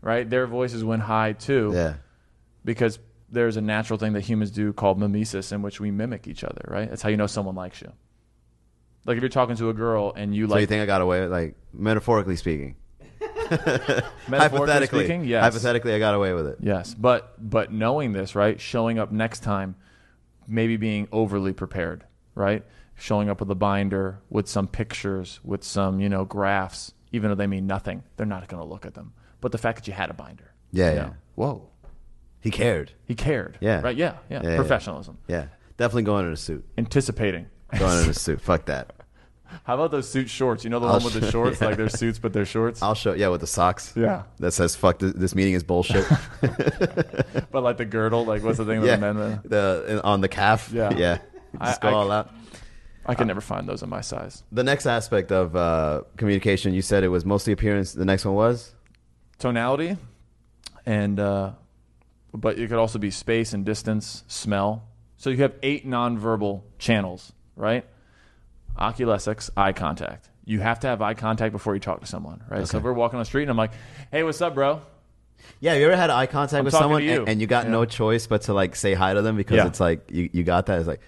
right 0.01 0.27
their 0.29 0.47
voices 0.47 0.83
went 0.83 1.03
high 1.03 1.33
too 1.33 1.71
yeah. 1.73 1.93
because 2.63 2.97
there's 3.29 3.57
a 3.57 3.61
natural 3.61 3.99
thing 3.99 4.13
that 4.13 4.21
humans 4.21 4.49
do 4.49 4.73
called 4.73 4.97
mimesis 4.97 5.51
in 5.51 5.61
which 5.61 5.79
we 5.79 5.91
mimic 5.91 6.27
each 6.27 6.43
other 6.43 6.65
right 6.67 6.89
that's 6.89 7.03
how 7.03 7.09
you 7.09 7.17
know 7.17 7.27
someone 7.27 7.53
likes 7.53 7.81
you 7.81 7.91
like 9.05 9.17
if 9.17 9.21
you're 9.21 9.29
talking 9.29 9.55
to 9.57 9.69
a 9.69 9.73
girl 9.73 10.13
and 10.15 10.35
you 10.35 10.47
So 10.47 10.53
like 10.53 10.61
you 10.61 10.67
think 10.67 10.81
I 10.81 10.85
got 10.85 11.01
away 11.01 11.21
with 11.21 11.31
like 11.31 11.55
metaphorically 11.73 12.35
speaking? 12.35 12.75
metaphorically 13.21 14.01
hypothetically, 14.29 14.99
speaking 15.05 15.25
yes 15.25 15.43
hypothetically, 15.43 15.93
I 15.93 15.99
got 15.99 16.15
away 16.15 16.33
with 16.33 16.47
it. 16.47 16.57
Yes, 16.61 16.93
but 16.93 17.33
but 17.37 17.71
knowing 17.71 18.13
this, 18.13 18.35
right? 18.35 18.59
Showing 18.59 18.97
up 18.97 19.11
next 19.11 19.41
time, 19.41 19.75
maybe 20.47 20.77
being 20.77 21.07
overly 21.11 21.53
prepared, 21.53 22.05
right? 22.33 22.63
Showing 22.97 23.29
up 23.29 23.39
with 23.41 23.51
a 23.51 23.55
binder, 23.55 24.19
with 24.29 24.47
some 24.47 24.67
pictures, 24.67 25.39
with 25.43 25.63
some 25.63 25.99
you 25.99 26.07
know 26.09 26.23
graphs, 26.25 26.93
even 27.11 27.29
though 27.29 27.35
they 27.35 27.47
mean 27.47 27.67
nothing, 27.67 28.03
they're 28.15 28.25
not 28.25 28.47
going 28.47 28.61
to 28.63 28.67
look 28.67 28.85
at 28.85 28.93
them. 28.93 29.13
But 29.41 29.51
the 29.51 29.57
fact 29.57 29.77
that 29.79 29.87
you 29.87 29.93
had 29.93 30.09
a 30.09 30.13
binder, 30.13 30.53
Yeah, 30.71 30.89
you 30.91 30.95
yeah. 30.95 31.01
know, 31.03 31.13
whoa, 31.35 31.69
He 32.39 32.51
cared. 32.51 32.93
he 33.05 33.13
cared, 33.15 33.57
Yeah. 33.59 33.81
right? 33.81 33.95
Yeah, 33.97 34.15
yeah, 34.29 34.41
Yeah, 34.43 34.49
yeah. 34.51 34.55
professionalism, 34.55 35.17
Yeah, 35.27 35.47
definitely 35.77 36.03
going 36.03 36.25
in 36.25 36.31
a 36.31 36.37
suit. 36.37 36.65
anticipating. 36.77 37.47
Going 37.77 38.03
in 38.05 38.09
a 38.09 38.13
suit. 38.13 38.39
Fuck 38.49 38.65
that. 38.65 38.93
How 39.65 39.75
about 39.75 39.91
those 39.91 40.09
suit 40.09 40.29
shorts? 40.29 40.63
You 40.63 40.69
know 40.69 40.79
the 40.79 40.87
I'll 40.87 40.93
one 40.93 41.03
with 41.03 41.13
the 41.13 41.21
show- 41.21 41.29
shorts, 41.31 41.59
yeah. 41.61 41.67
like 41.67 41.77
they're 41.77 41.89
suits, 41.89 42.17
but 42.17 42.31
they're 42.33 42.45
shorts. 42.45 42.81
I'll 42.81 42.95
show. 42.95 43.13
Yeah, 43.13 43.27
with 43.27 43.41
the 43.41 43.47
socks. 43.47 43.91
yeah, 43.95 44.23
That 44.39 44.51
says 44.51 44.75
"fuck 44.75 44.99
this, 44.99 45.13
this 45.13 45.35
meeting 45.35 45.53
is 45.53 45.63
bullshit." 45.63 46.05
but 47.51 47.61
like 47.63 47.77
the 47.77 47.85
girdle, 47.85 48.25
like 48.25 48.43
what's 48.43 48.57
the 48.57 48.65
thing 48.65 48.79
with 48.81 48.89
yeah, 48.89 48.95
the 48.97 49.13
men? 49.13 49.39
the 49.45 50.01
on 50.03 50.21
the 50.21 50.27
calf. 50.29 50.71
Yeah. 50.73 50.93
yeah. 50.95 51.17
Just 51.63 51.83
I- 51.83 51.89
go 51.89 51.95
I- 51.95 51.99
all 51.99 52.11
out. 52.11 52.31
I 53.05 53.13
can 53.15 53.27
never 53.27 53.41
find 53.41 53.67
those 53.69 53.83
in 53.83 53.89
my 53.89 54.01
size. 54.01 54.43
The 54.51 54.63
next 54.63 54.85
aspect 54.87 55.31
of 55.31 55.55
uh, 55.55 56.01
communication, 56.17 56.73
you 56.73 56.81
said 56.81 57.03
it 57.03 57.09
was 57.09 57.23
mostly 57.25 57.53
appearance. 57.53 57.93
The 57.93 58.05
next 58.05 58.25
one 58.25 58.33
was 58.35 58.73
tonality 59.37 59.97
and 60.85 61.19
uh, 61.19 61.51
but 62.33 62.57
it 62.57 62.67
could 62.69 62.77
also 62.77 62.97
be 62.99 63.11
space 63.11 63.53
and 63.53 63.65
distance 63.65 64.23
smell 64.27 64.83
so 65.17 65.29
you 65.29 65.37
have 65.37 65.53
eight 65.63 65.85
nonverbal 65.85 66.61
channels 66.79 67.33
right 67.55 67.85
oculesics 68.77 69.49
eye 69.57 69.73
contact 69.73 70.29
you 70.45 70.59
have 70.59 70.79
to 70.79 70.87
have 70.87 71.01
eye 71.01 71.13
contact 71.13 71.51
before 71.51 71.73
you 71.73 71.79
talk 71.81 71.99
to 72.01 72.05
someone 72.05 72.41
right 72.49 72.67
so 72.67 72.77
if 72.77 72.83
we're 72.83 72.93
walking 72.93 73.17
on 73.17 73.21
the 73.21 73.25
street 73.25 73.43
and 73.43 73.51
i'm 73.51 73.57
like 73.57 73.71
hey 74.11 74.23
what's 74.23 74.41
up 74.41 74.53
bro 74.55 74.81
yeah. 75.59 75.73
You 75.75 75.85
ever 75.85 75.95
had 75.95 76.09
eye 76.09 76.25
contact 76.25 76.59
I'm 76.59 76.65
with 76.65 76.71
talking 76.73 76.83
someone 76.85 77.01
to 77.01 77.07
you. 77.07 77.19
and, 77.19 77.29
and 77.29 77.41
you 77.41 77.45
got 77.45 77.65
Yeah. 77.65 77.71
no 77.71 77.85
choice 77.85 78.25
but 78.25 78.43
to 78.43 78.53
like 78.53 78.75
say 78.75 78.93
hi 78.95 79.13
to 79.13 79.21
them 79.21 79.35
because 79.35 79.57
Yeah. 79.57 79.67
it's 79.67 79.79
like 79.79 80.09
you, 80.09 80.29
you 80.33 80.43
got 80.43 80.65
that. 80.67 80.79
It's 80.79 80.87
like, 80.87 81.01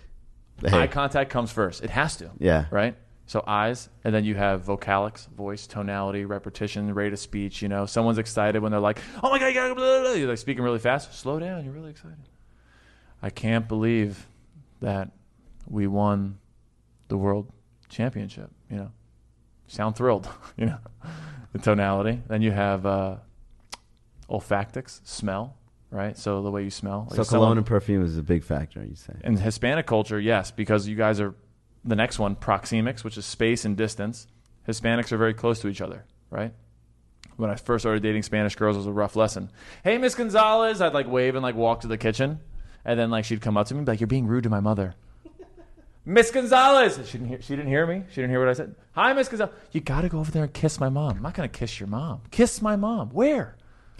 hey, 0.66 0.82
eye 0.82 0.88
contact 0.88 1.30
comes 1.30 1.52
first. 1.52 1.84
It 1.84 1.90
has 1.90 2.16
to 2.18 2.32
yeah, 2.40 2.66
right? 2.72 2.96
So 3.26 3.44
eyes 3.46 3.90
and 4.04 4.16
then 4.16 4.24
you 4.24 4.36
have 4.36 4.64
vocalics 4.64 5.28
voice 5.30 5.68
tonality 5.68 6.24
repetition 6.26 6.94
rate 6.94 7.14
of 7.14 7.20
speech 7.20 7.62
you 7.62 7.68
know? 7.68 7.86
Someone's 7.86 8.18
excited 8.18 8.62
when 8.62 8.72
they're 8.72 8.80
like 8.80 9.00
oh 9.22 9.30
my 9.30 9.40
god 9.40 9.48
you 9.48 9.54
gotta 9.54 9.76
blah, 9.76 9.84
blah, 9.84 10.02
blah." 10.02 10.14
you're 10.14 10.30
like 10.30 10.38
speaking 10.38 10.64
really 10.64 10.80
fast. 10.80 11.14
Slow 11.14 11.40
down. 11.40 11.66
You're 11.66 11.74
really 11.74 11.92
excited. 11.92 12.18
I 13.22 13.30
can't 13.30 13.68
believe 13.68 14.28
that 14.80 15.12
we 15.68 15.88
won 15.88 16.40
the 17.10 17.18
world 17.18 17.52
championship 17.90 18.50
you 18.70 18.78
know? 18.78 18.92
Sound 19.68 19.96
thrilled 19.96 20.30
you 20.58 20.68
know? 20.68 20.78
The 21.52 21.60
tonality. 21.60 22.22
Then 22.28 22.42
you 22.42 22.52
have 22.52 22.86
uh 22.86 23.18
olfactics 24.30 25.02
smell 25.04 25.57
right 25.92 26.18
so 26.18 26.42
the 26.42 26.52
way 26.52 26.64
you 26.64 26.70
smell 26.70 27.08
So 27.10 27.18
Like 27.18 27.28
cologne 27.28 27.44
someone- 27.44 27.58
and 27.58 27.66
perfume 27.66 28.04
is 28.04 28.18
a 28.18 28.24
big 28.24 28.44
factor. 28.44 28.84
You 28.84 28.96
say. 28.96 29.14
in 29.24 29.38
Hispanic 29.38 29.86
culture, 29.86 30.20
yes, 30.20 30.52
because 30.52 30.88
you 30.88 30.96
guys 30.96 31.20
are 31.22 31.34
the 31.86 31.96
next 31.96 32.20
one, 32.20 32.36
proxemics, 32.36 33.04
which 33.04 33.18
is 33.18 33.26
space 33.26 33.64
and 33.66 33.78
distance. 33.78 34.28
Hispanics 34.68 35.12
are 35.14 35.18
very 35.18 35.34
close 35.34 35.60
to 35.62 35.70
each 35.70 35.80
other, 35.80 36.04
right? 36.30 36.54
When 37.38 37.50
I 37.50 37.56
first 37.56 37.84
started 37.84 38.04
dating 38.04 38.24
Spanish 38.24 38.56
girls, 38.56 38.76
it 38.76 38.80
was 38.80 38.88
a 38.88 38.92
rough 38.92 39.16
lesson. 39.16 39.50
Hey, 39.84 39.98
Miss 39.98 40.16
Gonzalez, 40.16 40.82
I'd 40.82 40.94
like 40.94 41.08
wave 41.08 41.36
and 41.36 41.44
like 41.44 41.56
walk 41.56 41.82
to 41.82 41.88
the 41.88 41.98
kitchen, 41.98 42.40
and 42.84 43.00
then 43.00 43.10
like 43.10 43.24
she'd 43.26 43.42
come 43.42 43.56
up 43.58 43.68
to 43.68 43.74
me 43.74 43.78
and 43.80 43.86
be 43.86 43.92
like, 43.94 44.00
"You're 44.02 44.08
being 44.08 44.28
rude 44.28 44.44
to 44.44 44.50
my 44.50 44.60
mother." 44.60 44.96
Miss 46.06 46.32
Gonzalez, 46.32 47.00
she 47.06 47.18
didn't 47.18 47.28
hear. 47.30 47.42
She 47.42 47.56
didn't 47.56 47.70
hear 47.70 47.86
me. 47.86 48.04
She 48.10 48.16
didn't 48.16 48.32
hear 48.32 48.40
what 48.40 48.50
I 48.50 48.54
said. 48.54 48.76
Hi, 48.94 49.14
Miss 49.14 49.30
Gonzalez. 49.30 49.54
You 49.72 49.82
got 49.82 50.02
to 50.02 50.10
go 50.10 50.20
over 50.20 50.32
there 50.32 50.44
and 50.44 50.54
kiss 50.54 50.80
my 50.80 50.90
mom. 50.90 51.18
I'm 51.18 51.22
not 51.22 51.34
gonna 51.36 51.48
kiss 51.48 51.80
your 51.80 51.88
mom. 51.88 52.22
Kiss 52.32 52.62
my 52.62 52.76
mom. 52.76 53.10
Where? 53.12 53.56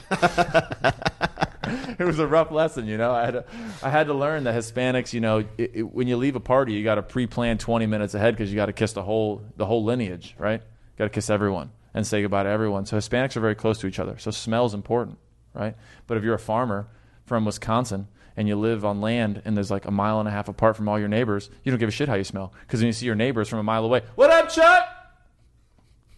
it 2.00 2.04
was 2.04 2.20
a 2.20 2.28
rough 2.28 2.52
lesson, 2.52 2.88
you 2.88 2.98
know. 2.98 3.14
I 3.14 3.26
had 3.26 3.32
to, 3.32 3.46
I 3.84 3.90
had 3.90 4.08
to 4.08 4.14
learn 4.14 4.44
that 4.46 4.56
Hispanics, 4.56 5.14
you 5.14 5.22
know, 5.22 5.46
it, 5.58 5.72
it, 5.74 5.84
when 5.84 6.08
you 6.08 6.18
leave 6.18 6.36
a 6.36 6.40
party, 6.40 6.74
you 6.74 6.84
got 6.84 6.96
to 6.96 7.04
pre-plan 7.04 7.58
20 7.58 7.86
minutes 7.86 8.14
ahead 8.14 8.36
because 8.36 8.52
you 8.52 8.56
got 8.56 8.68
to 8.68 8.74
kiss 8.74 8.94
the 8.94 9.04
whole 9.04 9.42
the 9.56 9.66
whole 9.66 9.84
lineage, 9.84 10.36
right? 10.38 10.62
Got 10.98 11.06
to 11.06 11.10
kiss 11.10 11.30
everyone 11.30 11.72
and 11.94 12.06
say 12.06 12.22
goodbye 12.22 12.44
to 12.44 12.50
everyone. 12.50 12.86
So 12.86 12.98
Hispanics 12.98 13.36
are 13.36 13.40
very 13.40 13.56
close 13.56 13.80
to 13.80 13.88
each 13.88 14.00
other. 14.00 14.18
So 14.18 14.32
smell 14.32 14.66
is 14.66 14.74
important, 14.74 15.18
right? 15.54 15.76
But 16.06 16.18
if 16.18 16.24
you're 16.24 16.36
a 16.36 16.40
farmer 16.40 16.88
from 17.26 17.46
Wisconsin 17.46 18.08
and 18.36 18.48
you 18.48 18.56
live 18.56 18.86
on 18.86 19.02
land 19.02 19.42
and 19.46 19.58
there's 19.58 19.72
like 19.72 19.86
a 19.86 19.92
mile 19.92 20.20
and 20.20 20.28
a 20.28 20.32
half 20.32 20.48
apart 20.48 20.76
from 20.76 20.88
all 20.88 21.00
your 21.00 21.08
neighbors, 21.08 21.50
you 21.64 21.72
don't 21.72 21.80
give 21.80 21.90
a 21.90 21.92
shit 21.92 22.08
how 22.08 22.16
you 22.16 22.24
smell 22.24 22.54
because 22.62 22.80
when 22.82 22.88
you 22.88 22.94
see 22.94 23.06
your 23.06 23.16
neighbors 23.16 23.50
from 23.50 23.60
a 23.60 23.64
mile 23.64 23.84
away, 23.84 24.02
what 24.16 24.30
up, 24.30 24.50
Chuck? 24.50 24.88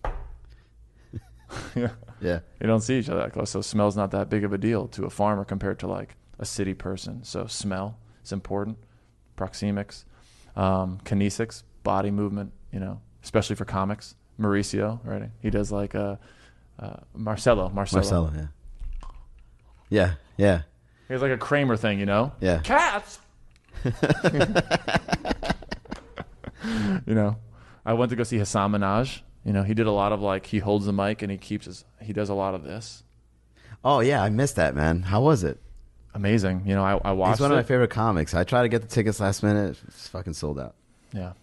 yeah. 1.76 1.90
Yeah. 2.22 2.40
You 2.60 2.68
don't 2.68 2.82
see 2.82 3.00
each 3.00 3.10
other 3.10 3.20
that 3.22 3.34
close, 3.34 3.50
so 3.50 3.62
smell's 3.62 3.96
not 3.96 4.12
that 4.12 4.30
big 4.30 4.44
of 4.44 4.54
a 4.54 4.58
deal 4.58 4.88
to 4.90 5.06
a 5.06 5.10
farmer 5.10 5.46
compared 5.46 5.80
to 5.80 5.88
like 5.88 6.16
a 6.38 6.46
city 6.46 6.74
person. 6.74 7.24
So 7.24 7.48
smell 7.48 7.98
is 8.24 8.32
important. 8.32 8.78
Proxemics, 9.38 10.04
um, 10.56 11.00
kinesics, 11.04 11.64
body 11.84 12.12
movement. 12.12 12.52
You 12.72 12.80
know, 12.80 13.02
especially 13.24 13.56
for 13.56 13.66
comics. 13.66 14.16
Mauricio, 14.40 15.00
right? 15.04 15.30
He 15.42 15.50
does 15.50 15.72
like 15.72 15.96
uh, 15.96 16.16
uh, 16.80 16.98
Marcelo. 17.14 17.70
Marcelo. 17.70 18.02
Marcelo. 18.02 18.32
Yeah. 18.36 18.48
Yeah. 19.90 20.14
Yeah. 20.38 20.62
He 21.08 21.14
has 21.14 21.22
like 21.22 21.32
a 21.32 21.38
Kramer 21.38 21.76
thing. 21.78 22.00
You 22.00 22.06
know. 22.06 22.32
Yeah. 22.40 22.60
Cats. 22.60 23.20
you 27.06 27.16
know, 27.16 27.38
I 27.86 27.94
went 27.94 28.10
to 28.10 28.16
go 28.16 28.24
see 28.24 28.38
Hasan 28.38 28.72
Minhaj. 28.72 29.22
You 29.50 29.54
know, 29.54 29.64
he 29.64 29.74
did 29.74 29.88
a 29.88 29.92
lot 29.92 30.12
of 30.12 30.22
like 30.22 30.46
he 30.46 30.60
holds 30.60 30.86
the 30.86 30.94
mic 30.94 31.24
and 31.24 31.32
he 31.32 31.38
keeps 31.40 31.66
his. 31.66 31.84
He 32.00 32.14
does 32.14 32.30
a 32.30 32.36
lot 32.36 32.54
of 32.54 32.64
this. 32.64 33.02
Oh 33.84 34.00
yeah, 34.00 34.22
I 34.22 34.30
missed 34.30 34.58
that 34.58 34.76
man. 34.76 35.02
How 35.02 35.22
was 35.22 35.44
it? 35.44 35.60
Amazing. 36.14 36.62
You 36.68 36.76
know, 36.76 36.84
I, 36.84 37.00
I 37.04 37.12
watched 37.14 37.38
He's 37.38 37.42
one 37.42 37.52
of 37.52 37.58
it. 37.58 37.62
my 37.62 37.64
favorite 37.64 37.90
comics. 37.90 38.36
I 38.36 38.44
tried 38.44 38.62
to 38.62 38.70
get 38.70 38.84
the 38.84 38.88
tickets 38.88 39.20
last 39.20 39.42
minute. 39.42 39.76
It's 39.88 40.08
fucking 40.08 40.34
sold 40.34 40.60
out. 40.60 40.76
Yeah. 41.14 41.34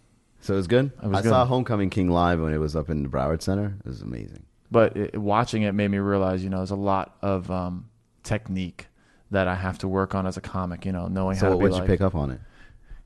So 0.40 0.54
it 0.54 0.58
was 0.58 0.68
good. 0.68 0.92
It 1.02 1.08
was 1.08 1.18
I 1.18 1.22
good. 1.22 1.30
saw 1.30 1.44
Homecoming 1.46 1.90
King 1.90 2.08
live 2.08 2.40
when 2.40 2.54
it 2.54 2.58
was 2.58 2.76
up 2.76 2.90
in 2.90 3.02
the 3.02 3.08
Broward 3.08 3.42
Center. 3.42 3.74
It 3.84 3.88
was 3.88 4.02
amazing. 4.02 4.44
but 4.70 4.96
it, 4.96 5.18
watching 5.18 5.62
it 5.62 5.72
made 5.72 5.88
me 5.88 5.98
realize, 5.98 6.44
you 6.44 6.50
know, 6.50 6.58
there's 6.58 6.70
a 6.70 6.76
lot 6.76 7.16
of 7.22 7.50
um, 7.50 7.88
technique 8.22 8.86
that 9.32 9.48
I 9.48 9.56
have 9.56 9.78
to 9.78 9.88
work 9.88 10.14
on 10.14 10.28
as 10.28 10.36
a 10.36 10.40
comic. 10.40 10.84
You 10.86 10.92
know, 10.92 11.08
knowing 11.08 11.34
how 11.36 11.40
So 11.40 11.50
to 11.50 11.56
what 11.56 11.62
be 11.64 11.70
did 11.70 11.72
like, 11.72 11.82
you 11.82 11.86
pick 11.88 12.00
up 12.02 12.14
on 12.14 12.30
it? 12.30 12.40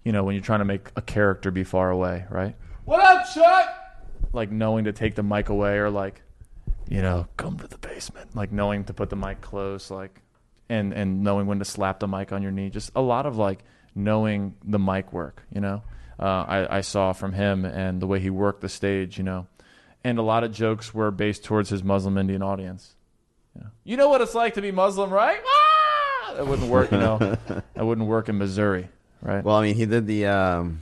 you 0.05 0.13
know, 0.13 0.25
when 0.25 0.35
you're 0.35 0.45
trying 0.45 0.59
to 0.59 0.67
make 0.67 0.91
a 0.97 1.01
character 1.03 1.51
be 1.51 1.65
far 1.65 1.89
away, 1.91 2.27
right? 2.29 2.55
What 2.85 3.01
up, 3.01 3.25
Chuck? 3.35 3.77
Like 4.33 4.51
knowing 4.51 4.85
to 4.85 4.93
take 4.93 5.15
the 5.15 5.23
mic 5.23 5.49
away, 5.49 5.79
or 5.79 5.91
like, 5.91 6.23
you 6.89 7.03
know, 7.03 7.27
come 7.37 7.59
to 7.59 7.67
the 7.67 7.79
basement. 7.79 8.35
Like 8.37 8.53
knowing 8.53 8.85
to 8.85 8.95
put 8.95 9.11
the 9.11 9.17
mic 9.17 9.41
close, 9.41 9.91
like, 9.91 10.21
and 10.69 10.93
and 10.93 11.23
knowing 11.23 11.47
when 11.47 11.59
to 11.59 11.65
slap 11.65 12.01
the 12.01 12.09
mic 12.09 12.33
on 12.33 12.43
your 12.43 12.53
knee. 12.53 12.71
Just 12.71 12.93
a 12.95 13.01
lot 13.03 13.27
of 13.27 13.37
like 13.37 13.61
knowing 13.95 14.55
the 14.65 14.79
mic 14.79 15.13
work. 15.13 15.43
You 15.53 15.61
know, 15.61 15.83
uh, 16.19 16.45
I, 16.47 16.79
I 16.79 16.81
saw 16.81 17.13
from 17.13 17.33
him 17.33 17.65
and 17.65 18.01
the 18.01 18.07
way 18.07 18.21
he 18.21 18.31
worked 18.31 18.61
the 18.61 18.69
stage. 18.69 19.19
You 19.19 19.25
know, 19.25 19.47
and 20.05 20.19
a 20.19 20.23
lot 20.23 20.45
of 20.45 20.53
jokes 20.53 20.95
were 20.95 21.11
based 21.11 21.45
towards 21.45 21.71
his 21.71 21.83
Muslim 21.83 22.17
Indian 22.17 22.43
audience. 22.43 22.95
You 23.55 23.63
know, 23.63 23.71
you 23.85 23.97
know 23.97 24.09
what 24.09 24.21
it's 24.21 24.35
like 24.35 24.55
to 24.55 24.63
be 24.63 24.71
Muslim, 24.71 25.11
right? 25.11 25.41
Ah! 25.45 26.35
That 26.37 26.47
wouldn't 26.47 26.71
work. 26.71 26.93
You 26.93 26.99
know, 26.99 27.19
that 27.49 27.85
wouldn't 27.87 28.07
work 28.07 28.29
in 28.29 28.39
Missouri, 28.39 28.89
right? 29.21 29.45
Well, 29.45 29.57
I 29.57 29.63
mean, 29.63 29.75
he 29.75 29.87
did 29.87 30.07
the 30.07 30.27
um, 30.27 30.81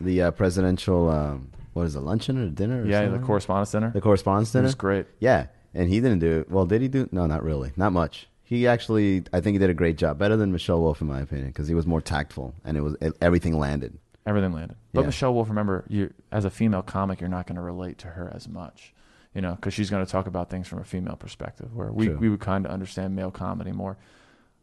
the 0.00 0.22
uh, 0.22 0.30
presidential 0.30 1.10
um, 1.10 1.50
what 1.76 1.86
is 1.86 1.94
it, 1.94 2.00
luncheon 2.00 2.38
or 2.38 2.48
dinner? 2.48 2.82
Or 2.82 2.86
yeah, 2.86 3.02
the 3.02 3.06
something? 3.10 3.26
correspondence 3.26 3.70
center. 3.70 3.90
the 3.90 4.00
correspondence 4.00 4.50
It 4.50 4.52
dinner. 4.58 4.64
was 4.66 4.74
great. 4.74 5.06
Yeah, 5.20 5.46
and 5.74 5.88
he 5.90 6.00
didn't 6.00 6.20
do 6.20 6.40
it. 6.40 6.50
Well, 6.50 6.64
did 6.66 6.80
he 6.82 6.88
do? 6.88 7.08
No, 7.12 7.26
not 7.26 7.42
really. 7.42 7.72
Not 7.76 7.92
much. 7.92 8.28
He 8.42 8.66
actually, 8.66 9.24
I 9.32 9.40
think 9.40 9.54
he 9.54 9.58
did 9.58 9.70
a 9.70 9.74
great 9.74 9.98
job, 9.98 10.18
better 10.18 10.36
than 10.36 10.52
Michelle 10.52 10.80
Wolf 10.80 11.00
in 11.00 11.06
my 11.08 11.20
opinion, 11.20 11.48
because 11.48 11.68
he 11.68 11.74
was 11.74 11.86
more 11.86 12.00
tactful 12.00 12.54
and 12.64 12.76
it 12.76 12.80
was 12.80 12.96
it, 13.00 13.12
everything 13.20 13.58
landed. 13.58 13.98
Everything 14.24 14.52
landed. 14.52 14.76
But 14.94 15.00
Yeah. 15.02 15.06
Michelle 15.06 15.34
Wolf, 15.34 15.48
remember, 15.48 15.84
you 15.88 16.12
as 16.32 16.44
a 16.44 16.50
female 16.50 16.82
comic, 16.82 17.20
you're 17.20 17.28
not 17.28 17.46
going 17.46 17.56
to 17.56 17.62
relate 17.62 17.98
to 17.98 18.08
her 18.08 18.32
as 18.34 18.48
much, 18.48 18.94
you 19.34 19.40
know, 19.42 19.54
because 19.56 19.74
she's 19.74 19.90
going 19.90 20.04
to 20.04 20.10
talk 20.10 20.26
about 20.26 20.48
things 20.48 20.66
from 20.68 20.78
a 20.78 20.84
female 20.84 21.16
perspective, 21.16 21.74
where 21.74 21.92
we, 21.92 22.06
True. 22.06 22.16
we 22.18 22.28
would 22.30 22.40
kind 22.40 22.64
of 22.66 22.72
understand 22.72 23.14
male 23.14 23.30
comedy 23.30 23.72
more. 23.72 23.96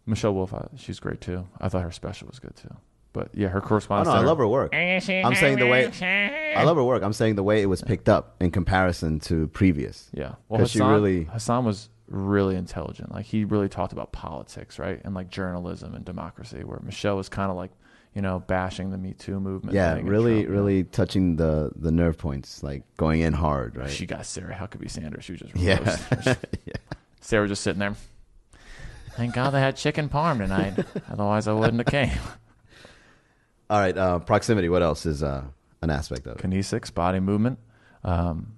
Michelle 0.06 0.34
Wolf, 0.34 0.54
she's 0.78 1.00
great 1.00 1.22
too. 1.22 1.48
I 1.62 1.70
thought 1.70 1.84
her 1.84 1.92
special 1.92 2.28
was 2.30 2.40
good 2.40 2.56
too. 2.56 2.76
But 3.14 3.30
yeah, 3.34 3.48
her 3.50 3.60
Oh 3.64 3.68
correspondence. 3.68 4.08
no, 4.14 4.20
I 4.20 4.24
love 4.26 4.40
her 4.40 4.48
work. 4.48 4.74
I'm 4.74 5.00
saying 5.02 5.60
the 5.60 5.68
way 5.68 5.86
I 6.56 6.64
love 6.64 6.78
her 6.78 6.84
work. 6.84 7.04
I'm 7.04 7.14
saying 7.14 7.36
the 7.36 7.44
way 7.44 7.62
it 7.62 7.68
was 7.68 7.82
picked 7.82 8.10
up 8.10 8.36
in 8.42 8.50
comparison 8.52 9.20
to 9.22 9.48
previous. 9.50 10.10
Yeah. 10.14 10.34
Well, 10.50 10.60
'Cause 10.62 10.72
she 10.72 10.82
really- 10.82 11.26
Hasan 11.26 11.64
was 11.64 11.90
really 12.08 12.56
intelligent. 12.56 13.12
Like 13.12 13.26
he 13.26 13.46
really 13.46 13.70
talked 13.70 13.94
about 13.94 14.12
politics, 14.12 14.78
right, 14.80 15.00
and 15.06 15.14
like 15.14 15.30
journalism 15.30 15.94
and 15.96 16.04
democracy. 16.04 16.64
Where 16.64 16.80
Michelle 16.84 17.16
was 17.16 17.30
kind 17.30 17.50
of 17.52 17.56
like, 17.58 17.72
you 18.16 18.22
know, 18.22 18.40
bashing 18.48 18.90
the 18.92 18.98
Me 18.98 19.14
Too 19.14 19.40
movement. 19.40 19.76
Yeah, 19.76 20.00
really, 20.04 20.42
Trump, 20.44 20.56
really 20.56 20.84
touching 20.84 21.36
the 21.36 21.72
the 21.76 21.92
nerve 21.92 22.18
points, 22.18 22.62
like 22.64 22.84
going 22.98 23.22
in 23.22 23.34
hard, 23.34 23.78
right? 23.78 23.90
She 23.90 24.06
got 24.08 24.26
Sarah 24.26 24.56
Huckabee 24.56 24.90
Sanders. 24.90 25.24
She 25.24 25.34
was 25.34 25.42
just 25.42 25.56
yeah, 25.56 25.76
her. 25.78 26.38
Sarah 27.22 27.48
just 27.48 27.62
sitting 27.64 27.80
there. 27.80 27.96
Thank 29.16 29.36
God 29.36 29.52
they 29.52 29.60
had 29.60 29.76
chicken 29.78 30.10
parm 30.10 30.40
tonight. 30.40 30.74
Otherwise, 31.12 31.48
I 31.48 31.54
wouldn't 31.54 31.78
have 31.78 31.86
came. 31.88 32.20
All 33.74 33.80
right, 33.80 33.98
uh, 33.98 34.20
proximity. 34.20 34.70
What 34.70 34.84
else 34.84 35.08
is 35.08 35.24
uh, 35.24 35.46
an 35.82 35.90
aspect 35.90 36.28
of 36.28 36.38
it? 36.38 36.44
Kinesics, 36.44 36.94
body 36.94 37.20
movement, 37.20 37.58
um, 38.04 38.56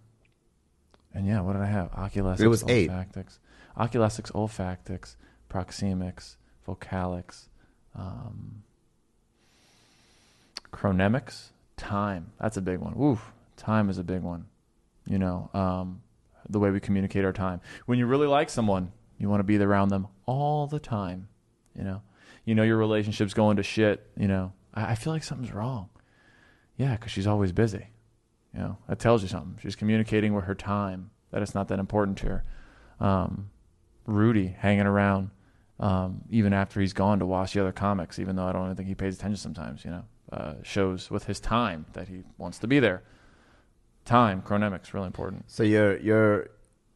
and 1.13 1.25
yeah, 1.25 1.39
what 1.39 1.53
did 1.53 1.61
I 1.61 1.67
have? 1.67 1.89
Oculesics, 1.93 2.41
It 2.41 2.49
was 2.49 2.65
eight. 2.67 2.89
olfactics, 2.89 3.39
oculesics, 3.77 4.35
olfactics, 4.35 5.15
proxemics, 5.49 6.35
vocalics, 6.67 7.45
um, 7.97 8.63
chronemics, 10.73 11.51
time. 11.77 12.33
That's 12.37 12.57
a 12.57 12.61
big 12.61 12.79
one. 12.79 12.93
Oof, 13.01 13.31
time 13.55 13.89
is 13.89 13.97
a 13.97 14.03
big 14.03 14.21
one. 14.21 14.47
You 15.07 15.17
know, 15.17 15.49
um, 15.53 16.01
the 16.49 16.59
way 16.59 16.71
we 16.71 16.81
communicate 16.81 17.23
our 17.23 17.31
time. 17.31 17.61
When 17.85 17.97
you 17.97 18.05
really 18.05 18.27
like 18.27 18.49
someone, 18.49 18.91
you 19.17 19.29
want 19.29 19.39
to 19.39 19.45
be 19.45 19.57
around 19.59 19.91
them 19.91 20.07
all 20.25 20.67
the 20.67 20.79
time. 20.81 21.29
You 21.73 21.85
know, 21.85 22.01
you 22.43 22.53
know 22.53 22.63
your 22.63 22.75
relationship's 22.75 23.33
going 23.33 23.55
to 23.55 23.63
shit. 23.63 24.05
You 24.17 24.27
know, 24.27 24.51
I, 24.75 24.91
I 24.91 24.95
feel 24.95 25.13
like 25.13 25.23
something's 25.23 25.53
wrong. 25.53 25.89
Yeah, 26.77 26.95
because 26.95 27.11
she's 27.11 27.27
always 27.27 27.51
busy. 27.51 27.87
You 28.53 28.59
know, 28.59 28.77
that 28.87 28.99
tells 28.99 29.21
you 29.21 29.27
something. 29.27 29.57
She's 29.61 29.75
communicating 29.75 30.33
with 30.33 30.45
her 30.45 30.55
time 30.55 31.11
that 31.31 31.41
it's 31.41 31.55
not 31.55 31.67
that 31.69 31.79
important 31.79 32.17
to 32.19 32.27
her. 32.27 32.43
Um, 32.99 33.49
Rudy 34.05 34.55
hanging 34.57 34.85
around 34.85 35.31
um, 35.79 36.21
even 36.29 36.53
after 36.53 36.79
he's 36.79 36.93
gone 36.93 37.19
to 37.19 37.25
watch 37.25 37.53
the 37.53 37.61
other 37.61 37.71
comics, 37.71 38.19
even 38.19 38.35
though 38.35 38.45
I 38.45 38.53
don't 38.53 38.65
even 38.65 38.75
think 38.75 38.87
he 38.87 38.95
pays 38.95 39.15
attention 39.15 39.37
sometimes. 39.37 39.83
You 39.83 39.91
know, 39.91 40.03
uh, 40.31 40.53
shows 40.63 41.11
with 41.11 41.25
his 41.25 41.39
time 41.39 41.85
that 41.93 42.07
he 42.07 42.23
wants 42.37 42.59
to 42.59 42.67
be 42.67 42.79
there. 42.79 43.03
Time, 44.05 44.41
chronemics, 44.41 44.93
really 44.93 45.07
important. 45.07 45.45
So 45.47 45.63
your 45.63 45.97
your 45.97 46.47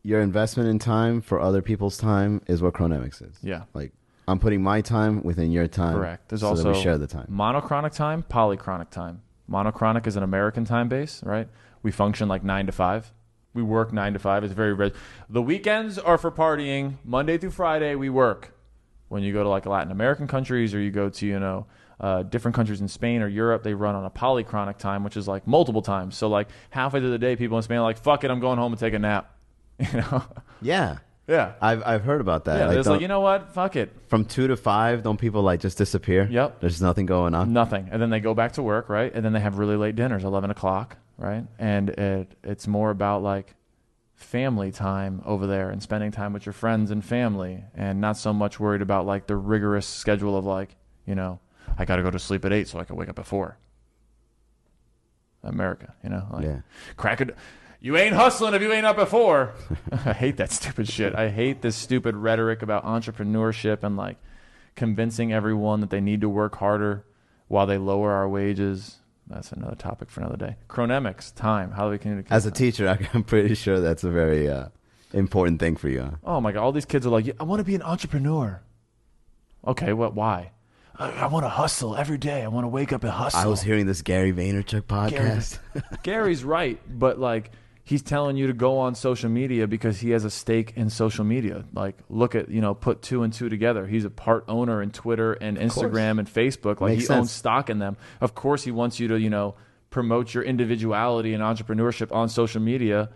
your 0.04 0.22
investment 0.22 0.70
in 0.70 0.80
time 0.80 1.22
for 1.22 1.42
other 1.42 1.62
people's 1.62 1.98
time 1.98 2.42
is 2.48 2.62
what 2.62 2.74
chronemics 2.74 3.22
is. 3.28 3.38
Yeah, 3.42 3.64
Like 3.74 3.92
I'm 4.30 4.40
putting 4.40 4.62
my 4.62 4.82
time 4.82 5.24
within 5.24 5.52
your 5.52 5.68
time. 5.68 5.96
correct. 5.96 6.30
There's 6.30 6.42
so 6.42 6.50
also 6.50 6.64
that 6.64 6.74
we 6.74 6.82
share 6.82 6.98
the 6.98 7.08
time. 7.08 7.26
monochronic 7.30 7.94
time, 7.94 8.24
polychronic 8.30 8.90
time. 8.90 9.22
Monochronic 9.48 10.06
is 10.06 10.16
an 10.16 10.24
American 10.24 10.66
time 10.66 10.88
base, 10.88 11.24
right? 11.24 11.48
We 11.82 11.92
function 11.92 12.28
like 12.28 12.44
nine 12.44 12.68
to 12.68 12.72
five. 12.72 13.12
We 13.56 13.64
work 13.64 13.92
nine 13.92 14.14
to 14.14 14.20
five. 14.20 14.44
It's 14.44 14.54
very 14.54 14.74
red. 14.74 14.94
The 15.28 15.42
weekends 15.42 15.98
are 15.98 16.20
for 16.20 16.30
partying. 16.32 16.98
Monday 17.04 17.40
through 17.40 17.52
Friday, 17.52 17.96
we 17.96 18.10
work. 18.10 18.54
When 19.08 19.24
you 19.24 19.34
go 19.34 19.42
to 19.42 19.50
like 19.50 19.66
Latin 19.66 19.92
American 19.92 20.28
countries 20.28 20.76
or 20.76 20.80
you 20.80 20.92
go 20.92 21.10
to, 21.10 21.26
you 21.26 21.40
know, 21.40 21.66
uh, 22.00 22.22
different 22.22 22.54
countries 22.54 22.80
in 22.80 22.88
Spain 22.88 23.24
or 23.24 23.28
Europe, 23.28 23.64
they 23.64 23.74
run 23.74 23.96
on 23.96 24.06
a 24.06 24.10
polychronic 24.12 24.78
time, 24.78 25.04
which 25.04 25.18
is 25.18 25.28
like 25.28 25.48
multiple 25.48 25.82
times. 25.82 26.16
So 26.16 26.30
like 26.30 26.48
halfway 26.70 27.00
through 27.00 27.10
the 27.10 27.18
day, 27.18 27.36
people 27.36 27.58
in 27.58 27.64
Spain 27.64 27.80
are 27.80 27.84
like, 27.84 27.98
fuck 27.98 28.24
it, 28.24 28.30
I'm 28.30 28.40
going 28.40 28.60
home 28.60 28.72
and 28.72 28.80
take 28.80 28.94
a 28.94 29.00
nap. 29.00 29.36
You 29.80 30.02
know? 30.02 30.24
Yeah, 30.62 30.98
yeah. 31.30 31.54
I've 31.62 31.82
I've 31.86 32.04
heard 32.04 32.20
about 32.22 32.46
that. 32.46 32.58
Yeah, 32.60 32.68
like, 32.68 32.78
it's 32.78 32.88
like, 32.88 33.02
you 33.02 33.08
know 33.08 33.22
what? 33.22 33.54
Fuck 33.54 33.76
it. 33.76 33.96
from 34.08 34.26
two 34.26 34.48
to 34.48 34.58
five, 34.58 35.04
don't 35.04 35.18
people 35.20 35.42
like 35.44 35.60
just 35.62 35.78
disappear? 35.78 36.28
Yep. 36.30 36.60
There's 36.60 36.82
nothing 36.82 37.06
going 37.06 37.34
on. 37.36 37.54
Nothing. 37.54 37.88
And 37.92 38.02
then 38.02 38.10
they 38.10 38.20
go 38.20 38.34
back 38.34 38.54
to 38.54 38.64
work, 38.64 38.90
right? 38.90 39.14
And 39.14 39.24
then 39.24 39.32
they 39.34 39.40
have 39.40 39.58
really 39.60 39.76
late 39.78 39.96
dinners, 39.96 40.24
11 40.24 40.50
o'clock, 40.52 40.98
right? 41.18 41.46
And 41.60 41.90
it 41.92 42.36
it's 42.44 42.68
more 42.68 42.90
about 42.90 43.22
like 43.24 43.56
family 44.16 44.72
time 44.72 45.22
over 45.26 45.48
there 45.48 45.70
and 45.70 45.82
spending 45.82 46.12
time 46.12 46.34
with 46.34 46.46
your 46.46 46.52
friends 46.54 46.92
and 46.92 47.06
family 47.06 47.64
and 47.74 48.02
not 48.02 48.18
so 48.18 48.34
much 48.34 48.60
worried 48.60 48.82
about 48.82 49.06
like 49.06 49.28
the 49.28 49.36
rigorous 49.38 49.88
schedule 49.88 50.36
of 50.38 50.44
like, 50.46 50.76
you 51.06 51.16
know, 51.16 51.40
I 51.78 51.86
got 51.86 51.96
to 51.98 52.04
go 52.04 52.12
to 52.12 52.20
sleep 52.20 52.44
at 52.44 52.52
8 52.52 52.68
so 52.68 52.80
I 52.80 52.84
can 52.84 52.98
wake 52.98 53.08
up 53.08 53.18
at 53.20 53.26
4. 53.26 53.58
America, 55.44 55.94
you 56.04 56.10
know? 56.10 56.28
Like, 56.32 56.44
Yeah. 56.44 56.60
crack 56.98 57.22
it. 57.22 57.36
You 57.82 57.96
ain't 57.96 58.14
hustling 58.16 58.54
if 58.54 58.62
you 58.62 58.72
ain't 58.74 58.86
up 58.86 58.98
at 58.98 59.08
four. 59.08 59.54
I 59.92 60.14
hate 60.14 60.38
that 60.38 60.52
stupid 60.52 60.90
shit. 60.90 61.16
I 61.16 61.30
hate 61.30 61.62
this 61.62 61.78
stupid 61.78 62.16
rhetoric 62.16 62.62
about 62.62 62.84
entrepreneurship 62.84 63.84
and 63.84 63.96
like 63.96 64.18
convincing 64.76 65.32
everyone 65.32 65.80
that 65.80 65.90
they 65.90 66.02
need 66.02 66.22
to 66.22 66.30
work 66.30 66.58
harder 66.58 67.06
while 67.48 67.66
they 67.66 67.78
lower 67.78 68.12
our 68.12 68.28
wages. 68.28 68.98
That's 69.28 69.52
another 69.52 69.76
topic 69.76 70.10
for 70.10 70.22
another 70.22 70.38
day. 70.38 70.56
Chronemics, 70.68 71.34
time, 71.34 71.72
how 71.72 71.86
do 71.86 71.92
we 71.92 71.98
communicate? 72.00 72.32
As 72.32 72.46
a 72.46 72.52
time? 72.52 72.58
teacher, 72.58 73.10
I'm 73.14 73.24
pretty 73.24 73.56
sure 73.56 73.80
that's 73.80 74.04
a 74.04 74.10
very 74.10 74.50
uh, 74.50 74.70
important 75.14 75.60
thing 75.60 75.78
for 75.78 75.88
you. 75.88 76.02
Huh? 76.02 76.12
Oh 76.24 76.42
my 76.42 76.52
god, 76.52 76.64
all 76.64 76.72
these 76.72 76.86
kids 76.86 77.06
are 77.06 77.12
like, 77.12 77.28
"Yeah, 77.28 77.34
I 77.40 77.44
want 77.44 77.60
to 77.60 77.64
be 77.64 77.76
an 77.76 77.84
entrepreneur. 77.84 78.62
Okay, 79.66 79.94
what? 79.94 80.16
Why? 80.16 80.52
I, 80.98 81.12
I 81.12 81.28
want 81.28 81.46
to 81.46 81.50
hustle 81.50 81.96
every 81.96 82.18
day. 82.18 82.42
I 82.44 82.48
want 82.48 82.66
to 82.66 82.70
wake 82.70 82.92
up 82.92 83.04
and 83.04 83.12
hustle. 83.12 83.40
I 83.40 83.46
was 83.46 83.62
hearing 83.62 83.86
this 83.86 84.02
Gary 84.02 84.34
Vaynerchuk 84.34 84.82
podcast. 84.82 85.60
Gary's 86.04 86.44
right, 86.44 86.80
but 86.90 87.20
like 87.20 87.52
he's 87.90 88.04
telling 88.04 88.38
you 88.38 88.46
to 88.46 88.54
go 88.54 88.78
on 88.78 88.94
social 88.94 89.32
media 89.32 89.66
because 89.66 90.00
he 90.00 90.12
has 90.12 90.24
a 90.24 90.30
stake 90.30 90.74
in 90.76 90.92
social 90.92 91.26
media. 91.26 91.66
Like 91.74 91.98
look 92.08 92.36
at, 92.36 92.48
you 92.50 92.62
know, 92.62 92.76
put 92.76 93.02
two 93.02 93.24
and 93.24 93.34
two 93.34 93.50
together. 93.50 93.88
He's 93.88 94.06
a 94.06 94.12
part 94.12 94.46
owner 94.48 94.80
in 94.84 94.92
Twitter 94.92 95.34
and 95.34 95.58
Instagram 95.58 96.20
and 96.20 96.32
Facebook. 96.32 96.82
Like 96.82 96.92
Makes 96.92 97.02
he 97.02 97.06
sense. 97.08 97.18
owns 97.18 97.32
stock 97.32 97.72
in 97.72 97.80
them. 97.80 97.98
Of 98.22 98.36
course 98.36 98.64
he 98.64 98.70
wants 98.70 99.00
you 99.00 99.08
to, 99.08 99.20
you 99.20 99.32
know, 99.32 99.56
promote 99.90 100.36
your 100.36 100.44
individuality 100.44 101.34
and 101.34 101.42
entrepreneurship 101.42 102.16
on 102.16 102.30
social 102.30 102.62
media 102.62 103.10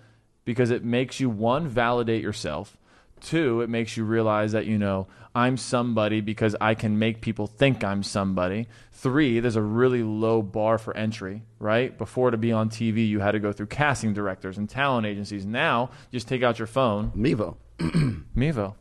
because 0.43 0.71
it 0.71 0.83
makes 0.83 1.19
you 1.19 1.29
one 1.29 1.67
validate 1.67 2.23
yourself. 2.23 2.75
Two, 3.23 3.61
it 3.61 3.69
makes 3.69 3.97
you 3.97 4.03
realize 4.03 4.51
that, 4.51 4.65
you 4.65 4.77
know, 4.77 5.07
I'm 5.33 5.57
somebody 5.57 6.21
because 6.21 6.55
I 6.61 6.75
can 6.75 6.99
make 6.99 7.21
people 7.21 7.47
think 7.47 7.83
I'm 7.83 8.03
somebody. 8.03 8.67
Three, 8.91 9.39
there's 9.39 9.55
a 9.55 9.61
really 9.61 10.03
low 10.03 10.41
bar 10.41 10.77
for 10.77 10.95
entry, 10.95 11.41
right? 11.57 11.97
Before 11.97 12.29
to 12.31 12.37
be 12.37 12.51
on 12.51 12.69
TV, 12.69 13.07
you 13.07 13.19
had 13.19 13.31
to 13.31 13.39
go 13.39 13.51
through 13.51 13.67
casting 13.67 14.13
directors 14.13 14.57
and 14.57 14.69
talent 14.69 15.07
agencies. 15.07 15.45
Now, 15.45 15.89
just 16.11 16.27
take 16.27 16.43
out 16.43 16.59
your 16.59 16.67
phone, 16.67 17.11
Mevo. 17.11 17.55
Mevo. 17.79 18.57
All 18.65 18.75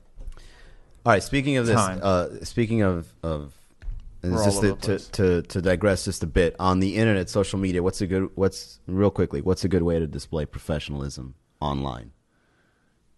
right. 1.07 1.22
Speaking 1.22 1.57
of 1.57 1.66
this, 1.66 1.76
Time. 1.76 2.01
uh, 2.03 2.28
speaking 2.43 2.82
of 2.82 3.12
of, 3.22 3.57
and 4.22 4.34
We're 4.34 4.45
just 4.45 4.61
to, 4.61 4.76
to, 4.76 4.99
to 4.99 5.43
to 5.43 5.62
digress 5.62 6.05
just 6.05 6.22
a 6.22 6.26
bit 6.26 6.55
on 6.61 6.80
the 6.80 6.97
internet, 6.97 7.30
social 7.30 7.59
media. 7.59 7.82
What's 7.82 8.01
a 8.01 8.07
good? 8.07 8.30
What's 8.34 8.80
real 8.86 9.11
quickly? 9.11 9.40
What's 9.40 9.64
a 9.64 9.68
good 9.68 9.82
way 9.82 9.99
to 9.99 10.07
display 10.07 10.45
professionalism 10.47 11.34
online? 11.61 12.12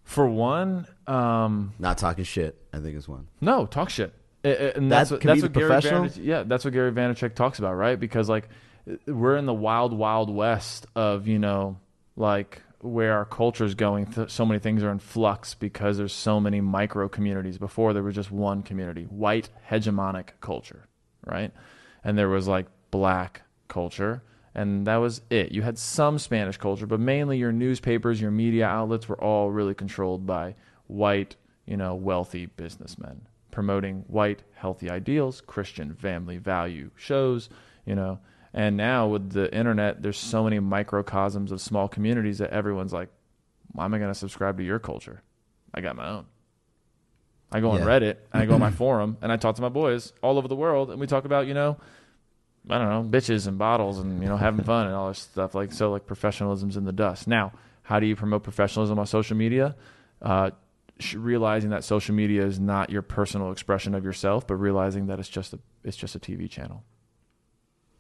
For 0.05 0.29
one, 0.29 0.87
um, 1.07 1.75
Not 1.79 1.99
talking 1.99 2.25
shit. 2.25 2.61
I 2.73 2.79
think 2.79 2.97
is 2.97 3.09
one. 3.09 3.29
No, 3.41 3.67
talk 3.67 3.91
shit. 3.91 4.15
And 4.43 4.91
That 4.93 5.09
that's 5.09 5.11
what, 5.11 5.21
that's 5.23 5.43
what 5.43 5.53
Gary? 5.53 5.71
Vaynerchuk, 5.71 6.19
yeah, 6.23 6.43
that's 6.43 6.65
what 6.65 6.75
Gary 6.75 6.93
Vaynerchuk 6.93 7.35
talks 7.35 7.59
about, 7.59 7.75
right? 7.75 7.99
Because 7.99 8.29
like 8.29 8.49
we're 9.07 9.37
in 9.37 9.47
the 9.47 9.55
wild, 9.55 9.97
wild 9.97 10.29
west 10.29 10.87
of 10.95 11.27
you 11.27 11.39
know 11.39 11.79
like 12.17 12.63
where 12.81 13.15
our 13.15 13.25
culture 13.25 13.65
is 13.65 13.75
going. 13.75 14.07
Th- 14.07 14.31
so 14.31 14.45
many 14.45 14.61
things 14.61 14.83
are 14.83 14.91
in 14.91 14.99
flux 14.99 15.55
because 15.55 15.97
there's 15.97 16.13
so 16.13 16.41
many 16.41 16.61
micro 16.61 17.09
communities. 17.09 17.57
Before 17.57 17.95
there 17.95 18.03
was 18.03 18.15
just 18.15 18.31
one 18.31 18.63
community, 18.63 19.05
white 19.05 19.49
hegemonic 19.71 20.31
culture, 20.43 20.87
right? 21.25 21.51
And 22.03 22.19
there 22.19 22.29
was 22.29 22.47
like 22.47 22.67
black 22.91 23.43
culture. 23.69 24.23
And 24.57 24.87
that 24.87 24.97
was 24.97 25.21
it. 25.31 25.51
You 25.51 25.63
had 25.63 25.79
some 25.79 26.19
Spanish 26.19 26.59
culture, 26.59 26.87
but 26.87 27.01
mainly 27.01 27.39
your 27.39 27.51
newspapers, 27.51 28.21
your 28.21 28.31
media 28.31 28.67
outlets 28.67 29.09
were 29.09 29.21
all 29.21 29.51
really 29.51 29.75
controlled 29.75 30.27
by 30.27 30.55
white, 30.95 31.37
you 31.67 31.77
know, 31.77 31.95
wealthy 31.95 32.47
businessmen 32.47 33.27
promoting 33.55 34.05
white, 34.09 34.43
healthy 34.55 34.91
ideals, 34.91 35.41
Christian 35.41 35.95
family 35.95 36.37
value 36.39 36.91
shows, 36.97 37.49
you 37.87 37.95
know. 37.95 38.19
And 38.53 38.77
now 38.77 39.07
with 39.07 39.31
the 39.31 39.53
internet, 39.55 40.03
there's 40.03 40.19
so 40.19 40.43
many 40.43 40.59
microcosms 40.59 41.53
of 41.53 41.61
small 41.61 41.87
communities 41.87 42.39
that 42.39 42.51
everyone's 42.51 42.93
like, 42.93 43.09
why 43.73 43.85
am 43.85 43.95
I 43.95 43.99
going 43.99 44.11
to 44.11 44.15
subscribe 44.19 44.59
to 44.59 44.65
your 44.65 44.81
culture? 44.81 45.23
I 45.73 45.81
got 45.81 45.95
my 45.97 46.09
own. 46.09 46.27
I 47.53 47.61
go 47.61 47.71
on 47.71 47.81
Yeah. 47.81 47.87
Reddit 47.87 48.17
and 48.33 48.43
I 48.43 48.47
go 48.47 48.55
on 48.55 48.61
my 48.61 48.71
forum 48.83 49.19
and 49.23 49.31
I 49.31 49.37
talk 49.37 49.55
to 49.57 49.63
my 49.63 49.69
boys 49.69 50.13
all 50.21 50.37
over 50.37 50.49
the 50.49 50.57
world 50.57 50.91
and 50.91 50.99
we 50.99 51.07
talk 51.07 51.25
about, 51.25 51.47
you 51.47 51.55
know, 51.55 51.77
I 52.69 52.79
don't 52.79 52.89
know, 52.89 53.19
bitches 53.19 53.47
and 53.47 53.57
bottles 53.57 53.99
and, 53.99 54.21
you 54.21 54.29
know, 54.29 54.37
having 54.37 54.65
fun 54.73 54.87
and 54.87 54.97
all 54.97 55.09
this 55.09 55.21
stuff. 55.21 55.55
Like, 55.55 55.73
so 55.73 55.93
like 55.93 56.07
professionalism's 56.07 56.77
in 56.77 56.85
the 56.85 56.93
dust. 56.93 57.29
Now, 57.29 57.53
how 57.83 58.01
do 58.01 58.07
you 58.07 58.17
promote 58.17 58.43
professionalism 58.43 58.99
on 58.99 59.07
social 59.07 59.37
media? 59.37 59.77
Uh, 60.21 60.51
realizing 61.15 61.71
that 61.71 61.85
social 61.85 62.15
media 62.15 62.45
is 62.45 62.61
not 62.61 62.91
your 62.91 63.03
personal 63.03 63.51
expression 63.51 63.95
of 63.95 64.05
yourself, 64.05 64.47
but 64.47 64.57
realizing 64.57 65.07
that 65.07 65.19
it's 65.19 65.29
just 65.29 65.53
a 65.53 65.59
it's 65.83 65.97
just 65.97 66.15
a 66.15 66.19
TV 66.19 66.49
channel. 66.49 66.85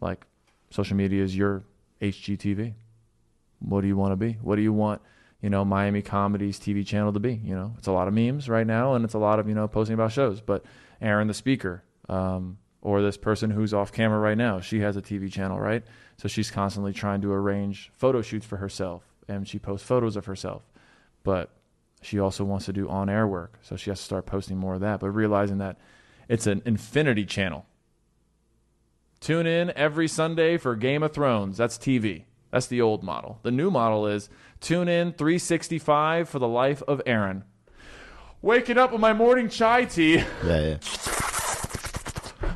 Like 0.00 0.26
social 0.70 0.96
media 0.96 1.22
is 1.22 1.36
your 1.36 1.64
HGTV. 2.00 2.74
What 3.60 3.80
do 3.80 3.88
you 3.88 3.96
want 3.96 4.12
to 4.12 4.16
be? 4.16 4.38
What 4.42 4.56
do 4.56 4.62
you 4.62 4.72
want? 4.72 5.00
You 5.40 5.50
know, 5.50 5.64
Miami 5.64 6.02
Comedy's 6.02 6.58
TV 6.58 6.86
channel 6.86 7.12
to 7.12 7.20
be. 7.20 7.34
You 7.34 7.54
know, 7.54 7.74
it's 7.78 7.86
a 7.86 7.92
lot 7.92 8.08
of 8.08 8.14
memes 8.14 8.48
right 8.48 8.66
now, 8.66 8.94
and 8.94 9.04
it's 9.04 9.14
a 9.14 9.18
lot 9.18 9.38
of 9.38 9.48
you 9.48 9.54
know 9.54 9.68
posting 9.68 9.94
about 9.94 10.12
shows. 10.12 10.40
But 10.40 10.64
Aaron, 11.00 11.28
the 11.28 11.34
speaker, 11.34 11.82
um, 12.08 12.58
or 12.80 13.02
this 13.02 13.16
person 13.16 13.50
who's 13.50 13.74
off 13.74 13.92
camera 13.92 14.18
right 14.18 14.38
now, 14.38 14.60
she 14.60 14.80
has 14.80 14.96
a 14.96 15.02
TV 15.02 15.30
channel, 15.30 15.58
right? 15.58 15.82
So 16.16 16.28
she's 16.28 16.50
constantly 16.50 16.92
trying 16.92 17.22
to 17.22 17.32
arrange 17.32 17.90
photo 17.92 18.22
shoots 18.22 18.46
for 18.46 18.58
herself, 18.58 19.02
and 19.26 19.48
she 19.48 19.58
posts 19.58 19.86
photos 19.86 20.16
of 20.16 20.26
herself. 20.26 20.62
But 21.24 21.50
she 22.04 22.18
also 22.18 22.44
wants 22.44 22.66
to 22.66 22.72
do 22.72 22.88
on-air 22.88 23.26
work, 23.26 23.58
so 23.62 23.76
she 23.76 23.90
has 23.90 23.98
to 23.98 24.04
start 24.04 24.26
posting 24.26 24.58
more 24.58 24.74
of 24.74 24.80
that. 24.80 25.00
But 25.00 25.10
realizing 25.10 25.58
that 25.58 25.78
it's 26.28 26.46
an 26.46 26.62
infinity 26.64 27.24
channel. 27.24 27.66
Tune 29.20 29.46
in 29.46 29.72
every 29.74 30.06
Sunday 30.06 30.58
for 30.58 30.76
Game 30.76 31.02
of 31.02 31.12
Thrones. 31.12 31.56
That's 31.56 31.78
TV. 31.78 32.24
That's 32.50 32.66
the 32.66 32.82
old 32.82 33.02
model. 33.02 33.40
The 33.42 33.50
new 33.50 33.70
model 33.70 34.06
is 34.06 34.28
tune 34.60 34.88
in 34.88 35.12
365 35.12 36.28
for 36.28 36.38
the 36.38 36.46
life 36.46 36.82
of 36.86 37.00
Aaron. 37.06 37.44
Waking 38.42 38.78
up 38.78 38.92
with 38.92 39.00
my 39.00 39.14
morning 39.14 39.48
chai 39.48 39.86
tea. 39.86 40.22
Yeah, 40.44 40.60
yeah. 40.60 41.20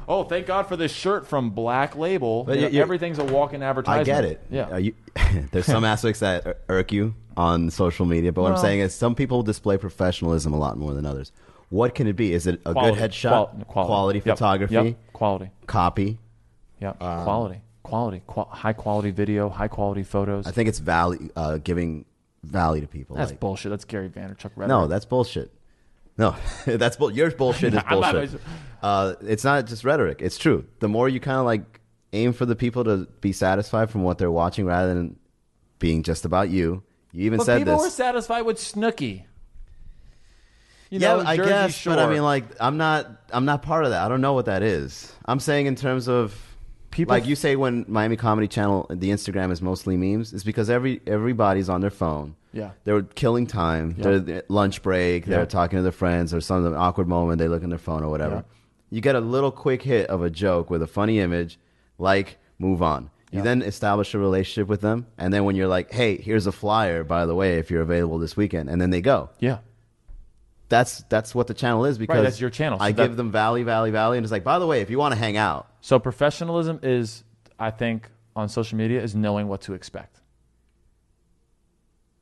Oh, 0.09 0.25
thank 0.25 0.47
God 0.47 0.67
for 0.67 0.77
this 0.77 0.91
shirt 0.93 1.27
from 1.27 1.51
Black 1.51 1.95
Label. 1.95 2.45
But 2.45 2.57
You 2.57 2.63
know, 2.63 2.69
you- 2.69 2.81
everything's 2.83 3.19
a 3.19 3.25
walk-in 3.25 3.63
advertisement. 3.63 4.09
I 4.09 4.11
get 4.11 4.25
it. 4.25 4.41
Yeah. 4.51 4.69
Uh, 4.73 4.77
you, 4.79 4.95
there's 5.53 5.67
some 5.67 5.85
aspects 5.85 6.21
that 6.21 6.47
ir- 6.47 6.57
irk 6.71 6.93
you 6.93 7.15
on 7.37 7.71
social 7.71 8.07
media, 8.07 8.33
but 8.33 8.43
what 8.43 8.53
I'm 8.53 8.59
saying 8.59 8.81
is 8.81 8.95
some 8.95 9.15
people 9.15 9.43
display 9.43 9.77
professionalism 9.77 10.53
a 10.55 10.59
lot 10.59 10.79
more 10.79 10.95
than 10.95 11.05
others. 11.07 11.31
What 11.69 11.95
can 11.95 12.07
it 12.07 12.17
be? 12.17 12.33
Is 12.33 12.47
it 12.47 12.61
a 12.65 12.73
Quality. 12.73 12.95
good 12.99 13.11
headshot, 13.11 13.67
Qual- 13.67 13.87
quality, 13.87 14.23
Yep. 14.25 14.39
photography, 14.39 14.75
Yep. 14.75 14.97
Quality. 15.13 15.51
copy? 15.67 16.19
Yeah. 16.81 16.93
quality. 16.93 17.61
Quality. 17.83 18.23
Qual- 18.27 18.49
high 18.51 18.73
quality 18.73 19.11
video. 19.11 19.49
High 19.51 19.69
quality 19.69 20.03
photos. 20.03 20.47
I 20.47 20.51
think 20.53 20.69
it's 20.71 20.79
value, 20.79 21.29
uh, 21.37 21.59
giving 21.59 22.07
value 22.45 22.81
to 22.81 22.87
people. 22.89 23.17
That's 23.17 23.33
like, 23.33 23.41
bullshit. 23.41 23.71
That's 23.71 23.85
Gary 23.85 24.09
Vaynerchuk. 24.09 24.53
Rhetoric. 24.57 24.69
no, 24.69 24.87
that's 24.87 25.05
bullshit. 25.05 25.53
No, 26.19 26.35
that's 26.67 26.97
bull. 26.97 27.11
Your 27.13 27.31
bullshit 27.31 27.73
is 27.75 27.83
bullshit. 27.89 28.41
Uh, 28.83 29.15
it's 29.23 29.45
not 29.45 29.67
just 29.67 29.85
rhetoric. 29.85 30.21
It's 30.21 30.37
true. 30.39 30.67
The 30.81 30.89
more 30.89 31.09
you 31.09 31.21
kind 31.21 31.39
of 31.39 31.45
like 31.47 31.81
aim 32.13 32.33
for 32.33 32.45
the 32.47 32.57
people 32.57 32.85
to 32.85 33.07
be 33.21 33.33
satisfied 33.33 33.91
from 33.91 34.03
what 34.03 34.19
they're 34.19 34.31
watching, 34.31 34.67
rather 34.67 34.93
than 34.95 35.17
being 35.79 36.03
just 36.03 36.25
about 36.25 36.51
you. 36.51 36.83
You 37.13 37.25
even 37.27 37.39
But 37.39 37.47
said 37.47 37.59
people 37.59 37.75
this. 37.75 37.83
were 37.85 37.91
satisfied 37.91 38.43
with 38.43 38.59
Snooki. 38.59 39.25
You 40.91 41.01
yeah, 41.01 41.15
know, 41.17 41.21
I 41.21 41.37
Jersey 41.37 41.49
guess, 41.51 41.75
Shore. 41.75 41.95
but 41.97 41.99
I 42.03 42.11
mean, 42.11 42.23
like, 42.23 42.45
I'm 42.61 42.79
not, 42.79 43.07
I'm 43.31 43.45
not 43.45 43.63
part 43.63 43.85
of 43.85 43.91
that. 43.91 44.03
I 44.05 44.09
don't 44.09 44.23
know 44.23 44.33
what 44.33 44.47
that 44.47 44.63
is. 44.63 45.13
I'm 45.27 45.39
saying 45.39 45.67
in 45.67 45.77
terms 45.77 46.09
of 46.09 46.35
People- 46.91 47.15
like 47.15 47.27
you 47.27 47.37
say 47.37 47.57
when 47.57 47.85
Miami 47.89 48.17
Comedy 48.17 48.49
Channel, 48.49 48.87
the 48.91 49.11
Instagram 49.11 49.53
is 49.53 49.61
mostly 49.61 49.97
memes. 49.99 50.33
It's 50.33 50.45
because 50.45 50.71
every 50.71 51.01
everybody's 51.07 51.69
on 51.69 51.83
their 51.83 51.91
phone. 51.91 52.37
Yeah. 52.53 52.71
they're 52.85 53.03
killing 53.03 53.47
time. 53.47 53.95
Yeah. 53.99 54.19
They're 54.19 54.43
lunch 54.49 54.83
break. 54.83 55.27
Yeah. 55.27 55.37
They're 55.37 55.47
talking 55.47 55.79
to 55.79 55.83
their 55.83 55.93
friends 55.93 56.33
or 56.33 56.41
some 56.41 56.75
awkward 56.75 57.09
moment. 57.09 57.39
They 57.39 57.49
look 57.49 57.63
in 57.63 57.71
their 57.71 57.79
phone 57.79 58.03
or 58.03 58.09
whatever. 58.11 58.37
Yeah. 58.37 58.43
You 58.91 59.01
get 59.01 59.15
a 59.15 59.21
little 59.21 59.51
quick 59.51 59.83
hit 59.83 60.09
of 60.09 60.23
a 60.23 60.31
joke 60.31 60.71
with 60.71 60.83
a 60.83 60.87
funny 60.87 61.21
image, 61.21 61.59
like 61.99 62.39
move 62.59 62.83
on. 62.83 63.11
You 63.31 63.43
then 63.43 63.61
establish 63.61 64.15
a 64.15 64.19
relationship 64.19 64.69
with 64.69 64.81
them, 64.81 65.07
and 65.19 65.31
then 65.35 65.45
when 65.45 65.55
you're 65.55 65.69
like, 65.69 65.93
"Hey, 65.93 66.17
here's 66.17 66.47
a 66.47 66.53
flyer, 66.53 67.05
by 67.05 67.27
the 67.27 67.35
way, 67.35 67.59
if 67.59 67.71
you're 67.71 67.83
available 67.83 68.19
this 68.19 68.39
weekend," 68.39 68.71
and 68.71 68.81
then 68.81 68.89
they 68.89 69.03
go 69.03 69.29
yeah. 69.39 69.59
that's 70.71 71.03
that's 71.11 71.35
what 71.35 71.47
the 71.47 71.53
channel 71.55 71.85
is 71.85 71.99
because 71.99 72.23
that's 72.23 72.41
your 72.41 72.49
channel. 72.49 72.79
So 72.79 72.85
I 72.85 72.93
that- 72.93 73.09
give 73.09 73.17
them 73.17 73.31
valley, 73.31 73.63
valley, 73.65 73.91
valley, 73.91 74.17
and 74.17 74.25
it's 74.25 74.33
like, 74.33 74.45
by 74.45 74.59
the 74.59 74.67
way, 74.67 74.81
if 74.81 74.89
you 74.89 74.99
want 74.99 75.13
to 75.13 75.19
hang 75.19 75.37
out, 75.37 75.69
So 75.83 75.99
professionalism 75.99 76.81
is, 76.83 77.23
I 77.59 77.71
think, 77.71 78.09
on 78.35 78.49
social 78.49 78.79
media 78.79 79.03
is 79.03 79.15
knowing 79.15 79.47
what 79.49 79.61
to 79.63 79.75
expect. 79.75 80.21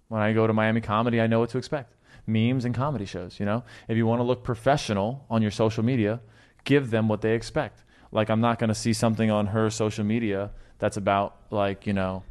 When 0.09 0.23
I 0.23 0.33
go 0.33 0.47
to 0.47 0.53
Miami 0.53 0.81
Comedy, 0.81 1.21
I 1.21 1.27
know 1.27 1.41
what 1.41 1.51
to 1.51 1.59
expect. 1.59 1.93
Memes 2.27 2.65
and 2.65 2.75
comedy 2.75 3.05
shows, 3.05 3.39
you 3.39 3.47
know? 3.47 3.63
If 3.89 3.97
you 3.97 4.07
want 4.07 4.21
to 4.21 4.25
look 4.25 4.43
professional 4.43 5.25
on 5.31 5.43
your 5.43 5.51
social 5.51 5.85
media, 5.85 6.21
give 6.65 6.91
them 6.91 7.09
what 7.09 7.21
they 7.21 7.35
expect. 7.35 7.83
Like 8.13 8.31
I'm 8.31 8.41
not 8.41 8.59
going 8.59 8.69
to 8.69 8.75
see 8.75 8.93
something 8.93 9.31
on 9.31 9.47
her 9.49 9.71
social 9.71 10.05
media 10.05 10.51
that's 10.79 10.97
about 10.97 11.37
like, 11.51 11.87
you 11.87 11.93
know, 11.93 12.23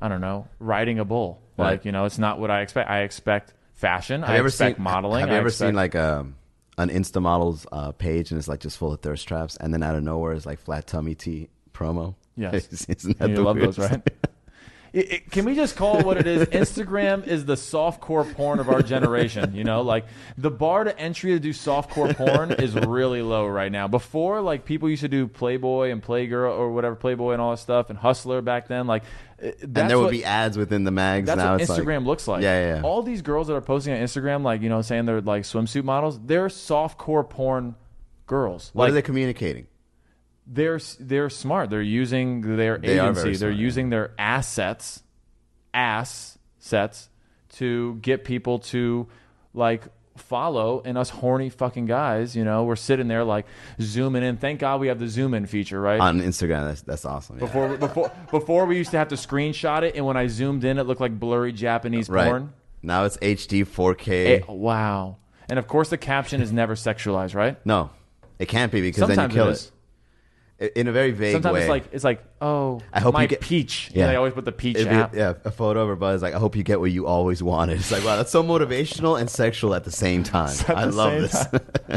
I 0.00 0.08
don't 0.08 0.20
know, 0.20 0.48
riding 0.58 0.98
a 0.98 1.04
bull. 1.04 1.40
Right. 1.56 1.72
Like, 1.72 1.84
you 1.84 1.92
know, 1.92 2.04
it's 2.04 2.18
not 2.18 2.38
what 2.40 2.50
I 2.50 2.62
expect. 2.62 2.90
I 2.90 3.00
expect 3.02 3.54
fashion. 3.74 4.22
have 4.22 4.30
I 4.30 4.34
you 4.34 4.38
ever 4.40 4.48
expect 4.48 4.76
seen 4.76 4.84
modeling. 4.84 5.20
Have 5.20 5.28
you 5.28 5.34
I 5.34 5.38
ever 5.38 5.48
expect- 5.48 5.68
seen 5.68 5.74
like 5.74 5.94
a 5.94 6.26
an 6.78 6.88
Insta 6.88 7.20
models 7.20 7.66
uh, 7.70 7.92
page 7.92 8.30
and 8.30 8.38
it's 8.38 8.48
like 8.48 8.60
just 8.60 8.78
full 8.78 8.92
of 8.92 9.00
thirst 9.00 9.28
traps, 9.28 9.56
and 9.58 9.74
then 9.74 9.82
out 9.82 9.94
of 9.94 10.02
nowhere 10.02 10.32
it's 10.32 10.46
like 10.46 10.58
flat 10.58 10.86
tummy 10.86 11.14
tea 11.14 11.48
promo? 11.74 12.14
Yes. 12.36 12.86
Isn't 12.88 13.18
that 13.18 13.28
you 13.28 13.36
the 13.36 13.42
love 13.42 13.58
those, 13.58 13.78
right? 13.78 14.00
It- 14.92 15.12
it- 15.12 15.30
can 15.30 15.44
we 15.46 15.54
just 15.54 15.74
call 15.76 15.98
it 15.98 16.04
what 16.04 16.18
it 16.18 16.26
is? 16.26 16.46
Instagram 16.48 17.26
is 17.26 17.46
the 17.46 17.54
softcore 17.54 18.30
porn 18.34 18.58
of 18.60 18.68
our 18.68 18.82
generation. 18.82 19.54
You 19.54 19.64
know, 19.64 19.80
like 19.82 20.04
the 20.36 20.50
bar 20.50 20.84
to 20.84 20.98
entry 20.98 21.30
to 21.32 21.38
do 21.40 21.50
softcore 21.50 22.14
porn 22.14 22.52
is 22.58 22.74
really 22.74 23.22
low 23.22 23.46
right 23.46 23.72
now. 23.72 23.88
Before, 23.88 24.40
like 24.42 24.64
people 24.66 24.90
used 24.90 25.00
to 25.02 25.08
do 25.08 25.26
Playboy 25.28 25.90
and 25.90 26.02
Playgirl 26.02 26.50
or 26.58 26.72
whatever, 26.72 26.94
Playboy 26.94 27.32
and 27.32 27.40
all 27.40 27.52
that 27.52 27.56
stuff, 27.58 27.88
and 27.88 27.98
Hustler 27.98 28.42
back 28.42 28.68
then. 28.68 28.86
Like, 28.86 29.04
uh, 29.42 29.46
and 29.62 29.74
there 29.90 29.96
would 29.98 30.04
what- 30.04 30.10
be 30.10 30.24
ads 30.26 30.58
within 30.58 30.84
the 30.84 30.90
mags. 30.90 31.26
that's 31.26 31.38
now 31.38 31.52
what 31.56 31.62
Instagram 31.62 31.98
like, 32.00 32.06
looks 32.06 32.28
like. 32.28 32.42
Yeah, 32.42 32.60
yeah, 32.60 32.74
yeah. 32.76 32.82
All 32.82 33.02
these 33.02 33.22
girls 33.22 33.46
that 33.46 33.54
are 33.54 33.60
posting 33.62 33.94
on 33.94 34.00
Instagram, 34.00 34.42
like 34.42 34.60
you 34.60 34.68
know, 34.68 34.82
saying 34.82 35.06
they're 35.06 35.20
like 35.22 35.44
swimsuit 35.44 35.84
models, 35.84 36.20
they're 36.24 36.48
softcore 36.48 37.28
porn 37.28 37.76
girls. 38.26 38.70
what 38.74 38.84
like, 38.84 38.90
are 38.90 38.94
they 38.94 39.02
communicating? 39.02 39.66
They're 40.46 40.80
they're 40.98 41.30
smart. 41.30 41.70
They're 41.70 41.82
using 41.82 42.56
their 42.56 42.78
They 42.78 42.98
agency. 42.98 43.22
They're 43.36 43.50
smart, 43.50 43.54
using 43.56 43.90
their 43.90 44.12
assets, 44.18 45.02
assets, 45.72 47.08
to 47.54 47.94
get 47.96 48.24
people 48.24 48.58
to 48.60 49.08
like 49.54 49.84
follow. 50.16 50.82
And 50.84 50.98
us 50.98 51.10
horny 51.10 51.50
fucking 51.50 51.86
guys, 51.86 52.34
you 52.36 52.44
know, 52.44 52.64
we're 52.64 52.76
sitting 52.76 53.08
there 53.08 53.24
like 53.24 53.46
zooming 53.80 54.22
in. 54.22 54.36
Thank 54.36 54.60
God 54.60 54.80
we 54.80 54.88
have 54.88 54.98
the 54.98 55.08
zoom 55.08 55.34
in 55.34 55.46
feature, 55.46 55.80
right? 55.80 56.00
On 56.00 56.20
Instagram, 56.20 56.66
that's 56.68 56.82
that's 56.82 57.04
awesome. 57.04 57.36
yeah. 57.36 57.46
before 57.46 57.76
before 57.76 58.12
before 58.30 58.66
we 58.66 58.76
used 58.76 58.90
to 58.92 58.98
have 58.98 59.08
to 59.08 59.16
screenshot 59.16 59.82
it, 59.82 59.94
and 59.96 60.04
when 60.04 60.16
I 60.16 60.26
zoomed 60.26 60.64
in, 60.64 60.78
it 60.78 60.84
looked 60.84 61.00
like 61.00 61.18
blurry 61.18 61.52
Japanese 61.52 62.08
right 62.08 62.28
porn. 62.28 62.52
now 62.82 63.04
it's 63.04 63.16
HD 63.18 63.64
4K. 63.66 64.40
Eh, 64.40 64.52
wow. 64.52 65.16
And 65.48 65.58
of 65.58 65.66
course, 65.68 65.90
the 65.90 65.98
caption 65.98 66.40
is 66.40 66.52
never 66.52 66.74
sexualized, 66.74 67.34
right? 67.34 67.64
no, 67.66 67.90
it 68.38 68.46
can't 68.48 68.72
be 68.72 68.80
because 68.80 69.08
then 69.08 69.30
you 69.30 69.34
kill 69.34 69.48
it 69.48 69.52
it, 69.52 69.70
in 70.76 70.88
a 70.88 70.92
very 70.92 71.10
vague 71.10 71.32
Sometimes 71.32 71.54
way. 71.54 71.60
it's 71.60 71.68
like 71.68 71.84
it's 71.92 72.04
like 72.04 72.24
oh, 72.40 72.80
I 72.92 73.00
hope 73.00 73.14
my 73.14 73.22
you 73.22 73.28
get- 73.28 73.40
peach. 73.40 73.90
Yeah. 73.94 74.06
They 74.06 74.16
always 74.16 74.32
put 74.32 74.44
the 74.44 74.52
peach 74.52 74.76
It'd 74.76 74.88
be- 74.88 74.94
app. 74.94 75.14
yeah, 75.14 75.34
a 75.44 75.50
photo 75.50 75.80
of 75.82 75.88
her 75.88 75.96
butt 75.96 76.14
is 76.16 76.22
like, 76.22 76.34
I 76.34 76.38
hope 76.38 76.56
you 76.56 76.62
get 76.62 76.80
what 76.80 76.90
you 76.92 77.06
always 77.06 77.42
wanted. 77.42 77.78
It's 77.80 77.90
like, 77.92 78.04
wow, 78.04 78.16
that's 78.16 78.30
so 78.30 78.42
motivational 78.42 79.20
and 79.20 79.28
sexual 79.28 79.74
at 79.74 79.84
the 79.84 79.90
same 79.90 80.22
time. 80.22 80.54
I 80.68 80.84
love 80.84 81.12
this. 81.20 81.46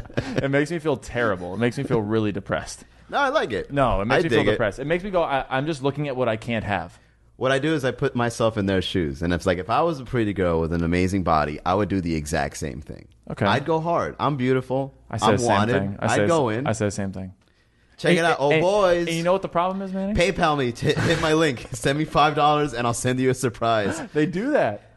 it 0.44 0.50
makes 0.52 0.72
me 0.72 0.80
feel 0.80 0.98
terrible. 0.98 1.54
It 1.54 1.58
makes 1.58 1.78
me 1.78 1.84
feel 1.84 2.02
really 2.02 2.32
depressed. 2.32 2.84
no, 3.10 3.18
I 3.18 3.30
like 3.30 3.52
it. 3.52 3.72
No, 3.72 4.02
it 4.02 4.06
makes 4.06 4.22
I 4.22 4.24
me 4.24 4.30
feel 4.30 4.42
it. 4.42 4.52
depressed. 4.52 4.80
It. 4.80 4.86
makes 4.86 5.04
me 5.04 5.10
go. 5.12 5.24
I, 5.24 5.46
I'm 5.50 5.66
just 5.66 5.84
looking 5.84 6.08
at 6.08 6.16
what 6.16 6.28
I 6.28 6.38
can't 6.38 6.64
have. 6.66 6.98
What 7.38 7.52
I 7.52 7.60
do 7.60 7.74
is 7.74 7.84
I 7.84 7.92
put 7.92 8.16
myself 8.16 8.58
in 8.58 8.66
their 8.66 8.82
shoes, 8.82 9.22
and 9.22 9.34
it's 9.34 9.46
like 9.46 9.58
if 9.58 9.70
I 9.70 9.82
was 9.82 10.00
a 10.00 10.06
pretty 10.06 10.32
girl 10.32 10.62
with 10.62 10.72
an 10.72 10.84
amazing 10.86 11.24
body, 11.24 11.60
I 11.66 11.74
would 11.76 11.90
do 11.90 12.00
the 12.00 12.16
exact 12.16 12.56
same 12.58 12.80
thing. 12.80 13.10
Okay. 13.30 13.46
I'd 13.46 13.66
go 13.66 13.82
hard. 13.82 14.16
I'm 14.20 14.38
beautiful. 14.38 14.94
I 15.12 15.18
say 15.18 15.26
I'm 15.26 15.32
the 15.34 15.38
same 15.40 15.48
wanted. 15.50 15.74
thing. 15.74 15.98
I 16.00 16.06
I'd 16.06 16.16
say, 16.16 16.28
go 16.28 16.48
in. 16.50 16.66
I 16.66 16.72
say 16.72 16.86
the 16.86 16.92
same 16.92 17.12
thing. 17.12 17.34
Check 17.98 18.10
And- 18.12 18.20
it 18.20 18.26
out. 18.26 18.38
Oh, 18.40 18.52
and- 18.52 18.62
boys. 18.62 19.08
And 19.08 19.16
you 19.16 19.24
know 19.24 19.34
what 19.34 19.42
the 19.42 19.48
problem 19.50 19.82
is, 19.82 19.92
man? 19.94 20.16
PayPal 20.16 20.58
me. 20.58 20.72
T- 20.72 20.94
hit 20.94 21.22
my 21.22 21.34
link. 21.34 21.68
Send 21.74 21.98
me 21.98 22.06
$5 22.06 22.74
and 22.74 22.86
I'll 22.88 22.94
send 22.94 23.20
you 23.20 23.30
a 23.30 23.34
surprise. 23.34 24.02
They 24.14 24.26
do 24.26 24.52
that. 24.52 24.92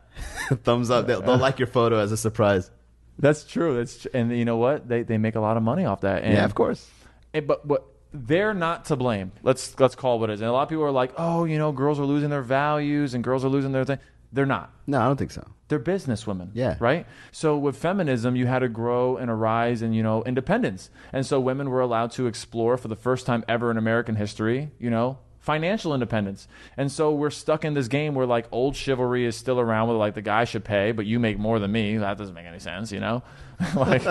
Thumbs 0.65 0.91
up. 0.91 1.07
They'll, 1.07 1.23
they'll 1.23 1.37
like 1.39 1.59
your 1.59 1.69
photo 1.69 1.99
as 1.99 2.11
a 2.13 2.17
surprise. 2.17 2.71
That's 3.19 3.45
true. 3.45 3.77
That's 3.77 3.99
tr- 3.99 4.09
and 4.15 4.37
you 4.37 4.45
know 4.45 4.57
what? 4.57 4.89
They 4.89 5.03
they 5.03 5.19
make 5.19 5.35
a 5.37 5.41
lot 5.41 5.57
of 5.57 5.63
money 5.63 5.85
off 5.85 6.01
that. 6.03 6.23
And, 6.25 6.35
yeah, 6.35 6.45
of 6.45 6.55
course. 6.55 6.89
and- 7.35 7.47
but 7.47 7.67
but 7.67 7.85
they're 8.13 8.55
not 8.55 8.87
to 8.87 8.97
blame. 8.97 9.33
Let's 9.43 9.79
let's 9.79 9.95
call 9.95 10.17
it 10.17 10.21
what 10.21 10.31
it 10.31 10.35
is. 10.35 10.41
And 10.41 10.49
a 10.49 10.53
lot 10.53 10.63
of 10.63 10.69
people 10.69 10.85
are 10.85 10.91
like, 10.91 11.13
oh, 11.19 11.45
you 11.45 11.59
know, 11.59 11.71
girls 11.73 12.01
are 12.01 12.05
losing 12.07 12.31
their 12.31 12.43
values 12.43 13.15
and 13.15 13.23
girls 13.23 13.45
are 13.45 13.49
losing 13.49 13.73
their 13.73 13.85
thing. 13.85 13.99
They're 14.33 14.47
not. 14.47 14.73
No, 14.87 15.01
I 15.01 15.05
don't 15.05 15.17
think 15.17 15.31
so. 15.31 15.47
They're 15.69 15.79
businesswomen. 15.79 16.51
Yeah. 16.55 16.77
Right? 16.81 17.07
So 17.31 17.57
with 17.57 17.77
feminism, 17.77 18.37
you 18.37 18.47
had 18.47 18.61
to 18.61 18.69
grow 18.69 19.17
and 19.17 19.31
arise 19.31 19.83
and, 19.83 19.95
you 19.95 20.03
know, 20.03 20.23
independence. 20.25 20.91
And 21.13 21.27
so 21.27 21.41
women 21.41 21.71
were 21.71 21.81
allowed 21.81 22.11
to 22.13 22.27
explore 22.27 22.77
for 22.77 22.89
the 22.89 22.97
first 22.97 23.27
time 23.27 23.45
ever 23.49 23.71
in 23.71 23.77
American 23.77 24.17
history, 24.17 24.71
you 24.79 24.89
know, 24.89 25.19
financial 25.41 25.95
independence. 25.95 26.49
And 26.77 26.91
so 26.91 27.13
we're 27.13 27.31
stuck 27.31 27.65
in 27.65 27.75
this 27.75 27.89
game 27.89 28.15
where 28.15 28.27
like 28.27 28.47
old 28.51 28.77
chivalry 28.77 29.25
is 29.25 29.37
still 29.37 29.61
around 29.61 29.89
where 29.89 29.97
like 29.97 30.15
the 30.15 30.23
guy 30.23 30.45
should 30.45 30.65
pay, 30.65 30.93
but 30.93 31.07
you 31.07 31.19
make 31.19 31.39
more 31.39 31.59
than 31.59 31.73
me. 31.73 31.99
That 31.99 32.19
doesn't 32.19 32.35
make 32.35 32.47
any 32.47 32.59
sense, 32.59 32.91
you 32.91 33.01
know? 33.01 33.23
like 33.75 34.03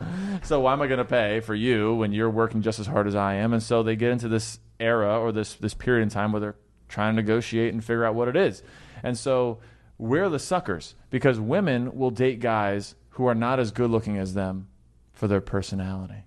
so 0.42 0.60
why 0.60 0.72
am 0.72 0.82
I 0.82 0.86
going 0.86 0.98
to 0.98 1.04
pay 1.04 1.40
for 1.40 1.54
you 1.54 1.94
when 1.94 2.12
you're 2.12 2.30
working 2.30 2.62
just 2.62 2.78
as 2.78 2.86
hard 2.86 3.06
as 3.06 3.14
I 3.14 3.34
am? 3.34 3.52
And 3.52 3.62
so 3.62 3.82
they 3.82 3.96
get 3.96 4.10
into 4.10 4.28
this 4.28 4.58
era 4.78 5.18
or 5.18 5.32
this 5.32 5.54
this 5.54 5.74
period 5.74 6.02
in 6.02 6.08
time 6.08 6.32
where 6.32 6.40
they're 6.40 6.56
trying 6.88 7.14
to 7.14 7.22
negotiate 7.22 7.72
and 7.72 7.84
figure 7.84 8.04
out 8.04 8.14
what 8.14 8.28
it 8.28 8.36
is. 8.36 8.62
And 9.02 9.16
so 9.16 9.58
we're 9.98 10.28
the 10.28 10.38
suckers 10.38 10.94
because 11.10 11.40
women 11.40 11.96
will 11.96 12.10
date 12.10 12.40
guys 12.40 12.94
who 13.10 13.26
are 13.26 13.34
not 13.34 13.58
as 13.58 13.70
good 13.70 13.90
looking 13.90 14.18
as 14.18 14.34
them 14.34 14.68
for 15.12 15.26
their 15.26 15.40
personality, 15.40 16.24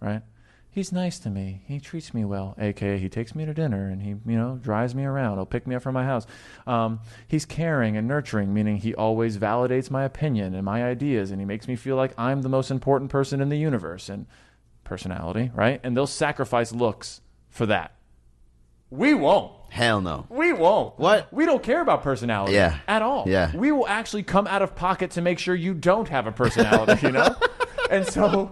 right? 0.00 0.22
He's 0.70 0.92
nice 0.92 1.18
to 1.20 1.30
me. 1.30 1.62
He 1.66 1.80
treats 1.80 2.12
me 2.12 2.26
well. 2.26 2.54
AKA, 2.58 2.98
he 2.98 3.08
takes 3.08 3.34
me 3.34 3.46
to 3.46 3.54
dinner 3.54 3.88
and 3.88 4.02
he, 4.02 4.10
you 4.10 4.36
know, 4.36 4.58
drives 4.60 4.94
me 4.94 5.04
around. 5.04 5.38
He'll 5.38 5.46
pick 5.46 5.66
me 5.66 5.74
up 5.74 5.82
from 5.82 5.94
my 5.94 6.04
house. 6.04 6.26
Um, 6.66 7.00
he's 7.26 7.46
caring 7.46 7.96
and 7.96 8.06
nurturing, 8.06 8.52
meaning 8.52 8.76
he 8.76 8.94
always 8.94 9.38
validates 9.38 9.90
my 9.90 10.04
opinion 10.04 10.54
and 10.54 10.66
my 10.66 10.84
ideas 10.84 11.30
and 11.30 11.40
he 11.40 11.46
makes 11.46 11.66
me 11.66 11.76
feel 11.76 11.96
like 11.96 12.12
I'm 12.18 12.42
the 12.42 12.50
most 12.50 12.70
important 12.70 13.10
person 13.10 13.40
in 13.40 13.48
the 13.48 13.56
universe 13.56 14.10
and 14.10 14.26
personality, 14.84 15.50
right? 15.54 15.80
And 15.82 15.96
they'll 15.96 16.06
sacrifice 16.06 16.72
looks 16.72 17.22
for 17.48 17.64
that. 17.66 17.92
We 18.90 19.14
won't. 19.14 19.55
Hell 19.68 20.00
no. 20.00 20.26
We 20.30 20.52
won't. 20.52 20.98
What? 20.98 21.32
We 21.32 21.44
don't 21.46 21.62
care 21.62 21.80
about 21.82 22.02
personality 22.02 22.54
Yeah. 22.54 22.78
at 22.88 23.02
all. 23.02 23.24
Yeah. 23.26 23.54
We 23.54 23.72
will 23.72 23.86
actually 23.86 24.22
come 24.22 24.46
out 24.46 24.62
of 24.62 24.74
pocket 24.74 25.10
to 25.12 25.20
make 25.20 25.38
sure 25.38 25.54
you 25.54 25.74
don't 25.74 26.08
have 26.08 26.26
a 26.26 26.32
personality, 26.32 27.06
you 27.06 27.12
know? 27.12 27.34
and 27.90 28.06
so 28.06 28.50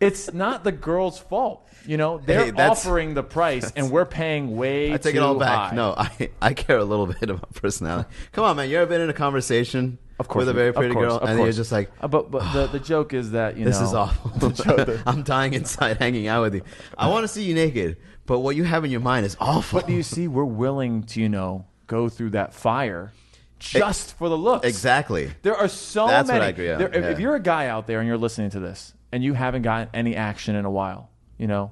it's 0.00 0.32
not 0.32 0.62
the 0.64 0.72
girl's 0.72 1.18
fault. 1.18 1.66
You 1.86 1.96
know, 1.98 2.18
they're 2.18 2.46
Hey, 2.46 2.50
that's- 2.52 2.86
offering 2.86 3.14
the 3.14 3.22
price 3.22 3.70
and 3.76 3.90
we're 3.90 4.06
paying 4.06 4.56
way 4.56 4.92
I 4.92 4.96
take 4.96 5.12
too 5.14 5.20
it 5.20 5.22
all 5.22 5.34
back. 5.38 5.70
high. 5.70 5.76
No, 5.76 5.94
I 5.96 6.30
I 6.40 6.54
care 6.54 6.78
a 6.78 6.84
little 6.84 7.06
bit 7.06 7.28
about 7.30 7.52
personality. 7.54 8.08
Come 8.32 8.44
on, 8.44 8.56
man. 8.56 8.70
You 8.70 8.78
ever 8.78 8.86
been 8.86 9.00
in 9.02 9.10
a 9.10 9.14
conversation 9.14 9.98
Of 10.18 10.28
course 10.28 10.46
with 10.46 10.48
a 10.48 10.52
we- 10.52 10.56
very 10.56 10.68
of 10.70 10.76
pretty 10.76 10.94
course, 10.94 11.08
girl, 11.08 11.16
of 11.18 11.28
and 11.28 11.38
you're 11.38 11.46
course. 11.46 11.56
just 11.56 11.72
like, 11.72 11.90
Uh, 12.00 12.08
but 12.08 12.30
but 12.30 12.50
the, 12.54 12.66
the 12.68 12.80
joke 12.80 13.12
is 13.12 13.32
that, 13.32 13.56
you 13.58 13.64
know. 13.64 13.70
this 13.70 13.80
is 13.82 13.92
awful. 13.92 14.30
the 14.38 14.50
joke- 14.50 14.86
the- 14.86 15.02
I'm 15.06 15.24
dying 15.24 15.52
inside 15.52 15.98
hanging 15.98 16.26
out 16.28 16.42
with 16.42 16.54
you. 16.54 16.62
I 16.96 17.08
want 17.08 17.24
to 17.24 17.28
see 17.28 17.42
you 17.44 17.54
naked, 17.54 17.98
but 18.26 18.40
what 18.40 18.56
you 18.56 18.64
have 18.64 18.84
in 18.84 18.90
your 18.90 19.00
mind 19.00 19.26
is 19.26 19.36
awful. 19.40 19.80
But 19.80 19.86
do 19.86 19.92
you 19.94 20.02
see, 20.02 20.28
we're 20.28 20.44
willing 20.44 21.02
to, 21.04 21.20
you 21.20 21.28
know, 21.28 21.66
go 21.86 22.08
through 22.08 22.30
that 22.30 22.54
fire 22.54 23.12
just 23.58 24.16
for 24.18 24.28
the 24.28 24.36
looks. 24.36 24.66
exactly. 24.66 25.30
There 25.42 25.56
are 25.56 25.68
so 25.68 26.06
That's 26.06 26.28
what 26.28 26.34
many. 26.34 26.46
I 26.46 26.48
agree 26.48 26.70
on, 26.72 26.78
There- 26.78 26.88
if, 26.88 27.02
yeah. 27.04 27.10
if 27.10 27.18
you're 27.20 27.34
a 27.34 27.40
guy 27.40 27.68
out 27.68 27.86
there 27.86 27.98
and 28.00 28.06
you're 28.08 28.18
listening 28.18 28.50
to 28.50 28.60
this 28.60 28.94
and 29.12 29.22
you 29.24 29.32
haven't 29.34 29.62
gotten 29.62 29.88
any 29.94 30.16
action 30.16 30.54
in 30.54 30.64
a 30.64 30.70
while, 30.70 31.10
you 31.38 31.46
know, 31.46 31.70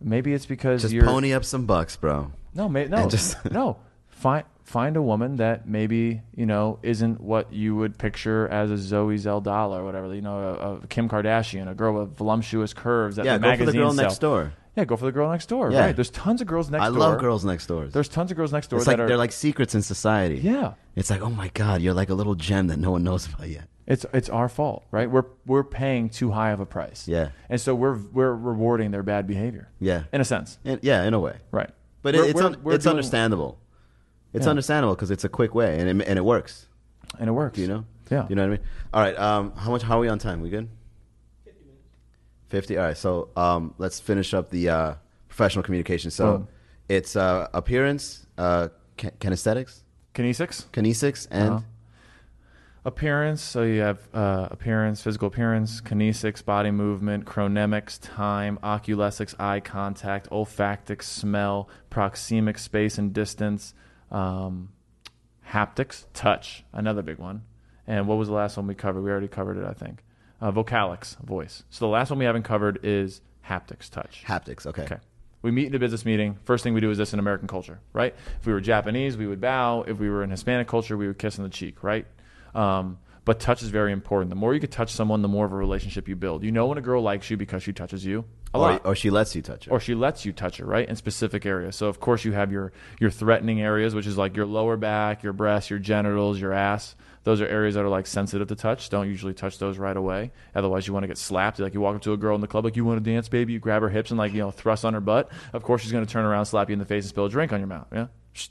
maybe 0.00 0.32
it's 0.32 0.46
because 0.46 0.82
Just 0.82 0.94
you're 0.94 1.04
pony 1.04 1.32
up 1.32 1.44
some 1.44 1.66
bucks, 1.66 1.96
bro. 1.96 2.32
no, 2.54 2.68
ma- 2.68 2.84
no, 2.84 3.08
just- 3.08 3.36
no. 3.50 3.76
Find 4.08 4.44
find 4.64 4.96
a 4.96 5.02
woman 5.02 5.36
that 5.36 5.66
maybe 5.66 6.20
you 6.36 6.44
know 6.46 6.78
isn't 6.82 7.20
what 7.20 7.52
you 7.52 7.74
would 7.74 7.96
picture 7.98 8.46
as 8.48 8.70
a 8.70 8.76
Zoe 8.76 9.16
Saldana 9.16 9.74
or 9.80 9.84
whatever. 9.84 10.14
You 10.14 10.20
know, 10.20 10.38
a, 10.38 10.74
a 10.84 10.86
Kim 10.88 11.08
Kardashian, 11.08 11.70
a 11.70 11.74
girl 11.74 11.94
with 11.94 12.16
voluptuous 12.18 12.74
curves 12.74 13.16
that 13.16 13.24
Yeah, 13.24 13.38
the 13.38 13.48
go 13.50 13.56
for 13.56 13.64
the 13.64 13.72
girl 13.72 13.92
next 13.94 14.18
door. 14.18 14.52
Yeah, 14.76 14.84
go 14.84 14.96
for 14.96 15.04
the 15.04 15.12
girl 15.12 15.30
next 15.30 15.48
door. 15.48 15.70
Yeah. 15.72 15.80
Right. 15.86 15.96
There's 15.96 16.10
tons 16.10 16.40
of 16.40 16.46
girls 16.46 16.70
next 16.70 16.82
I 16.82 16.88
door. 16.88 16.96
I 16.96 17.00
love 17.00 17.20
girls 17.20 17.44
next 17.44 17.66
door. 17.66 17.86
There's 17.86 18.08
tons 18.08 18.30
of 18.30 18.36
girls 18.36 18.52
next 18.52 18.68
door 18.68 18.78
It's 18.78 18.86
that 18.86 18.92
like 18.92 19.00
are 19.00 19.08
they're 19.08 19.16
like 19.16 19.32
secrets 19.32 19.74
in 19.74 19.82
society. 19.82 20.36
yeah. 20.36 20.74
It's 20.96 21.10
like, 21.10 21.22
oh 21.22 21.30
my 21.30 21.48
god, 21.54 21.82
you're 21.82 21.94
like 21.94 22.10
a 22.10 22.14
little 22.14 22.34
gem 22.34 22.68
that 22.68 22.78
no 22.78 22.90
one 22.92 23.02
knows 23.02 23.26
about 23.26 23.48
yet. 23.48 23.64
It's 23.86 24.06
it's 24.12 24.28
our 24.28 24.48
fault, 24.48 24.84
right? 24.92 25.10
We're 25.10 25.24
we're 25.46 25.64
paying 25.64 26.08
too 26.10 26.30
high 26.30 26.50
of 26.50 26.60
a 26.60 26.66
price. 26.66 27.08
Yeah. 27.08 27.30
And 27.48 27.60
so 27.60 27.74
we're 27.74 27.96
we're 28.12 28.32
rewarding 28.34 28.92
their 28.92 29.02
bad 29.02 29.26
behavior. 29.26 29.68
Yeah. 29.80 30.04
In 30.12 30.20
a 30.20 30.24
sense. 30.24 30.58
In, 30.64 30.78
yeah, 30.82 31.02
in 31.04 31.14
a 31.14 31.18
way. 31.20 31.38
Right. 31.50 31.70
But 32.02 32.14
We're- 32.14 32.28
it's 32.28 32.34
we're- 32.34 32.46
un, 32.54 32.56
we're 32.62 32.74
it's 32.74 32.84
doing- 32.84 32.92
understandable. 32.96 33.58
It's 34.32 34.44
Yeah. 34.46 34.50
understandable 34.50 34.94
because 34.94 35.10
it's 35.10 35.24
a 35.24 35.28
quick 35.28 35.54
way 35.56 35.80
and 35.80 36.00
it, 36.00 36.06
and 36.08 36.16
it 36.18 36.24
works. 36.24 36.68
And 37.18 37.28
it 37.28 37.32
works. 37.32 37.56
Do 37.56 37.62
you 37.62 37.68
know? 37.68 37.84
Yeah. 38.10 38.26
You 38.28 38.36
know 38.36 38.42
what 38.42 38.46
I 38.48 38.50
mean? 38.56 38.66
All 38.94 39.02
right. 39.02 39.18
Um, 39.18 39.52
how 39.56 39.70
much? 39.72 39.82
How 39.82 39.96
are 39.96 40.00
we 40.00 40.08
on 40.08 40.20
time? 40.20 40.40
We 40.40 40.50
good? 40.50 40.68
50 42.50 42.76
All 42.76 42.84
right. 42.84 42.96
So 42.96 43.28
um, 43.36 43.74
let's 43.78 43.98
finish 44.00 44.34
up 44.34 44.50
the 44.50 44.68
uh, 44.68 44.94
professional 45.28 45.62
communication. 45.62 46.10
So 46.10 46.46
it's 46.88 47.16
uh, 47.16 47.48
appearance, 47.54 48.26
uh, 48.36 48.68
ki- 48.96 49.10
kinesthetics, 49.20 49.80
Kinesics? 50.14 50.66
kinesics, 50.72 51.26
and 51.30 51.50
Uh-huh. 51.54 51.64
Appearance. 52.82 53.42
So 53.42 53.62
you 53.62 53.82
have 53.82 54.08
uh, 54.14 54.48
appearance, 54.50 55.02
physical 55.02 55.28
appearance, 55.28 55.82
kinesics, 55.82 56.42
body 56.42 56.70
movement, 56.70 57.26
chronemics, 57.26 57.98
time, 58.00 58.58
oculesics, 58.62 59.34
eye 59.38 59.60
contact, 59.60 60.28
olfactics, 60.32 61.06
smell, 61.06 61.68
proxemic 61.90 62.58
space 62.58 62.96
and 62.96 63.12
distance, 63.12 63.74
um, 64.10 64.70
haptics, 65.46 66.06
touch, 66.14 66.64
another 66.72 67.02
big 67.02 67.18
one. 67.18 67.42
And 67.86 68.08
what 68.08 68.16
was 68.16 68.28
the 68.28 68.34
last 68.34 68.56
one 68.56 68.66
we 68.66 68.74
covered? 68.74 69.02
We 69.02 69.10
already 69.10 69.28
covered 69.28 69.58
it, 69.58 69.64
I 69.66 69.74
think. 69.74 70.02
Uh, 70.40 70.50
vocalics, 70.50 71.18
voice. 71.18 71.64
So 71.70 71.84
the 71.86 71.90
last 71.90 72.08
one 72.10 72.18
we 72.18 72.24
haven't 72.24 72.44
covered 72.44 72.80
is 72.82 73.20
haptics, 73.46 73.90
touch. 73.90 74.24
haptics. 74.26 74.66
Okay. 74.66 74.82
Okay. 74.84 74.96
We 75.42 75.50
meet 75.50 75.66
in 75.68 75.74
a 75.74 75.78
business 75.78 76.04
meeting. 76.04 76.38
First 76.44 76.64
thing 76.64 76.74
we 76.74 76.80
do 76.80 76.90
is 76.90 76.98
this 76.98 77.12
in 77.12 77.18
American 77.18 77.48
culture, 77.48 77.80
right? 77.92 78.14
If 78.40 78.46
we 78.46 78.52
were 78.52 78.60
Japanese, 78.60 79.16
we 79.16 79.26
would 79.26 79.40
bow. 79.40 79.82
If 79.86 79.98
we 79.98 80.08
were 80.10 80.22
in 80.22 80.30
Hispanic 80.30 80.66
culture, 80.68 80.96
we 80.96 81.06
would 81.06 81.18
kiss 81.18 81.38
on 81.38 81.44
the 81.44 81.50
cheek, 81.50 81.82
right? 81.82 82.06
Um, 82.54 82.98
but 83.24 83.38
touch 83.38 83.62
is 83.62 83.68
very 83.68 83.92
important. 83.92 84.30
The 84.30 84.36
more 84.36 84.54
you 84.54 84.60
could 84.60 84.72
touch 84.72 84.92
someone, 84.92 85.22
the 85.22 85.28
more 85.28 85.44
of 85.46 85.52
a 85.52 85.56
relationship 85.56 86.08
you 86.08 86.16
build. 86.16 86.42
You 86.42 86.52
know 86.52 86.66
when 86.66 86.78
a 86.78 86.82
girl 86.82 87.02
likes 87.02 87.30
you 87.30 87.36
because 87.36 87.62
she 87.62 87.72
touches 87.72 88.04
you 88.04 88.24
a 88.54 88.58
Or, 88.58 88.60
lot 88.60 88.86
or 88.86 88.94
she 88.94 89.10
lets 89.10 89.34
you 89.36 89.42
touch 89.42 89.66
her. 89.66 89.72
or 89.72 89.78
she 89.80 89.94
lets 89.94 90.24
you 90.24 90.32
touch 90.32 90.56
her, 90.56 90.64
right? 90.64 90.88
In 90.88 90.96
specific 90.96 91.44
areas. 91.46 91.76
So 91.76 91.86
of 91.86 92.00
course 92.00 92.24
you 92.24 92.32
have 92.32 92.50
your 92.50 92.72
your 92.98 93.10
threatening 93.10 93.60
areas, 93.60 93.94
which 93.94 94.06
is 94.06 94.16
like 94.18 94.36
your 94.36 94.46
lower 94.46 94.76
back, 94.76 95.22
your 95.22 95.32
breasts, 95.34 95.70
your 95.70 95.78
genitals, 95.78 96.40
your 96.40 96.52
ass. 96.52 96.96
Those 97.24 97.40
are 97.40 97.46
areas 97.46 97.74
that 97.74 97.84
are 97.84 97.88
like 97.88 98.06
sensitive 98.06 98.48
to 98.48 98.54
touch. 98.54 98.88
Don't 98.88 99.06
usually 99.06 99.34
touch 99.34 99.58
those 99.58 99.76
right 99.76 99.96
away. 99.96 100.32
Otherwise 100.54 100.86
you 100.86 100.94
want 100.94 101.04
to 101.04 101.08
get 101.08 101.18
slapped. 101.18 101.58
Like 101.58 101.74
you 101.74 101.80
walk 101.80 101.96
up 101.96 102.02
to 102.02 102.12
a 102.12 102.16
girl 102.16 102.34
in 102.34 102.40
the 102.40 102.46
club, 102.46 102.64
like 102.64 102.76
you 102.76 102.84
want 102.84 103.02
to 103.02 103.10
dance, 103.10 103.28
baby. 103.28 103.52
You 103.52 103.58
grab 103.58 103.82
her 103.82 103.90
hips 103.90 104.10
and 104.10 104.18
like 104.18 104.32
you 104.32 104.38
know 104.38 104.50
thrust 104.50 104.84
on 104.84 104.94
her 104.94 105.00
butt. 105.00 105.30
Of 105.52 105.62
course 105.62 105.82
she's 105.82 105.92
going 105.92 106.04
to 106.04 106.10
turn 106.10 106.24
around, 106.24 106.46
slap 106.46 106.70
you 106.70 106.72
in 106.72 106.78
the 106.78 106.84
face, 106.86 107.04
and 107.04 107.10
spill 107.10 107.26
a 107.26 107.30
drink 107.30 107.52
on 107.52 107.60
your 107.60 107.66
mouth. 107.66 107.88
Yeah, 107.92 108.06
Shh. 108.32 108.48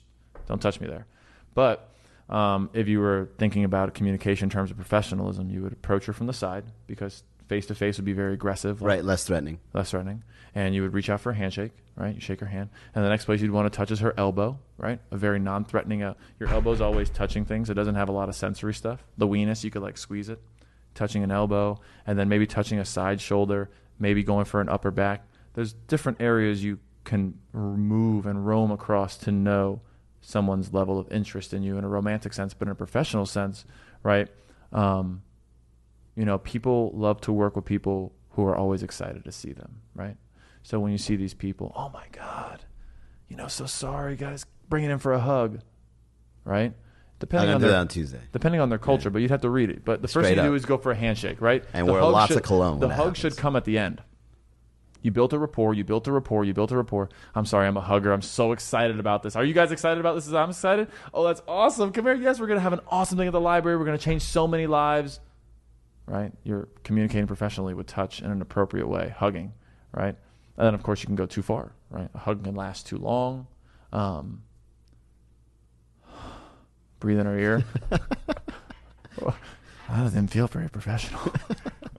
don't 0.48 0.62
touch 0.62 0.80
me 0.80 0.88
there. 0.88 1.08
But 1.56 1.90
um, 2.30 2.70
if 2.74 2.88
you 2.88 3.00
were 3.00 3.30
thinking 3.40 3.64
about 3.64 3.94
communication 3.96 4.46
in 4.46 4.50
terms 4.52 4.70
of 4.70 4.78
professionalism, 4.78 5.50
you 5.50 5.64
would 5.64 5.74
approach 5.74 6.06
her 6.06 6.14
from 6.14 6.28
the 6.28 6.34
side 6.34 6.66
because 6.86 7.24
face 7.50 7.66
to 7.66 7.76
face 7.76 7.98
would 7.98 8.06
be 8.06 8.14
very 8.14 8.34
aggressive. 8.34 8.82
like- 8.82 8.88
right. 8.88 9.04
Less 9.06 9.26
threatening. 9.26 9.60
less 9.74 9.92
threatening. 9.92 10.24
And 10.56 10.74
you 10.74 10.82
would 10.84 10.94
reach 10.94 11.10
out 11.10 11.20
for 11.20 11.32
a 11.32 11.36
handshake, 11.36 11.74
right? 11.96 12.16
You 12.16 12.22
shake 12.22 12.40
her 12.40 12.46
hand. 12.48 12.70
And 12.96 13.04
the 13.04 13.10
next 13.10 13.26
place 13.26 13.42
you'd 13.42 13.52
want 13.52 13.72
to 13.72 13.76
touch 13.76 13.92
is 13.92 14.00
her 14.00 14.14
elbow, 14.18 14.58
right? 14.78 15.00
A 15.12 15.18
very 15.18 15.40
non 15.40 15.66
threatening, 15.66 16.02
uh, 16.02 16.14
your 16.40 16.50
elbow's 16.50 16.82
always 16.82 17.10
touching 17.10 17.46
things. 17.46 17.70
It 17.70 17.74
doesn't 17.76 17.96
have 17.96 18.10
a 18.10 18.12
lot 18.14 18.30
of 18.30 18.36
sensory 18.36 18.74
stuff. 18.74 19.04
The 19.18 19.28
weenus, 19.28 19.64
you 19.64 19.70
could 19.72 19.82
like 19.84 19.98
squeeze 19.98 20.30
it, 20.30 20.42
touching 20.96 21.24
an 21.24 21.32
elbow, 21.32 21.80
and 22.08 22.18
then 22.18 22.30
maybe 22.30 22.48
touching 22.48 22.80
a 22.80 22.86
side 22.86 23.22
shoulder, 23.22 23.70
maybe 24.00 24.24
going 24.24 24.46
for 24.46 24.60
an 24.62 24.70
upper 24.70 24.90
back. 24.92 25.26
There's 25.54 25.74
different 25.74 26.20
areas 26.22 26.64
you 26.64 26.80
can 27.04 27.36
move 27.54 28.26
and 28.26 28.46
roam 28.46 28.72
across 28.72 29.18
to 29.18 29.32
know 29.32 29.82
someone's 30.22 30.74
level 30.74 31.00
of 31.00 31.12
interest 31.12 31.54
in 31.54 31.64
you 31.64 31.78
in 31.78 31.84
a 31.84 31.88
romantic 31.88 32.34
sense, 32.34 32.54
but 32.54 32.68
in 32.68 32.72
a 32.72 32.76
professional 32.76 33.26
sense, 33.26 33.66
right? 34.04 34.28
Um, 34.74 35.22
you 36.16 36.26
know, 36.26 36.38
people 36.38 36.92
love 36.94 37.22
to 37.22 37.32
work 37.32 37.56
with 37.56 37.66
people 37.66 38.14
who 38.32 38.46
are 38.46 38.56
always 38.56 38.84
excited 38.84 39.24
to 39.26 39.32
see 39.32 39.54
them, 39.54 39.82
right? 39.96 40.18
So 40.64 40.80
when 40.80 40.92
you 40.92 40.98
see 40.98 41.16
these 41.16 41.34
people, 41.34 41.72
oh 41.76 41.90
my 41.90 42.06
God, 42.12 42.66
you 43.28 43.36
know, 43.36 43.48
so 43.48 43.66
sorry, 43.66 44.16
guys, 44.16 44.46
bring 44.68 44.84
it 44.84 44.92
in 44.92 45.00
for 45.00 45.14
a 45.14 45.20
hug, 45.20 45.62
right? 46.44 46.74
Depending 47.20 47.54
on 47.56 47.62
their 47.62 47.76
on 47.76 47.88
Tuesday. 47.90 48.22
depending 48.32 48.62
on 48.62 48.70
their 48.70 48.78
culture, 48.80 49.10
but 49.10 49.22
you'd 49.22 49.32
have 49.32 49.42
to 49.42 49.50
read 49.50 49.70
it. 49.70 49.84
But 49.84 50.02
the 50.02 50.08
first 50.08 50.30
thing 50.30 50.38
you 50.38 50.44
do 50.44 50.54
is 50.54 50.66
go 50.66 50.78
for 50.78 50.92
a 50.92 50.96
handshake, 50.96 51.42
right? 51.42 51.64
And 51.74 51.88
The 51.88 51.92
wear 51.94 52.04
lots 52.04 52.30
should- 52.30 52.38
of 52.38 52.44
cologne 52.44 52.80
The 52.80 52.90
hug 52.96 53.18
should 53.18 53.36
come 53.36 53.56
at 53.56 53.66
the 53.66 53.78
end. 53.78 54.02
You 55.02 55.12
built 55.12 55.32
a 55.32 55.40
rapport. 55.40 55.74
You 55.74 55.84
built 55.86 56.08
a 56.08 56.12
rapport. 56.12 56.44
You 56.44 56.54
built 56.54 56.72
a 56.72 56.78
rapport. 56.78 57.10
I'm 57.34 57.46
sorry, 57.46 57.68
I'm 57.68 57.78
a 57.78 57.82
hugger. 57.82 58.12
I'm 58.12 58.22
so 58.22 58.52
excited 58.52 59.00
about 59.00 59.24
this. 59.24 59.36
Are 59.38 59.46
you 59.46 59.54
guys 59.54 59.72
excited 59.72 59.98
about 60.00 60.16
this? 60.16 60.28
As 60.28 60.34
I'm 60.34 60.50
excited. 60.50 60.90
Oh, 61.14 61.26
that's 61.26 61.42
awesome. 61.48 61.94
Come 61.94 62.06
here. 62.06 62.16
Yes, 62.16 62.38
we're 62.40 62.48
gonna 62.48 62.60
have 62.60 62.74
an 62.74 62.82
awesome 62.90 63.18
thing 63.18 63.28
at 63.28 63.32
the 63.32 63.40
library. 63.40 63.78
We're 63.78 63.86
gonna 63.86 63.98
change 63.98 64.24
so 64.24 64.46
many 64.46 64.68
lives. 64.68 65.22
Right? 66.10 66.34
You're 66.44 66.68
communicating 66.84 67.28
professionally 67.28 67.76
with 67.76 67.86
touch 67.86 68.22
in 68.22 68.32
an 68.32 68.42
appropriate 68.42 68.88
way, 68.88 69.14
hugging. 69.16 69.54
Right? 69.94 70.16
And 70.58 70.66
then 70.66 70.74
of 70.74 70.82
course 70.84 71.02
you 71.02 71.06
can 71.06 71.16
go 71.16 71.28
too 71.28 71.44
far. 71.44 71.72
Right? 71.90 72.10
A 72.14 72.18
hug 72.18 72.44
can 72.44 72.56
last 72.56 72.88
too 72.88 72.98
long. 72.98 73.48
Um, 73.94 74.42
breathe 77.00 77.20
in 77.20 77.26
her 77.28 77.38
ear. 77.38 77.64
that 79.20 79.34
didn't 80.14 80.28
feel 80.28 80.48
very 80.48 80.70
professional, 80.70 81.22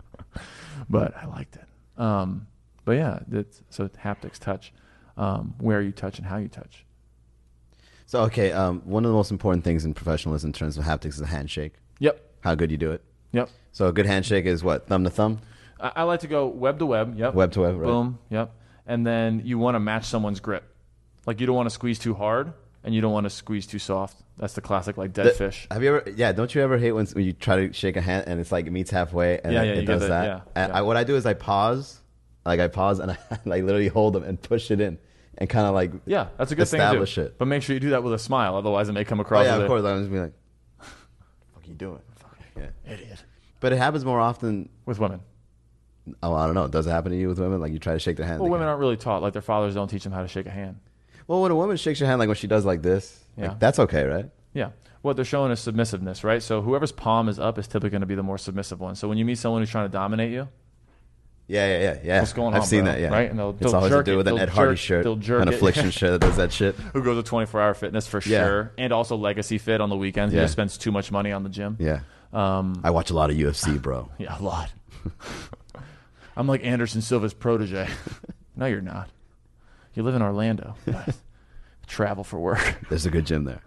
but 0.90 1.16
I 1.16 1.26
liked 1.26 1.56
it. 1.56 1.64
Um, 2.00 2.46
but 2.84 2.92
yeah, 2.92 3.20
that's, 3.28 3.62
so 3.70 3.88
haptics, 3.88 4.38
touch, 4.38 4.72
um, 5.16 5.54
where 5.58 5.80
you 5.82 5.92
touch 5.92 6.18
and 6.18 6.26
how 6.26 6.36
you 6.36 6.48
touch. 6.48 6.84
So 8.06 8.22
okay, 8.22 8.52
um, 8.52 8.82
one 8.84 9.04
of 9.04 9.10
the 9.10 9.14
most 9.16 9.30
important 9.30 9.64
things 9.64 9.84
in 9.84 9.94
professionalism 9.94 10.48
in 10.48 10.52
terms 10.52 10.76
of 10.76 10.84
haptics 10.84 11.14
is 11.14 11.20
a 11.20 11.26
handshake. 11.26 11.74
Yep, 12.00 12.20
How 12.40 12.54
good 12.54 12.70
you 12.70 12.76
do 12.76 12.90
it. 12.92 13.02
yep. 13.32 13.48
So 13.72 13.86
a 13.86 13.92
good 13.92 14.06
handshake 14.06 14.46
is 14.46 14.62
what 14.64 14.86
thumb 14.88 15.04
to 15.04 15.10
thumb, 15.10 15.40
I, 15.78 15.92
I 15.96 16.02
like 16.04 16.20
to 16.20 16.26
go 16.26 16.46
web 16.46 16.78
to 16.80 16.86
web. 16.86 17.16
Yep, 17.18 17.34
web 17.34 17.52
to 17.52 17.60
web, 17.60 17.76
right? 17.78 17.86
boom. 17.86 18.18
Yep, 18.30 18.52
and 18.86 19.06
then 19.06 19.42
you 19.44 19.58
want 19.58 19.74
to 19.76 19.80
match 19.80 20.04
someone's 20.04 20.40
grip. 20.40 20.64
Like 21.26 21.40
you 21.40 21.46
don't 21.46 21.56
want 21.56 21.66
to 21.66 21.74
squeeze 21.74 21.98
too 21.98 22.14
hard, 22.14 22.52
and 22.84 22.94
you 22.94 23.00
don't 23.00 23.12
want 23.12 23.24
to 23.24 23.30
squeeze 23.30 23.66
too 23.66 23.78
soft. 23.78 24.16
That's 24.38 24.54
the 24.54 24.60
classic 24.62 24.96
like 24.96 25.12
dead 25.12 25.26
The- 25.26 25.30
fish. 25.32 25.68
Have 25.70 25.82
you 25.82 25.96
ever? 25.96 26.10
Yeah, 26.16 26.32
don't 26.32 26.52
you 26.54 26.62
ever 26.62 26.78
hate 26.78 26.92
when, 26.92 27.06
when 27.08 27.24
you 27.24 27.32
try 27.32 27.66
to 27.66 27.72
shake 27.74 27.96
a 27.96 28.00
hand 28.00 28.24
and 28.26 28.40
it's 28.40 28.50
like 28.50 28.66
it 28.66 28.70
meets 28.72 28.90
halfway 28.90 29.38
and 29.38 29.52
Yeah, 29.52 29.62
it, 29.62 29.66
yeah, 29.66 29.82
it 29.82 29.84
does 29.84 30.08
that? 30.08 30.24
yeah, 30.24 30.40
yeah. 30.68 30.76
I, 30.76 30.82
what 30.82 30.96
I 30.96 31.04
do 31.04 31.14
is 31.16 31.26
I 31.26 31.34
pause, 31.34 32.00
like 32.46 32.58
I 32.58 32.68
pause 32.68 32.98
and 33.00 33.10
I 33.30 33.38
like 33.44 33.62
literally 33.64 33.88
hold 33.88 34.14
them 34.14 34.22
and 34.24 34.40
push 34.40 34.70
it 34.70 34.80
in 34.80 34.98
and 35.36 35.48
kind 35.48 35.66
of 35.66 35.74
like 35.74 35.92
Yeah, 36.06 36.28
that's 36.38 36.52
a 36.52 36.54
good 36.56 36.62
establish 36.62 37.14
thing 37.14 37.24
to 37.24 37.28
do. 37.28 37.32
it. 37.34 37.38
But 37.38 37.44
make 37.48 37.62
sure 37.62 37.74
you 37.74 37.80
do 37.80 37.90
that 37.90 38.02
with 38.02 38.14
a 38.14 38.18
smile, 38.18 38.56
otherwise 38.56 38.88
it 38.88 38.92
may 38.94 39.04
come 39.04 39.20
Oh 39.20 39.22
across 39.22 39.44
yeah, 39.44 39.56
of 39.56 39.66
course. 39.68 39.84
I'm 39.84 40.00
just 40.00 40.10
be 40.10 40.18
like, 40.18 40.32
"Fuck 40.80 41.68
you 41.68 41.74
doing?" 41.74 42.00
Yeah. 42.56 42.66
idiot. 42.90 43.22
But 43.60 43.72
it 43.72 43.76
happens 43.76 44.04
more 44.04 44.20
often. 44.20 44.68
with 44.86 44.98
women. 44.98 45.20
Oh, 46.22 46.34
I 46.34 46.46
don't 46.46 46.54
know. 46.54 46.66
Does 46.66 46.86
it 46.86 46.90
happen 46.90 47.12
to 47.12 47.18
you 47.18 47.28
with 47.28 47.38
women? 47.38 47.60
Like 47.60 47.72
you 47.72 47.78
try 47.78 47.92
to 47.92 47.98
shake 47.98 48.16
their 48.16 48.26
hand. 48.26 48.40
Well, 48.40 48.50
women 48.50 48.66
aren't 48.66 48.80
really 48.80 48.96
taught. 48.96 49.22
Like 49.22 49.32
their 49.34 49.42
fathers 49.42 49.74
don't 49.74 49.88
teach 49.88 50.02
them 50.02 50.12
how 50.12 50.22
to 50.22 50.28
shake 50.28 50.46
a 50.46 50.50
hand. 50.50 50.76
Well, 51.26 51.42
when 51.42 51.50
a 51.52 51.54
woman 51.56 51.76
shakes 51.76 52.00
your 52.00 52.08
hand, 52.08 52.18
like 52.18 52.26
when 52.28 52.36
she 52.36 52.46
does 52.48 52.64
like 52.64 52.82
this, 52.82 53.22
Yeah. 53.36 53.48
like, 53.48 53.60
that's 53.60 53.78
okay, 53.78 54.04
right? 54.04 54.30
Yeah. 54.54 54.70
What 55.02 55.16
they're 55.16 55.24
showing 55.24 55.52
is 55.52 55.60
submissiveness, 55.60 56.24
right? 56.24 56.42
So 56.42 56.62
whoever's 56.62 56.90
palm 56.92 57.28
is 57.28 57.38
up 57.38 57.58
is 57.58 57.68
typically 57.68 57.90
going 57.90 58.00
to 58.00 58.06
be 58.06 58.14
the 58.16 58.22
more 58.22 58.38
submissive 58.38 58.80
one. 58.80 58.96
So 58.96 59.08
when 59.08 59.18
you 59.18 59.24
meet 59.24 59.38
someone 59.38 59.62
who's 59.62 59.70
trying 59.70 59.86
to 59.88 59.92
dominate 59.92 60.32
you, 60.32 60.48
Yeah, 61.46 61.66
yeah, 61.66 61.78
yeah, 61.82 61.98
yeah. 62.04 62.18
What's 62.20 62.32
going 62.32 62.54
on? 62.54 62.60
I've 62.60 62.66
seen 62.66 62.84
bro? 62.84 62.92
that. 62.92 63.00
Yeah, 63.00 63.08
Right? 63.08 63.28
And 63.30 63.38
they'll- 63.38 63.50
it's 63.50 63.60
they'll 63.60 63.74
always 63.74 63.90
to 63.90 63.96
jerk 63.98 64.06
do 64.06 64.12
it. 64.14 64.16
with 64.18 64.28
an 64.28 64.34
They'll 64.34 64.42
Ed 64.44 64.48
Hardy 64.50 64.72
jerk- 64.72 64.78
shirt, 64.78 65.04
they'll 65.04 65.16
jerk 65.16 65.42
an 65.42 65.48
it. 65.48 65.54
affliction 65.54 65.90
shirt 65.90 66.12
that 66.12 66.20
does 66.26 66.36
that 66.36 66.52
shit. 66.52 66.74
who 66.76 67.02
goes 67.02 67.22
to 67.22 67.28
24 67.28 67.60
hour 67.60 67.74
fitness 67.74 68.06
for 68.06 68.20
Yeah. 68.24 68.44
sure, 68.46 68.72
and 68.78 68.92
also 68.92 69.16
Legacy 69.16 69.58
Fit 69.58 69.80
on 69.80 69.88
the 69.90 69.96
weekends. 69.96 70.32
He 70.32 70.38
just 70.40 70.52
spends 70.52 70.78
too 70.78 70.92
much 70.92 71.10
money 71.12 71.32
on 71.32 71.42
the 71.42 71.48
gym. 71.48 71.76
Yeah, 71.80 72.00
Um, 72.32 72.80
I 72.84 72.90
watch 72.90 73.10
a 73.10 73.14
lot 73.14 73.30
of 73.30 73.36
UFC, 73.36 73.80
bro. 73.82 74.08
yeah, 74.18 74.38
a 74.38 74.42
lot. 74.42 74.70
I'm 76.36 76.46
like 76.46 76.64
Anderson 76.64 77.02
Silva's 77.02 77.34
protege. 77.34 77.88
no, 78.56 78.66
you're 78.66 78.80
not. 78.80 79.10
You 79.94 80.02
live 80.04 80.14
in 80.14 80.22
Orlando. 80.22 80.76
Travel 81.86 82.22
for 82.24 82.38
work. 82.38 82.78
There's 82.88 83.04
a 83.06 83.10
good 83.10 83.26
gym 83.26 83.44
there. 83.44 83.62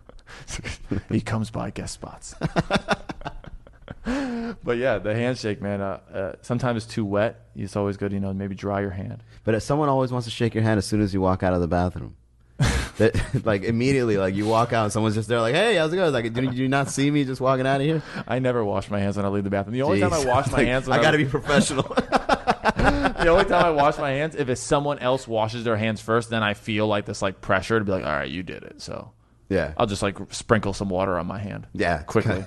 he 1.09 1.20
comes 1.20 1.51
by 1.51 1.70
guest 1.70 1.93
spots. 1.95 2.34
but 4.05 4.78
yeah, 4.78 4.97
the 4.97 5.14
handshake, 5.14 5.61
man. 5.61 5.82
Uh, 5.82 5.99
uh, 6.14 6.34
sometimes 6.41 6.84
it's 6.86 6.93
too 6.93 7.03
wet. 7.05 7.47
It's 7.55 7.76
always 7.76 7.97
good, 7.97 8.14
you 8.14 8.22
know, 8.22 8.34
maybe 8.34 8.55
dry 8.55 8.80
your 8.82 8.91
hand. 8.91 9.24
But 9.43 9.55
if 9.55 9.64
someone 9.64 9.89
always 9.89 10.11
wants 10.11 10.26
to 10.26 10.32
shake 10.32 10.55
your 10.55 10.64
hand 10.64 10.78
as 10.78 10.86
soon 10.86 11.01
as 11.01 11.14
you 11.14 11.20
walk 11.20 11.43
out 11.43 11.53
of 11.53 11.59
the 11.59 11.68
bathroom. 11.68 12.16
That, 12.98 13.16
like 13.46 13.64
immediately, 13.64 14.18
like 14.18 14.36
you 14.36 14.46
walk 14.46 14.74
out 14.74 14.84
and 14.86 14.94
someone's 14.94 15.16
just 15.16 15.28
there, 15.30 15.39
like, 15.41 15.56
"Hey, 15.56 15.76
how's 15.76 15.91
it 15.94 15.96
going?" 15.96 16.12
Like, 16.14 16.32
did 16.34 16.54
you 16.54 16.68
not 16.68 16.89
see 16.89 17.10
me 17.10 17.24
just 17.26 17.41
walking 17.41 17.66
out 17.68 17.82
of 17.82 17.88
here? 17.88 18.02
I 18.28 18.39
never 18.39 18.64
wash 18.64 18.89
my 18.89 19.00
hands 19.00 19.18
when 19.18 19.26
I 19.26 19.30
leave 19.30 19.44
the 19.44 19.50
bathroom. 19.50 19.74
The 19.74 19.82
only 19.82 20.00
time 20.00 20.14
I 20.14 20.24
wash 20.26 20.48
my 20.52 20.58
Like, 20.60 20.68
hands, 20.68 20.88
I 20.89 21.02
got 21.02 21.12
to 21.12 21.18
be 21.18 21.26
professional. 21.26 21.84
the 21.96 23.28
only 23.30 23.46
time 23.46 23.66
I 23.66 23.72
wash 23.72 23.98
my 23.98 24.12
hands, 24.12 24.36
if 24.36 24.50
it's 24.50 24.62
someone 24.62 25.00
else 25.00 25.28
washes 25.28 25.64
their 25.64 25.78
hands 25.78 26.02
first, 26.02 26.30
then 26.30 26.44
I 26.44 26.54
feel 26.54 26.88
like 26.88 27.06
this 27.06 27.22
like 27.22 27.41
pressure 27.41 27.80
to 27.80 27.86
be 27.86 27.91
like, 27.91 28.06
all 28.06 28.12
right, 28.12 28.30
you 28.30 28.44
did 28.44 28.64
it. 28.64 28.82
So 28.82 29.12
yeah, 29.50 29.74
I'll 29.78 29.86
just 29.88 30.02
like 30.02 30.18
sprinkle 30.32 30.74
some 30.74 30.89
water 30.89 31.18
on 31.18 31.26
my 31.28 31.39
hand. 31.39 31.68
yeah, 31.74 32.04
quickly. 32.04 32.46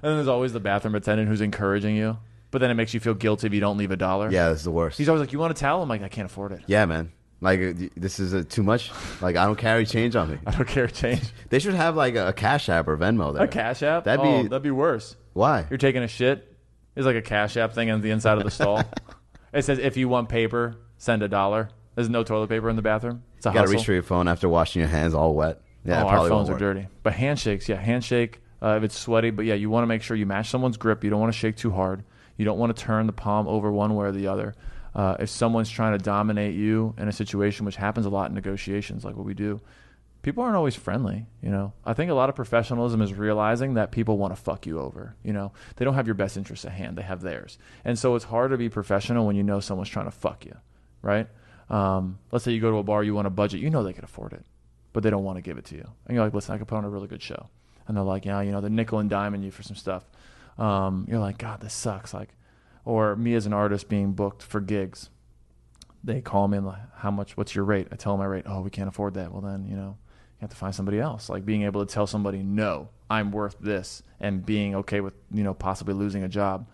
And 0.00 0.02
then 0.02 0.14
there's 0.16 0.28
always 0.28 0.52
the 0.52 0.60
bathroom 0.60 0.94
attendant 0.94 1.28
who's 1.28 1.40
encouraging 1.40 1.96
you, 1.96 2.18
but 2.52 2.60
then 2.60 2.70
it 2.70 2.74
makes 2.74 2.94
you 2.94 3.00
feel 3.00 3.14
guilty 3.14 3.48
if 3.48 3.52
you 3.54 3.58
don't 3.60 3.76
leave 3.78 3.90
a 3.90 3.96
dollar. 3.96 4.30
yeah, 4.30 4.50
is 4.50 4.62
the 4.62 4.70
worst. 4.70 4.96
He's 4.96 5.08
always 5.08 5.20
like, 5.20 5.32
"You 5.32 5.40
want 5.40 5.50
a 5.50 5.54
towel?" 5.54 5.82
I'm 5.82 5.88
like, 5.88 6.02
"I 6.02 6.08
can't 6.08 6.26
afford 6.26 6.52
it. 6.52 6.60
Yeah, 6.68 6.86
man. 6.86 7.10
Like 7.40 7.94
this 7.94 8.18
is 8.18 8.34
uh, 8.34 8.42
too 8.48 8.62
much. 8.62 8.90
Like 9.20 9.36
I 9.36 9.44
don't 9.44 9.58
carry 9.58 9.86
change 9.86 10.16
on 10.16 10.30
me. 10.30 10.38
I 10.46 10.50
don't 10.50 10.66
carry 10.66 10.90
Change 10.90 11.22
They 11.50 11.60
should 11.60 11.74
have 11.74 11.94
like 11.96 12.16
a, 12.16 12.28
a 12.28 12.32
Cash 12.32 12.68
App 12.68 12.88
or 12.88 12.96
Venmo 12.96 13.32
there. 13.32 13.44
a 13.44 13.48
cash 13.48 13.82
app. 13.82 14.04
That'd 14.04 14.24
oh, 14.24 14.42
be- 14.42 14.48
that'd 14.48 14.62
be 14.62 14.70
worse. 14.72 15.16
Why? 15.34 15.66
You're 15.70 15.78
taking 15.78 16.02
a 16.02 16.08
shit. 16.08 16.56
There's 16.94 17.06
like 17.06 17.16
a 17.16 17.22
cash 17.22 17.56
app 17.56 17.74
thing 17.74 17.90
on 17.92 18.00
the 18.00 18.10
inside 18.10 18.38
of 18.38 18.44
the 18.44 18.50
stall. 18.50 18.82
it 19.52 19.64
says, 19.64 19.78
"If 19.78 19.96
you 19.96 20.08
want 20.08 20.28
paper, 20.28 20.76
send 20.96 21.22
a 21.22 21.28
dollar." 21.28 21.70
There's 21.94 22.08
no 22.08 22.24
toilet 22.24 22.48
paper 22.48 22.68
in 22.70 22.76
the 22.76 22.82
bathroom. 22.82 23.22
It's 23.36 23.46
a 23.46 23.50
You 23.50 23.54
got 23.54 23.60
to 23.60 23.66
hustle. 23.66 23.76
reach 23.76 23.86
for 23.86 23.92
your 23.92 24.02
phone 24.02 24.26
after 24.28 24.48
washing 24.48 24.80
your 24.80 24.88
hands 24.88 25.14
all 25.14 25.34
wet. 25.34 25.60
Yeah, 25.84 26.00
it 26.00 26.02
oh, 26.02 26.06
our 26.06 26.12
probably 26.12 26.30
phones 26.30 26.48
are 26.48 26.52
work. 26.52 26.60
dirty. 26.60 26.88
But 27.02 27.12
handshakes, 27.12 27.68
yeah, 27.68 27.76
handshake. 27.76 28.40
Uh, 28.60 28.76
if 28.78 28.82
it's 28.82 28.98
sweaty, 28.98 29.30
but 29.30 29.44
yeah, 29.44 29.54
you 29.54 29.70
want 29.70 29.84
to 29.84 29.86
make 29.86 30.02
sure 30.02 30.16
you 30.16 30.26
match 30.26 30.50
someone's 30.50 30.76
grip. 30.76 31.04
You 31.04 31.10
don't 31.10 31.20
want 31.20 31.32
to 31.32 31.38
shake 31.38 31.56
too 31.56 31.70
hard. 31.70 32.02
You 32.36 32.44
don't 32.44 32.58
want 32.58 32.76
to 32.76 32.82
turn 32.82 33.06
the 33.06 33.12
palm 33.12 33.46
over 33.46 33.70
one 33.70 33.94
way 33.94 34.06
or 34.06 34.12
the 34.12 34.26
other. 34.26 34.54
Uh, 34.98 35.16
if 35.20 35.30
someone's 35.30 35.70
trying 35.70 35.96
to 35.96 36.04
dominate 36.04 36.56
you 36.56 36.92
in 36.98 37.06
a 37.06 37.12
situation, 37.12 37.64
which 37.64 37.76
happens 37.76 38.04
a 38.04 38.10
lot 38.10 38.30
in 38.30 38.34
negotiations, 38.34 39.04
like 39.04 39.14
what 39.14 39.24
we 39.24 39.32
do, 39.32 39.60
people 40.22 40.42
aren't 40.42 40.56
always 40.56 40.74
friendly. 40.74 41.24
You 41.40 41.50
know, 41.50 41.72
I 41.86 41.94
think 41.94 42.10
a 42.10 42.14
lot 42.14 42.28
of 42.28 42.34
professionalism 42.34 43.00
is 43.00 43.14
realizing 43.14 43.74
that 43.74 43.92
people 43.92 44.18
want 44.18 44.34
to 44.34 44.42
fuck 44.42 44.66
you 44.66 44.80
over. 44.80 45.14
You 45.22 45.32
know, 45.32 45.52
they 45.76 45.84
don't 45.84 45.94
have 45.94 46.08
your 46.08 46.16
best 46.16 46.36
interests 46.36 46.64
at 46.64 46.72
hand; 46.72 46.98
they 46.98 47.02
have 47.02 47.20
theirs, 47.20 47.58
and 47.84 47.96
so 47.96 48.16
it's 48.16 48.24
hard 48.24 48.50
to 48.50 48.56
be 48.56 48.68
professional 48.68 49.24
when 49.24 49.36
you 49.36 49.44
know 49.44 49.60
someone's 49.60 49.88
trying 49.88 50.06
to 50.06 50.10
fuck 50.10 50.44
you, 50.44 50.56
right? 51.00 51.28
Um, 51.70 52.18
let's 52.32 52.44
say 52.44 52.50
you 52.50 52.60
go 52.60 52.72
to 52.72 52.78
a 52.78 52.82
bar, 52.82 53.04
you 53.04 53.14
want 53.14 53.28
a 53.28 53.30
budget, 53.30 53.60
you 53.60 53.70
know 53.70 53.84
they 53.84 53.92
can 53.92 54.02
afford 54.02 54.32
it, 54.32 54.44
but 54.92 55.04
they 55.04 55.10
don't 55.10 55.22
want 55.22 55.36
to 55.36 55.42
give 55.42 55.58
it 55.58 55.66
to 55.66 55.76
you, 55.76 55.88
and 56.08 56.16
you're 56.16 56.24
like, 56.24 56.34
listen, 56.34 56.56
I 56.56 56.58
could 56.58 56.66
put 56.66 56.76
on 56.76 56.84
a 56.84 56.90
really 56.90 57.06
good 57.06 57.22
show, 57.22 57.50
and 57.86 57.96
they're 57.96 58.02
like, 58.02 58.24
yeah, 58.24 58.40
you 58.40 58.50
know, 58.50 58.60
they're 58.60 58.68
nickel 58.68 58.98
and 58.98 59.08
diming 59.08 59.44
you 59.44 59.52
for 59.52 59.62
some 59.62 59.76
stuff. 59.76 60.02
Um, 60.58 61.06
you're 61.08 61.20
like, 61.20 61.38
God, 61.38 61.60
this 61.60 61.72
sucks. 61.72 62.12
Like, 62.12 62.30
or 62.88 63.14
me 63.16 63.34
as 63.34 63.46
an 63.46 63.52
artist 63.52 63.88
being 63.88 64.12
booked 64.12 64.42
for 64.42 64.60
gigs 64.60 65.10
they 66.04 66.20
call 66.20 66.48
me 66.48 66.58
and 66.58 66.66
like, 66.66 66.78
how 66.96 67.10
much, 67.10 67.36
what's 67.36 67.54
your 67.54 67.64
rate? 67.64 67.88
I 67.90 67.96
tell 67.96 68.12
them 68.12 68.20
my 68.20 68.26
rate. 68.26 68.44
Oh, 68.46 68.60
we 68.60 68.70
can't 68.70 68.88
afford 68.88 69.14
that. 69.14 69.32
Well, 69.32 69.42
then, 69.42 69.66
you 69.66 69.76
know, 69.76 69.96
you 69.98 70.42
have 70.42 70.50
to 70.50 70.56
find 70.56 70.74
somebody 70.74 70.98
else. 70.98 71.28
Like 71.28 71.44
being 71.44 71.62
able 71.62 71.84
to 71.84 71.92
tell 71.92 72.06
somebody, 72.06 72.42
no, 72.42 72.88
I'm 73.10 73.32
worth 73.32 73.56
this 73.60 74.02
and 74.20 74.44
being 74.44 74.74
okay 74.76 75.00
with, 75.00 75.14
you 75.32 75.42
know, 75.42 75.54
possibly 75.54 75.94
losing 75.94 76.22
a 76.22 76.28
job. 76.28 76.68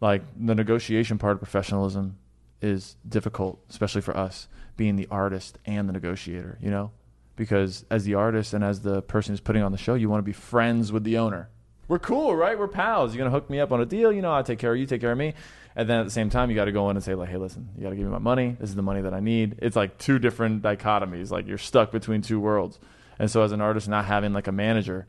Like 0.00 0.22
the 0.38 0.54
negotiation 0.54 1.18
part 1.18 1.34
of 1.34 1.38
professionalism 1.40 2.18
is 2.62 2.96
difficult, 3.06 3.60
especially 3.68 4.00
for 4.00 4.16
us 4.16 4.48
being 4.76 4.96
the 4.96 5.08
artist 5.10 5.58
and 5.64 5.88
the 5.88 5.92
negotiator, 5.92 6.58
you 6.60 6.70
know, 6.70 6.92
because 7.34 7.84
as 7.90 8.04
the 8.04 8.14
artist 8.14 8.54
and 8.54 8.62
as 8.62 8.80
the 8.80 9.02
person 9.02 9.32
who's 9.32 9.40
putting 9.40 9.62
on 9.62 9.72
the 9.72 9.78
show, 9.78 9.94
you 9.94 10.08
want 10.08 10.20
to 10.20 10.26
be 10.26 10.32
friends 10.32 10.92
with 10.92 11.04
the 11.04 11.18
owner. 11.18 11.48
We're 11.88 12.00
cool, 12.00 12.34
right? 12.34 12.58
We're 12.58 12.68
pals. 12.68 13.14
You're 13.14 13.24
to 13.24 13.30
hook 13.30 13.48
me 13.48 13.60
up 13.60 13.70
on 13.70 13.80
a 13.80 13.86
deal. 13.86 14.12
You 14.12 14.22
know, 14.22 14.34
I 14.34 14.42
take 14.42 14.58
care 14.58 14.72
of 14.72 14.78
you, 14.78 14.86
take 14.86 15.00
care 15.00 15.12
of 15.12 15.18
me. 15.18 15.34
And 15.76 15.88
then 15.88 16.00
at 16.00 16.04
the 16.04 16.10
same 16.10 16.30
time, 16.30 16.50
you 16.50 16.56
got 16.56 16.64
to 16.64 16.72
go 16.72 16.90
in 16.90 16.96
and 16.96 17.04
say, 17.04 17.14
like, 17.14 17.28
hey, 17.28 17.36
listen, 17.36 17.68
you 17.76 17.82
got 17.82 17.90
to 17.90 17.96
give 17.96 18.04
me 18.06 18.10
my 18.10 18.18
money. 18.18 18.56
This 18.58 18.70
is 18.70 18.74
the 18.74 18.82
money 18.82 19.02
that 19.02 19.14
I 19.14 19.20
need. 19.20 19.58
It's 19.62 19.76
like 19.76 19.98
two 19.98 20.18
different 20.18 20.62
dichotomies. 20.62 21.30
Like 21.30 21.46
you're 21.46 21.58
stuck 21.58 21.92
between 21.92 22.22
two 22.22 22.40
worlds. 22.40 22.78
And 23.18 23.30
so 23.30 23.42
as 23.42 23.52
an 23.52 23.60
artist, 23.60 23.88
not 23.88 24.04
having 24.04 24.32
like 24.32 24.48
a 24.48 24.52
manager, 24.52 25.06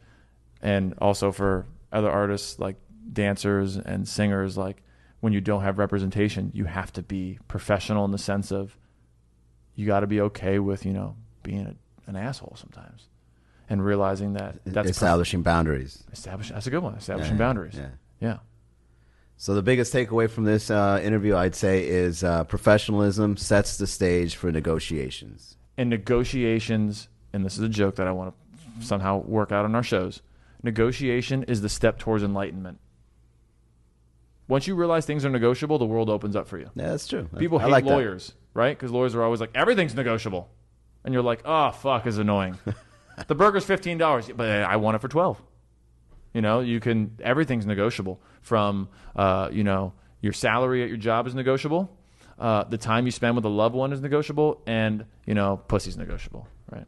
and 0.62 0.94
also 1.00 1.32
for 1.32 1.66
other 1.92 2.10
artists 2.10 2.60
like 2.60 2.76
dancers 3.12 3.78
and 3.78 4.08
singers, 4.08 4.58
like 4.58 4.84
when 5.20 5.34
you 5.34 5.42
don't 5.42 5.64
have 5.64 5.80
representation, 5.80 6.52
you 6.54 6.66
have 6.66 6.92
to 6.94 7.02
be 7.02 7.40
professional 7.48 8.06
in 8.06 8.12
the 8.12 8.18
sense 8.18 8.52
of 8.52 8.78
you 9.76 9.86
got 9.86 10.02
to 10.02 10.08
be 10.08 10.22
okay 10.22 10.60
with, 10.60 10.86
you 10.86 10.94
know, 10.94 11.16
being 11.44 11.66
a, 11.66 11.76
an 12.10 12.16
asshole 12.16 12.56
sometimes 12.56 13.08
and 13.70 13.84
realizing 13.84 14.34
that 14.34 14.56
that's 14.66 14.90
establishing 14.90 15.42
boundaries. 15.42 16.04
establish, 16.14 16.50
that's 16.50 16.68
a 16.68 16.70
good 16.70 16.84
one. 16.84 16.96
Establishing 16.96 17.34
Yeah, 17.36 17.40
boundaries. 17.40 17.76
Yeah. 17.76 17.88
yeah. 18.20 18.38
So 19.38 19.54
the 19.54 19.62
biggest 19.62 19.94
takeaway 19.94 20.30
from 20.30 20.46
this 20.46 20.72
uh, 20.72 21.00
interview, 21.04 21.36
I'd 21.36 21.54
say, 21.56 21.88
is 21.88 22.24
uh, 22.24 22.44
professionalism 22.46 23.38
sets 23.38 23.78
the 23.78 23.86
stage 23.88 24.36
for 24.36 24.52
negotiations. 24.52 25.58
and 25.78 25.90
negotiations, 25.92 27.08
and 27.34 27.46
this 27.46 27.54
is 27.54 27.60
a 27.64 27.70
joke 27.70 27.96
that 27.98 28.08
I 28.08 28.12
want 28.12 28.34
to 28.80 28.86
somehow 28.86 29.18
work 29.20 29.52
out 29.52 29.64
on 29.66 29.76
our 29.76 29.84
shows. 29.84 30.22
Negotiation 30.64 31.44
is 31.44 31.62
the 31.62 31.70
step 31.70 32.00
towards 32.00 32.24
enlightenment. 32.24 32.80
Once 34.48 34.66
you 34.66 34.76
realize 34.76 35.06
things 35.06 35.26
are 35.26 35.30
negotiable, 35.30 35.78
the 35.78 35.86
world 35.86 36.10
opens 36.10 36.36
up 36.36 36.48
for 36.48 36.58
you. 36.58 36.70
Yeah, 36.76 36.88
that's 36.90 37.08
true. 37.08 37.30
People 37.38 37.60
I 37.60 37.64
hate 37.64 37.72
like 37.72 37.84
that. 37.86 37.92
lawyers, 37.92 38.34
right? 38.54 38.76
Because 38.78 38.92
lawyers 38.92 39.14
are 39.14 39.22
always 39.24 39.40
like, 39.42 39.52
everything's 39.54 39.94
negotiable. 39.94 40.50
And 41.04 41.14
you're 41.14 41.22
like, 41.24 41.42
oh, 41.46 41.72
fuck, 41.72 42.08
is 42.08 42.18
annoying. 42.18 42.58
the 43.26 43.36
burger's 43.36 43.66
$15, 43.66 44.38
but 44.38 44.48
I 44.50 44.76
want 44.76 44.96
it 44.96 45.00
for 45.00 45.08
12 45.08 45.42
You 46.34 46.42
know, 46.42 46.60
you 46.60 46.80
can, 46.80 47.18
everything's 47.24 47.66
negotiable 47.66 48.22
from, 48.42 48.90
uh, 49.16 49.50
you 49.52 49.64
know, 49.64 49.94
your 50.22 50.34
salary 50.34 50.84
at 50.84 50.90
your 50.90 50.98
job 50.98 51.28
is 51.28 51.34
negotiable. 51.34 51.90
Uh, 52.40 52.64
the 52.64 52.78
time 52.78 53.06
you 53.06 53.12
spend 53.12 53.36
with 53.36 53.46
a 53.46 53.50
loved 53.50 53.74
one 53.74 53.92
is 53.92 54.02
negotiable. 54.02 54.62
And, 54.68 55.06
you 55.26 55.34
know, 55.34 55.58
pussy's 55.68 55.98
negotiable, 55.98 56.48
right? 56.72 56.86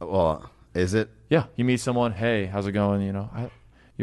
Well, 0.00 0.50
is 0.74 0.94
it? 0.94 1.10
Yeah, 1.28 1.46
you 1.56 1.64
meet 1.64 1.80
someone. 1.80 2.12
Hey, 2.12 2.46
how's 2.46 2.66
it 2.66 2.72
going? 2.72 3.02
You 3.02 3.12
know, 3.12 3.30
I, 3.34 3.50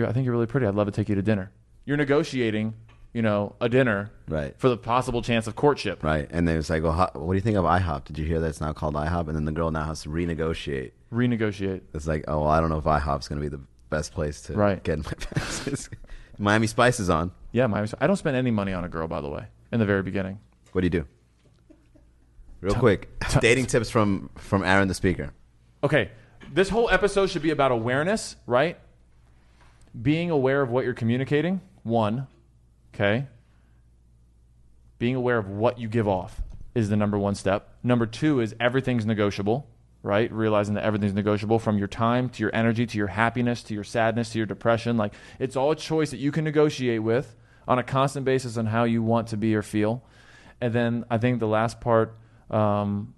I 0.06 0.12
think 0.12 0.26
you're 0.26 0.34
really 0.34 0.48
pretty. 0.48 0.66
I'd 0.66 0.76
love 0.76 0.88
to 0.88 0.92
take 0.92 1.10
you 1.10 1.16
to 1.16 1.22
dinner. 1.22 1.52
You're 1.86 1.98
negotiating, 1.98 2.74
you 3.14 3.22
know, 3.22 3.56
a 3.60 3.68
dinner 3.70 4.12
Right. 4.28 4.54
for 4.58 4.70
the 4.70 4.78
possible 4.78 5.22
chance 5.22 5.48
of 5.48 5.56
courtship. 5.56 6.04
Right. 6.04 6.28
And 6.32 6.48
then 6.48 6.58
it's 6.58 6.70
like, 6.70 6.82
well, 6.84 6.94
how, 6.94 7.10
what 7.14 7.34
do 7.34 7.36
you 7.36 7.42
think 7.42 7.58
of 7.58 7.66
IHOP? 7.66 8.06
Did 8.06 8.18
you 8.18 8.26
hear 8.26 8.40
that 8.40 8.48
it's 8.48 8.62
now 8.62 8.72
called 8.74 8.96
IHOP? 8.96 9.28
And 9.28 9.36
then 9.36 9.46
the 9.46 9.52
girl 9.52 9.70
now 9.72 9.86
has 9.86 10.04
to 10.04 10.10
renegotiate. 10.10 10.92
Renegotiate. 11.12 11.82
It's 11.94 12.08
like, 12.08 12.24
oh, 12.28 12.40
well, 12.42 12.50
I 12.50 12.60
don't 12.62 12.70
know 12.70 12.78
if 12.78 12.86
IHOP's 12.86 13.28
going 13.28 13.42
to 13.42 13.50
be 13.50 13.50
the 13.56 13.62
best 13.90 14.14
place 14.14 14.42
to 14.44 14.54
Right. 14.54 14.82
get 14.84 14.98
my 15.00 15.12
passes. 15.32 15.90
Miami 16.38 16.68
Spice 16.68 17.00
is 17.00 17.10
on. 17.10 17.32
Yeah, 17.52 17.68
my, 17.68 17.86
I 18.00 18.08
don't 18.08 18.16
spend 18.16 18.38
any 18.38 18.50
money 18.52 18.72
on 18.74 18.84
a 18.86 18.90
girl, 18.90 19.08
by 19.08 19.20
the 19.22 19.30
way, 19.30 19.46
in 19.72 19.80
the 19.80 19.86
very 19.86 20.02
beginning. 20.04 20.40
What 20.72 20.82
do 20.82 20.86
you 20.86 20.90
do? 20.90 21.06
Real 22.62 22.76
quick, 22.76 23.10
dating 23.42 23.66
tips 23.66 23.90
from 23.90 24.30
from 24.36 24.64
Aaron 24.64 24.88
the 24.88 24.94
speaker. 24.94 25.34
Okay, 25.84 26.12
this 26.54 26.70
whole 26.70 26.90
episode 26.92 27.30
should 27.32 27.42
be 27.42 27.50
about 27.50 27.72
awareness, 27.72 28.36
right? 28.46 28.78
Being 30.00 30.30
aware 30.30 30.62
of 30.62 30.70
what 30.70 30.86
you're 30.86 30.94
communicating, 30.94 31.60
one. 31.84 32.28
Okay. 32.94 33.28
Being 35.00 35.16
aware 35.16 35.38
of 35.38 35.50
what 35.50 35.80
you 35.80 35.88
give 35.88 36.08
off 36.08 36.42
is 36.76 36.90
the 36.90 36.96
number 36.96 37.18
one 37.18 37.36
step. 37.36 37.76
Number 37.84 38.06
two 38.06 38.40
is 38.40 38.56
everything's 38.60 39.06
negotiable, 39.06 39.68
right? 40.04 40.32
Realizing 40.32 40.76
that 40.76 40.84
everything's 40.84 41.14
negotiable 41.14 41.60
from 41.60 41.78
your 41.78 41.88
time 41.88 42.30
to 42.30 42.44
your 42.44 42.54
energy 42.54 42.86
to 42.86 42.98
your 42.98 43.08
happiness 43.08 43.64
to 43.64 43.74
your 43.74 43.84
sadness 43.84 44.32
to 44.32 44.38
your 44.38 44.46
depression. 44.46 44.98
Like 44.98 45.14
it's 45.40 45.56
all 45.56 45.72
a 45.72 45.76
choice 45.76 46.12
that 46.12 46.18
you 46.18 46.32
can 46.32 46.44
negotiate 46.44 47.04
with 47.04 47.36
on 47.68 47.80
a 47.80 47.84
constant 47.84 48.26
basis 48.26 48.58
on 48.58 48.68
how 48.68 48.84
you 48.84 49.02
want 49.04 49.28
to 49.30 49.38
be 49.38 49.56
or 49.56 49.62
feel. 49.62 50.04
And 50.60 50.74
then 50.74 51.06
I 51.10 51.18
think 51.18 51.40
the 51.40 51.48
last 51.48 51.82
part 51.82 52.18
um, 52.50 53.16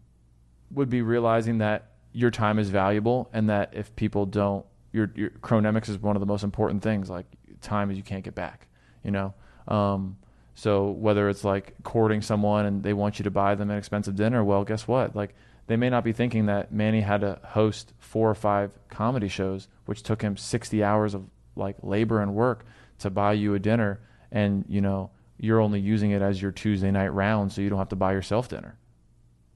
would 0.71 0.89
be 0.89 1.01
realizing 1.01 1.59
that 1.59 1.91
your 2.13 2.31
time 2.31 2.59
is 2.59 2.69
valuable 2.69 3.29
and 3.33 3.49
that 3.49 3.73
if 3.73 3.95
people 3.95 4.25
don't 4.25 4.65
your, 4.91 5.11
your 5.15 5.31
chronemics 5.31 5.89
is 5.89 5.97
one 5.97 6.15
of 6.15 6.19
the 6.19 6.25
most 6.25 6.43
important 6.43 6.83
things 6.83 7.09
like 7.09 7.25
time 7.61 7.89
is 7.89 7.97
you 7.97 8.03
can't 8.03 8.23
get 8.23 8.35
back. 8.35 8.67
You 9.03 9.11
know, 9.11 9.33
um, 9.67 10.17
so 10.55 10.91
whether 10.91 11.29
it's 11.29 11.43
like 11.43 11.73
courting 11.83 12.21
someone 12.21 12.65
and 12.65 12.83
they 12.83 12.93
want 12.93 13.19
you 13.19 13.23
to 13.23 13.31
buy 13.31 13.55
them 13.55 13.71
an 13.71 13.77
expensive 13.77 14.15
dinner, 14.15 14.43
well, 14.43 14.63
guess 14.63 14.87
what? 14.87 15.15
Like 15.15 15.35
they 15.67 15.77
may 15.77 15.89
not 15.89 16.03
be 16.03 16.13
thinking 16.13 16.45
that 16.47 16.71
Manny 16.71 17.01
had 17.01 17.21
to 17.21 17.39
host 17.43 17.93
four 17.99 18.29
or 18.29 18.35
five 18.35 18.77
comedy 18.89 19.27
shows, 19.27 19.67
which 19.85 20.03
took 20.03 20.21
him 20.21 20.37
60 20.37 20.83
hours 20.83 21.13
of 21.13 21.25
like 21.55 21.77
labor 21.81 22.21
and 22.21 22.33
work 22.33 22.65
to 22.99 23.09
buy 23.09 23.33
you 23.33 23.53
a 23.53 23.59
dinner, 23.59 23.99
and 24.31 24.65
you 24.67 24.81
know 24.81 25.11
you're 25.37 25.59
only 25.59 25.79
using 25.79 26.11
it 26.11 26.21
as 26.21 26.41
your 26.41 26.51
Tuesday 26.51 26.91
night 26.91 27.13
round, 27.13 27.51
so 27.51 27.61
you 27.61 27.69
don't 27.69 27.79
have 27.79 27.89
to 27.89 27.95
buy 27.95 28.13
yourself 28.13 28.47
dinner. 28.49 28.77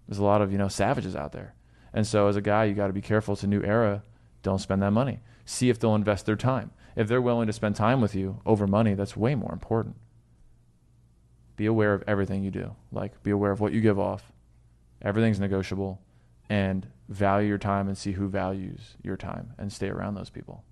There's 0.08 0.20
a 0.20 0.24
lot 0.24 0.42
of 0.42 0.52
you 0.52 0.58
know 0.58 0.68
savages 0.68 1.16
out 1.16 1.32
there, 1.32 1.56
and 1.94 2.06
so 2.06 2.28
as 2.28 2.36
a 2.36 2.42
guy, 2.42 2.66
you 2.66 2.74
got 2.74 2.88
to 2.88 2.94
be 2.94 3.02
careful. 3.02 3.34
It's 3.34 3.44
a 3.44 3.48
new 3.48 3.62
era. 3.64 4.04
Don't 4.44 4.60
spend 4.60 4.82
that 4.82 4.92
money. 4.92 5.20
See 5.46 5.70
if 5.70 5.80
they'll 5.80 5.96
invest 5.96 6.26
their 6.26 6.36
time. 6.36 6.72
If 6.98 7.08
they're 7.08 7.22
willing 7.22 7.48
to 7.48 7.54
spend 7.54 7.76
time 7.78 8.02
with 8.02 8.14
you 8.16 8.42
over 8.46 8.68
money, 8.68 8.94
that's 8.96 9.16
way 9.16 9.36
more 9.36 9.54
important. 9.54 9.96
Be 11.56 11.66
aware 11.66 11.94
of 11.94 12.04
everything 12.08 12.44
you 12.44 12.52
do. 12.52 12.76
Like 12.92 13.22
be 13.24 13.32
aware 13.32 13.52
of 13.52 13.60
what 13.62 13.72
you 13.72 13.82
give 13.82 13.98
off. 14.00 14.32
Everything's 15.02 15.40
negotiable, 15.40 16.02
and 16.50 16.88
value 17.08 17.48
your 17.48 17.58
time 17.60 17.88
and 17.88 17.98
see 17.98 18.12
who 18.14 18.28
values 18.28 18.96
your 19.04 19.16
time 19.16 19.54
and 19.60 19.72
stay 19.72 19.90
around 19.90 20.16
those 20.16 20.30
people. 20.32 20.64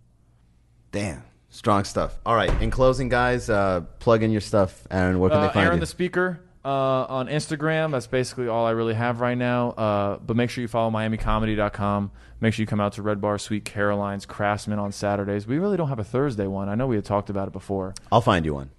Damn. 0.92 1.24
Strong 1.50 1.84
stuff. 1.86 2.18
All 2.26 2.36
right. 2.36 2.52
In 2.62 2.72
closing, 2.72 3.08
guys, 3.08 3.50
uh, 3.50 3.82
plug 4.00 4.24
in 4.24 4.32
your 4.32 4.42
stuff. 4.42 4.86
Aaron, 4.92 5.20
where 5.20 5.30
can 5.30 5.40
Uh, 5.40 5.48
they 5.48 5.54
find 5.54 5.66
Aaron 5.68 5.78
you? 5.78 5.82
the 5.82 5.86
Speaker 5.86 6.40
uh, 6.66 7.06
on 7.08 7.28
Instagram. 7.28 7.92
That's 7.92 8.08
basically 8.08 8.48
all 8.48 8.66
I 8.66 8.72
really 8.72 8.96
have 8.96 9.22
right 9.22 9.38
now. 9.38 9.70
Uh, 9.72 10.18
but 10.18 10.36
make 10.36 10.50
sure 10.50 10.62
you 10.64 10.68
follow 10.68 10.90
MiamiComedy.com. 10.92 12.12
Make 12.42 12.54
sure 12.54 12.64
you 12.64 12.68
come 12.68 12.82
out 12.82 12.94
to 12.94 13.02
Red 13.02 13.22
Bar 13.22 13.38
Sweet 13.38 13.64
Caroline's 13.66 14.26
Craftsman 14.26 14.80
on 14.80 14.92
Saturdays. 14.92 15.48
We 15.48 15.58
really 15.60 15.78
don't 15.78 15.90
have 15.90 16.00
a 16.00 16.04
Thursday 16.04 16.48
one. 16.48 16.68
I 16.68 16.76
know 16.76 16.88
we 16.88 16.96
had 16.96 17.06
talked 17.06 17.30
about 17.30 17.48
it 17.48 17.54
before. 17.54 17.94
I'll 18.12 18.22
find 18.22 18.44
you 18.46 18.56
one. 18.56 18.72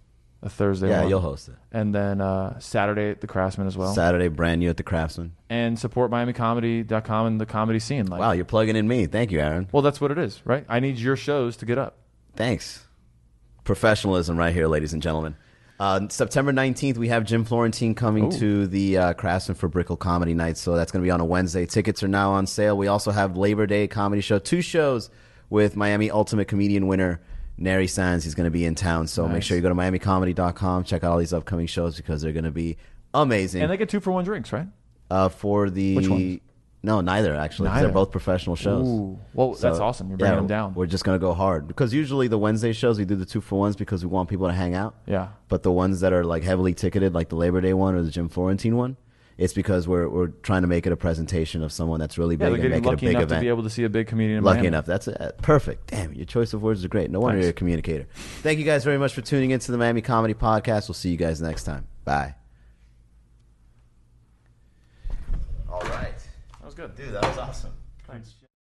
A 0.43 0.51
Thursday 0.51 0.91
Yeah, 0.91 1.01
one. 1.01 1.09
you'll 1.09 1.21
host 1.21 1.49
it. 1.49 1.55
And 1.73 1.95
then 1.95 2.21
uh, 2.21 2.59
Saturday 2.61 3.11
at 3.11 3.21
the 3.23 3.27
Craftsman 3.27 3.67
as 3.67 3.77
well. 3.77 3.95
Saturday, 3.95 4.29
brand 4.29 4.61
new 4.61 4.69
at 4.69 4.77
the 4.77 4.83
Craftsman. 4.83 5.35
and 5.49 5.79
support 5.79 6.11
MiamiComedy.com 6.11 7.27
and 7.27 7.41
the 7.41 7.47
comedy 7.47 7.79
scene. 7.79 8.07
Like, 8.07 8.21
Wow, 8.21 8.33
you're 8.33 8.45
plugging 8.45 8.77
in 8.77 8.87
me. 8.87 9.07
Thank 9.07 9.33
you, 9.33 9.41
Aaron. 9.41 9.69
Well, 9.73 9.83
that's 9.83 10.01
what 10.01 10.11
it 10.11 10.19
is, 10.19 10.43
right? 10.45 10.65
I 10.69 10.79
need 10.81 10.99
your 10.99 11.17
shows 11.17 11.57
to 11.59 11.67
get 11.67 11.79
up. 11.79 11.97
Thanks. 12.37 12.85
Professionalism 13.65 14.37
right 14.37 14.53
here, 14.55 14.69
ladies 14.69 14.93
and 14.93 15.03
gentlemen. 15.03 15.37
Uh, 15.79 16.09
September 16.09 16.53
19th, 16.53 16.97
we 16.97 17.09
have 17.09 17.25
Jim 17.25 17.45
Florentine 17.45 17.95
coming 17.95 18.33
Ooh. 18.33 18.39
to 18.39 18.67
the 18.67 18.97
uh, 18.97 19.13
Craftsman 19.13 19.57
for 19.57 19.69
Brickell 19.69 19.97
Comedy 19.97 20.33
Night. 20.33 20.57
So 20.57 20.75
that's 20.75 20.91
going 20.91 21.03
to 21.03 21.07
be 21.07 21.11
on 21.11 21.21
a 21.21 21.25
Wednesday. 21.25 21.67
Tickets 21.67 22.03
are 22.03 22.09
now 22.09 22.33
on 22.33 22.47
sale. 22.47 22.77
We 22.77 22.87
also 22.87 23.11
have 23.11 23.37
Labor 23.37 23.67
Day 23.67 23.87
comedy 23.87 24.23
show, 24.23 24.39
two 24.39 24.63
shows 24.63 25.11
with 25.51 25.77
Miami 25.77 26.11
Ultimate 26.11 26.49
Comedian 26.49 26.87
winner 26.87 27.21
Nary 27.59 27.87
Sands. 27.87 28.25
He's 28.25 28.35
going 28.35 28.47
to 28.47 28.51
be 28.51 28.65
in 28.65 28.75
town. 28.75 29.07
So 29.07 29.29
make 29.29 29.43
sure 29.43 29.57
you 29.57 29.63
go 29.63 29.69
to 29.69 29.75
miamicomedy.com, 29.75 30.85
check 30.85 31.05
out 31.05 31.13
all 31.13 31.19
these 31.19 31.33
upcoming 31.33 31.67
shows 31.67 31.97
because 31.97 32.23
they're 32.23 32.33
going 32.33 32.45
to 32.45 32.51
be 32.51 32.79
amazing. 33.13 33.63
And 33.63 33.71
they 33.71 33.77
get 33.77 33.89
two 33.89 34.01
for 34.01 34.13
one 34.13 34.25
drinks, 34.25 34.53
right? 34.53 34.67
uh, 35.11 35.29
for 35.29 35.71
the 35.71 35.97
Which 35.97 36.09
ones? 36.09 36.41
No, 36.87 37.01
neither 37.03 37.35
actually. 37.35 37.69
'cause 37.69 37.75
Neither. 37.77 37.89
They're 37.89 37.95
both 37.95 38.11
professional 38.11 38.57
shows. 38.57 38.87
Ooh. 38.89 39.19
Well, 39.35 39.55
So, 39.55 39.69
that's 39.69 39.81
awesome. 39.81 40.09
You're 40.09 40.17
bringing 40.17 40.33
yeah, 40.35 40.39
them 40.41 40.47
down. 40.47 40.75
We're 40.75 40.87
just 40.87 41.05
gonna 41.05 41.19
go 41.19 41.35
hard 41.35 41.67
because 41.69 41.93
usually 41.93 42.29
the 42.29 42.39
Wednesday 42.39 42.73
shows 42.73 42.99
we 42.99 43.05
do 43.05 43.17
the 43.17 43.27
two 43.27 43.41
for 43.43 43.59
ones 43.59 43.77
because 43.77 44.03
we 44.05 44.09
want 44.11 44.29
people 44.31 44.47
to 44.47 44.55
hang 44.55 44.75
out. 44.75 44.95
Yeah. 45.07 45.29
But 45.49 45.63
the 45.63 45.73
ones 45.73 46.01
that 46.01 46.13
are 46.15 46.25
like 46.25 46.43
heavily 46.45 46.73
ticketed, 46.73 47.13
like 47.13 47.29
the 47.29 47.37
Labor 47.37 47.61
Day 47.61 47.75
one 47.75 47.95
or 47.95 48.03
the 48.03 48.11
Jim 48.11 48.29
Florentine 48.29 48.77
one, 48.77 48.97
it's 49.39 49.53
because 49.53 49.87
we're 49.87 50.09
we're 50.09 50.29
trying 50.29 50.63
to 50.63 50.69
make 50.69 50.87
it 50.87 50.93
a 50.93 50.97
presentation 50.97 51.63
of 51.63 51.71
someone 51.71 52.01
that's 52.01 52.17
really 52.17 52.37
Yeah, 52.37 52.39
big 52.39 52.39
they're 52.39 52.55
and 52.55 52.63
getting 52.63 52.71
make 52.71 52.85
it 52.85 52.87
a 52.87 52.91
lucky 52.91 53.07
big 53.07 53.11
enough 53.17 53.23
event. 53.25 53.41
to 53.41 53.45
be 53.45 53.49
able 53.49 53.63
to 53.65 53.71
see 53.71 53.85
a 53.85 53.89
big 53.91 54.07
comedian 54.07 54.39
in 54.39 54.45
Lucky 54.45 54.57
Miami. 54.59 54.69
enough. 54.69 54.87
That's 54.87 55.09
it. 55.09 55.35
Perfect. 55.43 55.89
Damn, 55.91 56.15
your 56.15 56.25
choice 56.25 56.55
of 56.55 56.63
words 56.63 56.85
are 56.85 56.89
great. 56.89 57.11
No 57.11 57.21
wonder 57.21 57.35
Thanks. 57.37 57.45
you're 57.45 57.51
a 57.51 57.53
communicator. 57.53 58.07
Thank 58.43 58.59
you 58.61 58.65
guys 58.65 58.83
very 58.85 58.97
much 58.99 59.13
for 59.13 59.21
tuning 59.21 59.51
into 59.51 59.73
the 59.73 59.77
Miami 59.79 60.01
Comedy 60.03 60.33
Podcast. 60.35 60.89
We'll 60.89 60.95
see 60.95 61.11
you 61.11 61.19
guys 61.19 61.43
next 61.43 61.65
time. 61.65 61.87
Bye. 62.05 62.35
All 65.71 65.81
right. 65.83 66.15
Good. 66.77 66.95
Dude, 66.95 67.15
that 67.15 67.23
was 67.23 67.39
awesome. 67.39 67.76